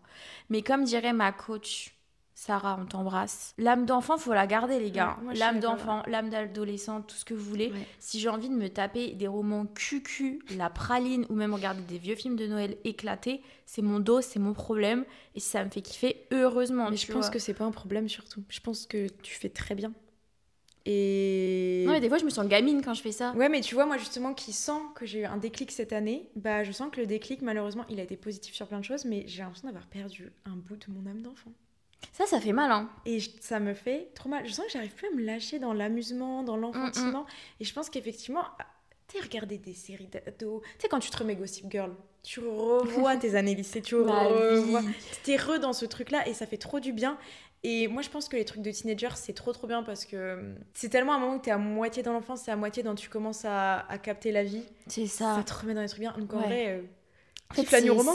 Mais 0.49 0.61
comme 0.61 0.85
dirait 0.85 1.11
ma 1.11 1.33
coach 1.33 1.93
Sarah, 2.33 2.79
on 2.81 2.85
t'embrasse. 2.85 3.53
L'âme 3.57 3.85
d'enfant, 3.85 4.17
faut 4.17 4.33
la 4.33 4.47
garder 4.47 4.79
les 4.79 4.91
gars. 4.91 5.17
Ouais, 5.23 5.35
l'âme 5.35 5.59
d'enfant, 5.59 6.01
l'âme 6.07 6.29
d'adolescent, 6.29 7.01
tout 7.01 7.15
ce 7.15 7.25
que 7.25 7.33
vous 7.33 7.43
voulez. 7.43 7.71
Ouais. 7.71 7.87
Si 7.99 8.19
j'ai 8.19 8.29
envie 8.29 8.49
de 8.49 8.55
me 8.55 8.69
taper 8.69 9.13
des 9.13 9.27
romans 9.27 9.65
cucu, 9.65 10.41
la 10.57 10.69
praline 10.69 11.25
ou 11.29 11.35
même 11.35 11.53
regarder 11.53 11.81
des 11.83 11.97
vieux 11.97 12.15
films 12.15 12.35
de 12.35 12.47
Noël 12.47 12.77
éclatés, 12.83 13.41
c'est 13.65 13.81
mon 13.81 13.99
dos, 13.99 14.21
c'est 14.21 14.39
mon 14.39 14.53
problème 14.53 15.05
et 15.35 15.39
ça 15.39 15.63
me 15.63 15.69
fait 15.69 15.81
kiffer 15.81 16.25
heureusement. 16.31 16.89
Mais 16.89 16.95
tu 16.95 17.07
je 17.07 17.13
pense 17.13 17.29
que 17.29 17.39
c'est 17.39 17.53
pas 17.53 17.65
un 17.65 17.71
problème 17.71 18.09
surtout. 18.09 18.43
Je 18.49 18.59
pense 18.59 18.85
que 18.85 19.07
tu 19.21 19.35
fais 19.35 19.49
très 19.49 19.75
bien. 19.75 19.93
Et. 20.85 21.83
Non 21.85 21.93
mais 21.93 21.99
des 21.99 22.09
fois 22.09 22.17
je 22.17 22.25
me 22.25 22.29
sens 22.29 22.47
gamine 22.47 22.81
quand 22.83 22.93
je 22.93 23.01
fais 23.01 23.11
ça. 23.11 23.33
Ouais, 23.33 23.49
mais 23.49 23.61
tu 23.61 23.75
vois, 23.75 23.85
moi 23.85 23.97
justement, 23.97 24.33
qui 24.33 24.51
sent 24.51 24.81
que 24.95 25.05
j'ai 25.05 25.19
eu 25.19 25.25
un 25.25 25.37
déclic 25.37 25.71
cette 25.71 25.93
année, 25.93 26.29
bah 26.35 26.63
je 26.63 26.71
sens 26.71 26.89
que 26.91 26.99
le 26.99 27.05
déclic, 27.05 27.41
malheureusement, 27.41 27.85
il 27.89 27.99
a 27.99 28.03
été 28.03 28.17
positif 28.17 28.55
sur 28.55 28.67
plein 28.67 28.79
de 28.79 28.85
choses, 28.85 29.05
mais 29.05 29.25
j'ai 29.27 29.43
l'impression 29.43 29.67
d'avoir 29.67 29.85
perdu 29.87 30.31
un 30.45 30.55
bout 30.55 30.77
de 30.77 30.91
mon 30.91 31.09
âme 31.09 31.21
d'enfant. 31.21 31.51
Ça, 32.13 32.25
ça 32.25 32.39
fait 32.41 32.51
mal 32.51 32.71
hein. 32.71 32.89
Et 33.05 33.19
je- 33.19 33.29
ça 33.39 33.59
me 33.59 33.73
fait 33.73 34.09
trop 34.15 34.29
mal. 34.29 34.45
Je 34.47 34.51
sens 34.51 34.65
que 34.65 34.71
j'arrive 34.71 34.93
plus 34.93 35.07
à 35.07 35.11
me 35.11 35.23
lâcher 35.23 35.59
dans 35.59 35.73
l'amusement, 35.73 36.43
dans 36.43 36.57
l'enfantiment. 36.57 37.25
Et 37.59 37.63
je 37.63 37.73
pense 37.73 37.89
qu'effectivement, 37.89 38.43
Tu 39.07 39.17
sais, 39.17 39.23
regarder 39.25 39.57
des 39.57 39.73
séries 39.73 40.07
d'ados. 40.07 40.61
Tu 40.63 40.69
sais, 40.83 40.87
quand 40.87 40.99
tu 40.99 41.09
te 41.09 41.17
remets 41.17 41.35
Gossip 41.35 41.65
Girl, 41.69 41.91
tu 42.23 42.39
revois 42.39 43.17
tes 43.17 43.35
années 43.35 43.55
lycée, 43.55 43.81
tu 43.81 43.95
revois. 43.95 44.81
T'es 45.23 45.35
re 45.35 45.59
dans 45.59 45.73
ce 45.73 45.83
truc-là 45.85 46.25
et 46.29 46.33
ça 46.33 46.45
fait 46.47 46.55
trop 46.57 46.79
du 46.79 46.93
bien. 46.93 47.17
Et 47.63 47.89
moi, 47.89 48.01
je 48.03 48.09
pense 48.09 48.29
que 48.29 48.37
les 48.37 48.45
trucs 48.45 48.61
de 48.61 48.71
teenager, 48.71 49.09
c'est 49.15 49.33
trop 49.33 49.51
trop 49.51 49.67
bien 49.67 49.83
parce 49.83 50.05
que 50.05 50.15
euh, 50.15 50.55
c'est 50.73 50.87
tellement 50.87 51.13
un 51.15 51.19
moment 51.19 51.35
où 51.35 51.39
t'es 51.39 51.51
à 51.51 51.57
moitié 51.57 52.03
dans 52.03 52.13
l'enfance, 52.13 52.43
c'est 52.45 52.51
à 52.51 52.55
moitié 52.55 52.83
dans 52.83 52.95
tu 52.95 53.09
commences 53.09 53.43
à, 53.43 53.79
à 53.89 53.97
capter 53.97 54.31
la 54.31 54.43
vie. 54.45 54.63
C'est 54.87 55.07
Ça. 55.07 55.35
ça. 55.35 55.43
te 55.43 55.53
remet 55.61 55.73
dans 55.73 55.81
les 55.81 55.89
trucs 55.89 55.99
bien. 55.99 56.13
Donc 56.17 56.33
en 56.33 56.37
Ouais. 56.39 56.45
vrai, 56.45 56.65
euh, 56.69 56.81
En 57.51 57.63
fait, 57.63 57.65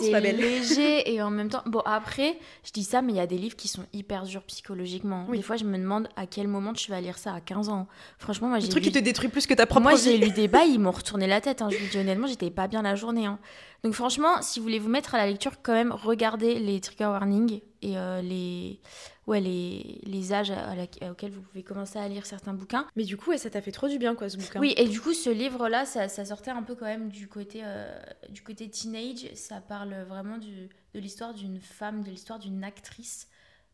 c'est- 0.03 0.11
ma 0.11 0.21
belle. 0.21 0.37
léger 0.37 1.13
et 1.15 1.23
en 1.23 1.31
même 1.31 1.49
temps. 1.49 1.63
Bon, 1.67 1.81
après, 1.85 2.39
je 2.65 2.73
dis 2.73 2.85
ça, 2.85 3.03
mais 3.03 3.13
il 3.13 3.17
y 3.17 3.21
a 3.21 3.27
des 3.27 3.39
livres 3.39 3.57
qui 3.57 3.69
sont 3.69 3.85
hyper 3.93 4.25
durs 4.25 4.43
psychologiquement. 4.43 5.27
Oui. 5.29 5.37
Des 5.39 5.43
fois, 5.43 5.57
je 5.57 5.65
me 5.65 5.79
demande 5.79 6.09
à 6.17 6.27
quel 6.27 6.49
moment 6.49 6.73
tu 6.73 6.91
vas 6.91 7.01
lire 7.01 7.19
ça 7.19 7.33
à 7.35 7.41
15 7.41 7.69
ans. 7.69 7.87
Franchement, 8.19 8.49
moi, 8.49 8.59
le 8.59 8.63
j'ai 8.65 8.69
truc 8.71 8.85
lu... 8.85 8.91
qui 8.91 8.99
te 8.99 9.03
détruit 9.03 9.29
plus 9.29 9.47
que 9.47 9.55
ta 9.55 9.67
propre 9.67 9.83
Moi, 9.83 9.95
j'ai 9.97 10.19
lu 10.19 10.31
des 10.31 10.49
bails, 10.49 10.71
ils 10.75 10.81
m'ont 10.81 10.91
retourné 10.91 11.27
la 11.27 11.41
tête. 11.41 11.63
hein. 11.63 11.69
Je 11.71 11.77
vous 11.79 11.87
dis 11.91 11.99
honnêtement, 11.99 12.27
j'étais 12.27 12.51
pas 12.51 12.67
bien 12.69 12.83
la 12.83 12.95
journée. 12.95 13.27
hein. 13.27 13.39
Donc, 13.85 13.93
franchement, 13.95 14.41
si 14.43 14.59
vous 14.59 14.65
voulez 14.65 14.79
vous 14.79 14.89
mettre 14.89 15.15
à 15.15 15.19
la 15.19 15.27
lecture, 15.27 15.53
quand 15.63 15.73
même, 15.75 15.93
regardez 15.93 16.59
les 16.59 16.81
trigger 16.81 17.05
warnings 17.07 17.61
et 17.83 17.97
euh, 17.99 18.21
les... 18.23 18.81
Ouais, 19.27 19.41
les, 19.41 20.01
les 20.05 20.33
âges 20.33 20.53
à 20.53 20.75
la- 20.77 21.11
auxquels 21.11 21.33
vous 21.33 21.43
pouvez 21.43 21.65
commencer 21.65 21.99
à 21.99 22.07
lire 22.09 22.25
certains 22.27 22.53
bouquins. 22.55 22.87
Mais 22.95 23.03
du 23.03 23.17
coup, 23.17 23.31
ouais, 23.31 23.39
ça 23.39 23.51
t'a 23.51 23.61
fait 23.61 23.73
trop 23.73 23.89
du 23.89 23.99
bien, 23.99 24.15
quoi, 24.15 24.29
ce 24.29 24.37
bouquin. 24.37 24.61
Oui, 24.61 24.73
et 24.77 24.87
du 24.87 25.01
coup, 25.01 25.15
ce 25.15 25.31
livre-là, 25.31 25.85
ça, 25.85 26.09
ça 26.09 26.25
sortait 26.25 26.53
un 26.53 26.63
peu 26.63 26.77
quand 26.77 26.85
même 26.85 27.09
du 27.09 27.27
côté, 27.27 27.63
euh, 27.65 27.99
du 28.29 28.43
côté 28.43 28.69
teenage. 28.71 29.29
Ça 29.35 29.61
parle 29.61 29.95
vraiment 30.09 30.39
du, 30.39 30.69
de 30.95 31.01
l'histoire 31.01 31.35
d'une 31.35 31.61
femme, 31.61 32.03
de 32.05 32.11
l'histoire 32.11 32.39
d'une 32.39 32.63
actrice, 32.63 33.27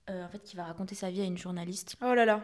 euh, 0.09 0.25
en 0.25 0.29
fait, 0.29 0.43
qui 0.43 0.57
va 0.57 0.65
raconter 0.65 0.95
sa 0.95 1.11
vie 1.11 1.21
à 1.21 1.25
une 1.25 1.37
journaliste. 1.39 1.97
Oh 2.03 2.15
là 2.15 2.25
là. 2.25 2.41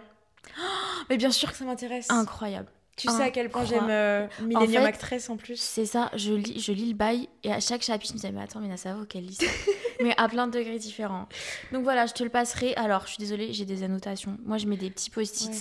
Oh, 0.58 1.02
mais 1.08 1.16
bien 1.16 1.30
sûr 1.30 1.50
que 1.50 1.56
ça 1.56 1.64
m'intéresse. 1.64 2.10
Incroyable. 2.10 2.68
Tu 2.96 3.08
sais 3.08 3.22
à 3.22 3.30
quel 3.30 3.48
point 3.48 3.64
j'aime 3.64 3.88
euh, 3.90 4.26
Millennium 4.42 4.82
fait, 4.82 4.88
Actress 4.88 5.30
en 5.30 5.36
plus. 5.36 5.58
C'est 5.60 5.86
ça, 5.86 6.10
je 6.16 6.34
lis, 6.34 6.58
je 6.60 6.72
lis 6.72 6.88
le 6.88 6.94
bail, 6.94 7.28
et 7.44 7.52
à 7.52 7.60
chaque 7.60 7.82
chapitre, 7.82 8.08
je 8.12 8.14
me 8.14 8.18
disais, 8.18 8.32
mais 8.32 8.42
attends, 8.42 8.58
mais 8.58 8.76
ça 8.76 8.94
vaut 8.94 9.04
qu'elle 9.06 9.32
ça. 9.32 9.44
mais 10.02 10.14
à 10.16 10.28
plein 10.28 10.46
de 10.46 10.52
degrés 10.58 10.78
différents. 10.78 11.28
Donc 11.72 11.82
voilà, 11.84 12.06
je 12.06 12.12
te 12.14 12.22
le 12.24 12.30
passerai. 12.30 12.74
Alors, 12.76 13.02
je 13.02 13.08
suis 13.08 13.18
désolée, 13.18 13.52
j'ai 13.52 13.64
des 13.64 13.82
annotations. 13.82 14.38
Moi, 14.44 14.58
je 14.58 14.66
mets 14.66 14.76
des 14.76 14.90
petits 14.90 15.10
post-it. 15.10 15.50
Ouais. 15.50 15.56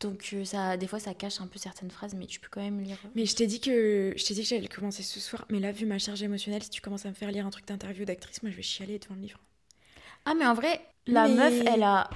Donc, 0.00 0.30
euh, 0.32 0.44
ça, 0.44 0.76
des 0.76 0.86
fois, 0.88 0.98
ça 0.98 1.14
cache 1.14 1.40
un 1.40 1.46
peu 1.46 1.58
certaines 1.60 1.90
phrases, 1.90 2.14
mais 2.14 2.26
tu 2.26 2.40
peux 2.40 2.48
quand 2.50 2.60
même 2.60 2.80
lire. 2.80 2.98
Mais 3.14 3.24
je 3.24 3.36
t'ai 3.36 3.46
dit 3.46 3.60
que 3.60 4.12
je 4.16 4.24
t'ai 4.24 4.34
dit 4.34 4.42
que 4.42 4.48
j'allais 4.48 4.66
commencer 4.66 5.02
ce 5.04 5.20
soir. 5.20 5.44
Mais 5.48 5.60
là, 5.60 5.70
vu 5.70 5.86
ma 5.86 5.98
charge 5.98 6.22
émotionnelle, 6.24 6.62
si 6.62 6.70
tu 6.70 6.80
commences 6.80 7.06
à 7.06 7.08
me 7.08 7.14
faire 7.14 7.30
lire 7.30 7.46
un 7.46 7.50
truc 7.50 7.66
d'interview 7.68 8.04
d'actrice, 8.04 8.42
moi 8.42 8.50
je 8.50 8.56
vais 8.56 8.62
chialer 8.62 8.98
devant 8.98 9.14
le 9.14 9.20
livre. 9.22 9.38
Ah, 10.24 10.34
mais 10.34 10.44
en 10.46 10.54
vrai, 10.54 10.80
la 11.06 11.28
Mais- 11.28 11.34
meuf, 11.50 11.66
elle 11.72 11.82
a 11.84 12.10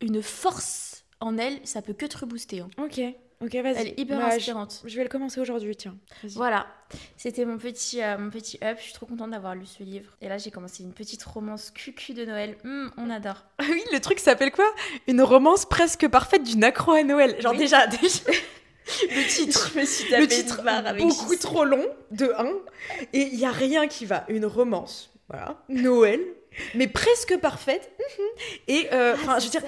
une 0.00 0.22
force 0.22 1.04
en 1.20 1.36
elle, 1.38 1.58
ça 1.64 1.82
peut 1.82 1.92
que 1.92 2.06
te 2.06 2.18
rebooster. 2.18 2.60
hein. 2.60 2.68
Ok, 2.78 3.00
ok, 3.44 3.54
vas-y. 3.62 3.76
Elle 3.76 3.86
est 3.88 4.00
hyper 4.00 4.18
Bah, 4.18 4.30
je- 4.30 4.36
inspirante. 4.36 4.82
Je, 4.84 4.96
vais 4.96 5.02
le 5.02 5.08
commencer 5.08 5.40
aujourd'hui, 5.40 5.76
tiens. 5.76 5.96
Voilà, 6.34 6.66
c'était 7.16 7.44
mon 7.44 7.58
petit, 7.58 8.02
euh, 8.02 8.18
mon 8.18 8.30
petit 8.30 8.58
up. 8.62 8.76
Je 8.78 8.84
suis 8.84 8.92
trop 8.92 9.06
contente 9.06 9.30
d'avoir 9.30 9.54
lu 9.54 9.66
ce 9.66 9.82
livre. 9.82 10.10
Et 10.20 10.28
là, 10.28 10.38
j'ai 10.38 10.50
commencé 10.50 10.82
une 10.82 10.92
petite 10.92 11.22
romance 11.24 11.70
cucu 11.70 12.14
de 12.14 12.24
Noël. 12.24 12.56
Hum, 12.64 12.90
on 12.96 13.10
adore. 13.10 13.44
Ah 13.58 13.64
oui, 13.70 13.82
le 13.92 14.00
truc 14.00 14.18
s'appelle 14.18 14.50
quoi? 14.52 14.66
Une 15.06 15.22
romance 15.22 15.64
presque 15.66 16.06
parfaite 16.08 16.42
d'une 16.42 16.64
accro 16.64 16.92
à 16.92 17.02
Noël. 17.02 17.40
Genre 17.40 17.52
Oui. 17.52 17.58
déjà, 17.58 17.86
déjà. 17.86 18.20
le 19.10 19.28
titre. 19.28 19.70
Je 19.74 19.80
me 19.80 19.84
suis 19.86 20.10
Le 20.14 20.26
titre 20.26 20.62
beaucoup 20.98 21.36
trop 21.36 21.64
long, 21.64 21.84
de 22.10 22.30
1. 22.36 22.46
Et 23.12 23.22
il 23.32 23.38
y 23.38 23.44
a 23.46 23.50
rien 23.50 23.86
qui 23.88 24.04
va. 24.04 24.24
Une 24.28 24.44
romance, 24.46 25.10
voilà. 25.28 25.56
Noël, 25.68 26.20
mais 26.74 26.86
presque 26.86 27.36
parfaite. 27.38 27.90
Mhm. 27.98 28.24
Et 28.68 28.88
euh, 28.92 29.14
enfin, 29.14 29.38
je 29.38 29.44
veux 29.46 29.50
dire, 29.50 29.62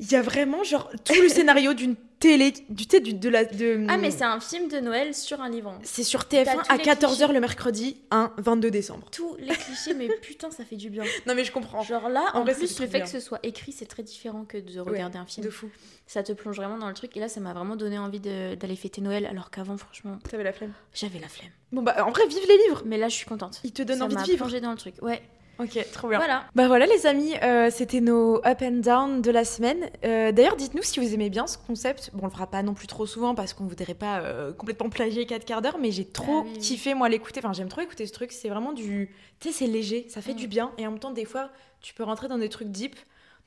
il 0.00 0.10
y 0.10 0.16
a 0.16 0.22
vraiment 0.22 0.62
genre 0.64 0.90
tout 1.04 1.20
le 1.20 1.28
scénario 1.28 1.74
d'une 1.74 1.96
télé, 2.20 2.52
du 2.68 2.86
thé, 2.86 2.98
du, 3.00 3.14
de 3.14 3.28
la, 3.28 3.44
de. 3.44 3.86
Ah, 3.88 3.96
mais 3.96 4.10
c'est 4.10 4.24
un 4.24 4.40
film 4.40 4.68
de 4.68 4.78
Noël 4.80 5.14
sur 5.14 5.40
un 5.40 5.48
livre. 5.48 5.78
C'est 5.84 6.02
sur 6.02 6.24
T'as 6.26 6.42
TF1 6.42 6.52
tous 6.64 6.72
à 6.72 6.76
les 6.76 6.82
14h 6.84 7.06
clichés. 7.16 7.32
le 7.32 7.40
mercredi, 7.40 7.96
1 8.10 8.32
22 8.38 8.70
décembre. 8.72 9.08
Tous 9.12 9.36
les 9.38 9.54
clichés, 9.54 9.94
mais 9.94 10.08
putain, 10.22 10.50
ça 10.50 10.64
fait 10.64 10.74
du 10.76 10.90
bien. 10.90 11.04
Non 11.26 11.34
mais 11.36 11.44
je 11.44 11.52
comprends. 11.52 11.82
Genre 11.82 12.08
là, 12.08 12.24
En 12.34 12.40
en, 12.40 12.42
vrai, 12.44 12.54
plus, 12.54 12.78
le 12.80 12.86
fait 12.86 12.92
bien. 12.98 13.04
que 13.04 13.10
ce 13.10 13.20
soit 13.20 13.38
écrit, 13.44 13.70
c'est 13.72 13.86
très 13.86 14.02
différent 14.02 14.44
que 14.44 14.58
de 14.58 14.80
Ouais, 14.80 14.90
regarder 14.90 15.18
un 15.18 15.26
film. 15.26 15.46
De 15.46 15.50
fou. 15.50 15.70
Ça 16.06 16.22
te 16.22 16.32
plonge 16.32 16.56
vraiment 16.56 16.78
dans 16.78 16.88
le 16.88 16.94
truc. 16.94 17.16
Et 17.16 17.20
là, 17.20 17.28
ça 17.28 17.38
m'a 17.40 17.52
vraiment 17.52 17.76
donné 17.76 17.98
envie 17.98 18.18
d'aller 18.20 18.76
fêter 18.76 19.00
Noël, 19.00 19.26
alors 19.26 19.50
qu'avant, 19.50 19.76
franchement, 19.76 20.18
T'avais 20.28 20.42
la 20.42 20.52
flemme. 20.52 20.72
j'avais 20.94 21.18
la 21.20 21.28
flemme. 21.28 21.50
Bon 21.70 21.82
bah 21.82 21.96
en 22.04 22.10
vrai, 22.10 22.26
vive 22.26 22.46
les 22.48 22.56
livres. 22.66 22.82
Mais 22.86 22.96
là, 22.98 23.08
je 23.08 23.14
suis 23.14 23.26
contente. 23.26 23.60
Ils 23.62 23.72
te 23.72 23.82
donnent 23.82 23.98
ça 23.98 24.04
envie 24.06 24.16
de 24.16 24.22
vivre. 24.22 24.38
plongé 24.38 24.60
dans 24.60 24.70
le 24.72 24.76
truc. 24.78 24.94
Ouais. 25.02 25.22
Ok, 25.58 25.78
trop 25.92 26.08
bien. 26.08 26.18
Voilà. 26.18 26.44
Bah 26.54 26.68
voilà 26.68 26.86
les 26.86 27.06
amis, 27.06 27.34
euh, 27.42 27.68
c'était 27.70 28.00
nos 28.00 28.36
up 28.46 28.58
and 28.62 28.80
down 28.80 29.20
de 29.22 29.30
la 29.32 29.44
semaine. 29.44 29.90
Euh, 30.04 30.30
D'ailleurs, 30.30 30.54
dites-nous 30.56 30.82
si 30.84 31.00
vous 31.00 31.12
aimez 31.14 31.30
bien 31.30 31.46
ce 31.48 31.58
concept. 31.58 32.10
Bon, 32.14 32.20
on 32.22 32.26
le 32.26 32.30
fera 32.32 32.46
pas 32.46 32.62
non 32.62 32.74
plus 32.74 32.86
trop 32.86 33.06
souvent 33.06 33.34
parce 33.34 33.54
qu'on 33.54 33.64
voudrait 33.64 33.94
pas 33.94 34.20
euh, 34.20 34.52
complètement 34.52 34.88
plagier 34.88 35.26
4 35.26 35.44
quarts 35.44 35.60
d'heure, 35.62 35.78
mais 35.80 35.90
j'ai 35.90 36.04
trop 36.04 36.42
Ah 36.44 36.48
oui, 36.52 36.58
kiffé 36.58 36.94
moi 36.94 37.08
l'écouter. 37.08 37.40
Enfin, 37.42 37.52
j'aime 37.52 37.68
trop 37.68 37.80
écouter 37.80 38.06
ce 38.06 38.12
truc. 38.12 38.30
C'est 38.30 38.48
vraiment 38.48 38.72
du, 38.72 39.10
tu 39.40 39.48
sais, 39.48 39.54
c'est 39.54 39.66
léger, 39.66 40.06
ça 40.08 40.22
fait 40.22 40.32
Mm. 40.34 40.36
du 40.36 40.46
bien 40.46 40.70
et 40.78 40.86
en 40.86 40.90
même 40.92 41.00
temps 41.00 41.10
des 41.10 41.24
fois 41.24 41.48
tu 41.80 41.92
peux 41.94 42.04
rentrer 42.04 42.28
dans 42.28 42.38
des 42.38 42.48
trucs 42.48 42.68
deep. 42.68 42.94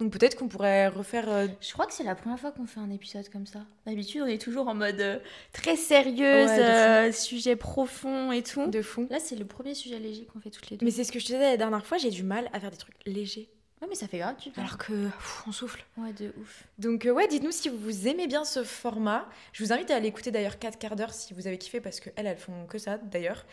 Donc 0.02 0.12
peut-être 0.12 0.36
qu'on 0.36 0.48
pourrait 0.48 0.88
refaire. 0.88 1.30
euh, 1.30 1.48
Je 1.62 1.72
crois 1.74 1.86
que 1.86 1.94
c'est 1.94 2.04
la 2.04 2.16
première 2.16 2.40
fois 2.40 2.52
qu'on 2.52 2.66
fait 2.66 2.80
un 2.80 2.90
épisode 2.90 3.30
comme 3.30 3.46
ça. 3.46 3.60
D'habitude, 3.86 4.22
on 4.24 4.28
est 4.28 4.42
toujours 4.42 4.68
en 4.68 4.74
mode 4.74 5.00
euh, 5.00 5.20
très 5.54 5.76
sérieuse, 5.76 6.50
Ouais, 6.50 6.60
euh, 6.60 7.12
sujet 7.12 7.56
profond 7.56 8.32
et 8.32 8.42
tout. 8.42 8.68
de 8.68 8.82
fou. 8.82 9.08
Là, 9.10 9.20
c'est 9.20 9.36
le 9.36 9.46
premier 9.46 9.76
sujet 9.76 10.00
léger 10.00 10.26
qu'on 10.26 10.40
fait 10.40 10.50
toutes 10.50 10.70
les 10.72 10.78
deux. 10.78 10.86
Mais 10.86 10.92
c'est 10.92 11.04
ce 11.04 11.12
que 11.12 11.20
je 11.20 11.26
te 11.26 11.32
disais 11.34 11.52
la 11.52 11.58
dernière 11.58 11.86
fois, 11.86 11.98
j'ai 12.00 12.10
du 12.10 12.24
mal 12.24 12.50
à 12.52 12.60
faire 12.60 12.72
des 12.72 12.78
trucs 12.78 12.96
légers. 13.06 13.48
Ouais, 13.82 13.88
mais 13.90 13.96
ça 13.96 14.08
fait 14.08 14.20
grave 14.20 14.36
du 14.38 14.50
bien. 14.52 14.64
Alors 14.64 14.78
que 14.78 14.94
pff, 15.08 15.44
on 15.48 15.52
souffle. 15.52 15.84
Ouais, 15.98 16.14
de 16.14 16.32
ouf. 16.40 16.64
Donc 16.78 17.08
ouais, 17.12 17.28
dites-nous 17.28 17.52
si 17.52 17.68
vous 17.70 18.08
aimez 18.08 18.28
bien 18.28 18.44
ce 18.44 18.64
format. 18.64 19.28
Je 19.54 19.64
vous 19.64 19.74
invite 19.74 19.90
à 19.92 19.96
aller 19.96 20.08
écouter 20.08 20.30
d'ailleurs 20.32 20.60
4 20.60 20.78
quarts 20.78 20.96
d'heure 20.96 21.14
si 21.14 21.34
vous 21.34 21.48
avez 21.48 21.58
kiffé 21.58 21.82
parce 21.82 22.00
qu'elles, 22.00 22.14
elles 22.28 22.38
font 22.38 22.66
que 22.68 22.78
ça 22.78 22.98
d'ailleurs. 23.00 23.46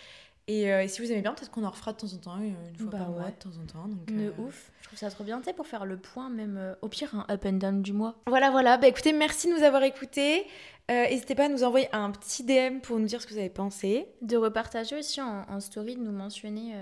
Et, 0.49 0.73
euh, 0.73 0.83
et 0.83 0.89
si 0.89 1.03
vous 1.03 1.13
aimez 1.13 1.21
bien, 1.21 1.35
peut-être 1.35 1.51
qu'on 1.51 1.65
en 1.65 1.71
refera 1.71 1.93
de 1.93 1.99
temps 1.99 2.13
en 2.13 2.17
temps, 2.17 2.39
une 2.39 2.55
fois 2.77 2.89
Bah 2.91 2.99
par 2.99 3.11
mois 3.11 3.31
de 3.31 3.37
temps 3.37 3.51
en 3.63 3.67
temps. 3.67 3.87
Donc, 3.87 4.07
De 4.07 4.29
euh, 4.29 4.31
ouf. 4.47 4.73
Je 4.81 4.87
trouve 4.87 4.99
ça 4.99 5.11
trop 5.11 5.23
bien, 5.23 5.39
tu 5.39 5.45
sais, 5.45 5.53
pour 5.53 5.67
faire 5.67 5.85
le 5.85 5.99
point, 5.99 6.31
même 6.31 6.57
euh, 6.57 6.75
au 6.81 6.89
pire, 6.89 7.15
un 7.15 7.27
up 7.33 7.45
and 7.45 7.53
down 7.55 7.83
du 7.83 7.93
mois. 7.93 8.17
Voilà, 8.27 8.51
voilà. 8.51 8.79
Bah 8.79 8.89
écoutez, 8.89 9.13
merci 9.13 9.49
de 9.49 9.53
nous 9.57 9.63
avoir 9.63 9.83
écoutés. 9.83 10.47
N'hésitez 10.91 11.35
pas 11.35 11.45
à 11.45 11.49
nous 11.51 11.65
envoyer 11.65 11.87
un 11.95 12.11
petit 12.11 12.45
DM 12.45 12.81
pour 12.81 12.99
nous 12.99 13.05
dire 13.05 13.21
ce 13.21 13.27
que 13.27 13.35
vous 13.35 13.39
avez 13.39 13.51
pensé. 13.51 14.09
De 14.23 14.39
repartager 14.39 14.97
aussi 14.97 15.21
en, 15.21 15.43
en 15.47 15.61
story, 15.61 15.97
de 15.97 16.01
nous 16.01 16.13
mentionner 16.13 16.73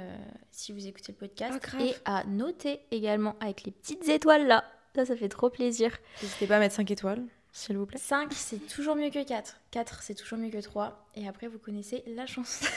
si 0.52 0.70
vous 0.72 0.86
écoutez 0.86 1.10
le 1.10 1.18
podcast. 1.18 1.58
Ah, 1.76 1.82
et 1.82 1.94
à 2.04 2.24
noter 2.24 2.78
également 2.92 3.34
avec 3.40 3.64
les 3.64 3.72
petites 3.72 4.08
étoiles 4.08 4.46
là. 4.46 4.62
Ça, 4.94 5.04
ça 5.06 5.16
fait 5.16 5.28
trop 5.28 5.50
plaisir. 5.50 5.90
N'hésitez 6.22 6.46
pas 6.46 6.56
à 6.56 6.58
mettre 6.60 6.76
5 6.76 6.88
étoiles, 6.90 7.22
s'il 7.56 7.78
vous 7.78 7.86
plaît. 7.86 7.98
5, 7.98 8.32
c'est 8.32 8.66
toujours 8.66 8.96
mieux 8.96 9.10
que 9.10 9.24
4. 9.24 9.56
4, 9.70 10.02
c'est 10.02 10.14
toujours 10.14 10.38
mieux 10.38 10.50
que 10.50 10.60
3. 10.60 11.06
Et 11.14 11.26
après, 11.26 11.48
vous 11.48 11.58
connaissez 11.58 12.04
la 12.06 12.26
chance. 12.26 12.62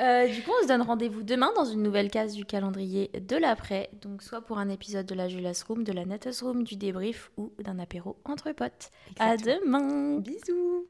Euh, 0.00 0.26
du 0.26 0.42
coup, 0.42 0.50
on 0.58 0.62
se 0.62 0.68
donne 0.68 0.80
rendez-vous 0.80 1.22
demain 1.22 1.52
dans 1.54 1.66
une 1.66 1.82
nouvelle 1.82 2.10
case 2.10 2.32
du 2.32 2.46
calendrier 2.46 3.10
de 3.12 3.36
l'après. 3.36 3.90
Donc, 4.00 4.22
soit 4.22 4.40
pour 4.40 4.58
un 4.58 4.70
épisode 4.70 5.04
de 5.04 5.14
la 5.14 5.28
Julas 5.28 5.62
Room, 5.68 5.84
de 5.84 5.92
la 5.92 6.06
Natus 6.06 6.42
Room, 6.42 6.64
du 6.64 6.76
débrief 6.76 7.30
ou 7.36 7.52
d'un 7.58 7.78
apéro 7.78 8.16
entre 8.24 8.52
potes. 8.52 8.90
À 9.18 9.36
demain! 9.36 10.18
Bisous 10.18 10.88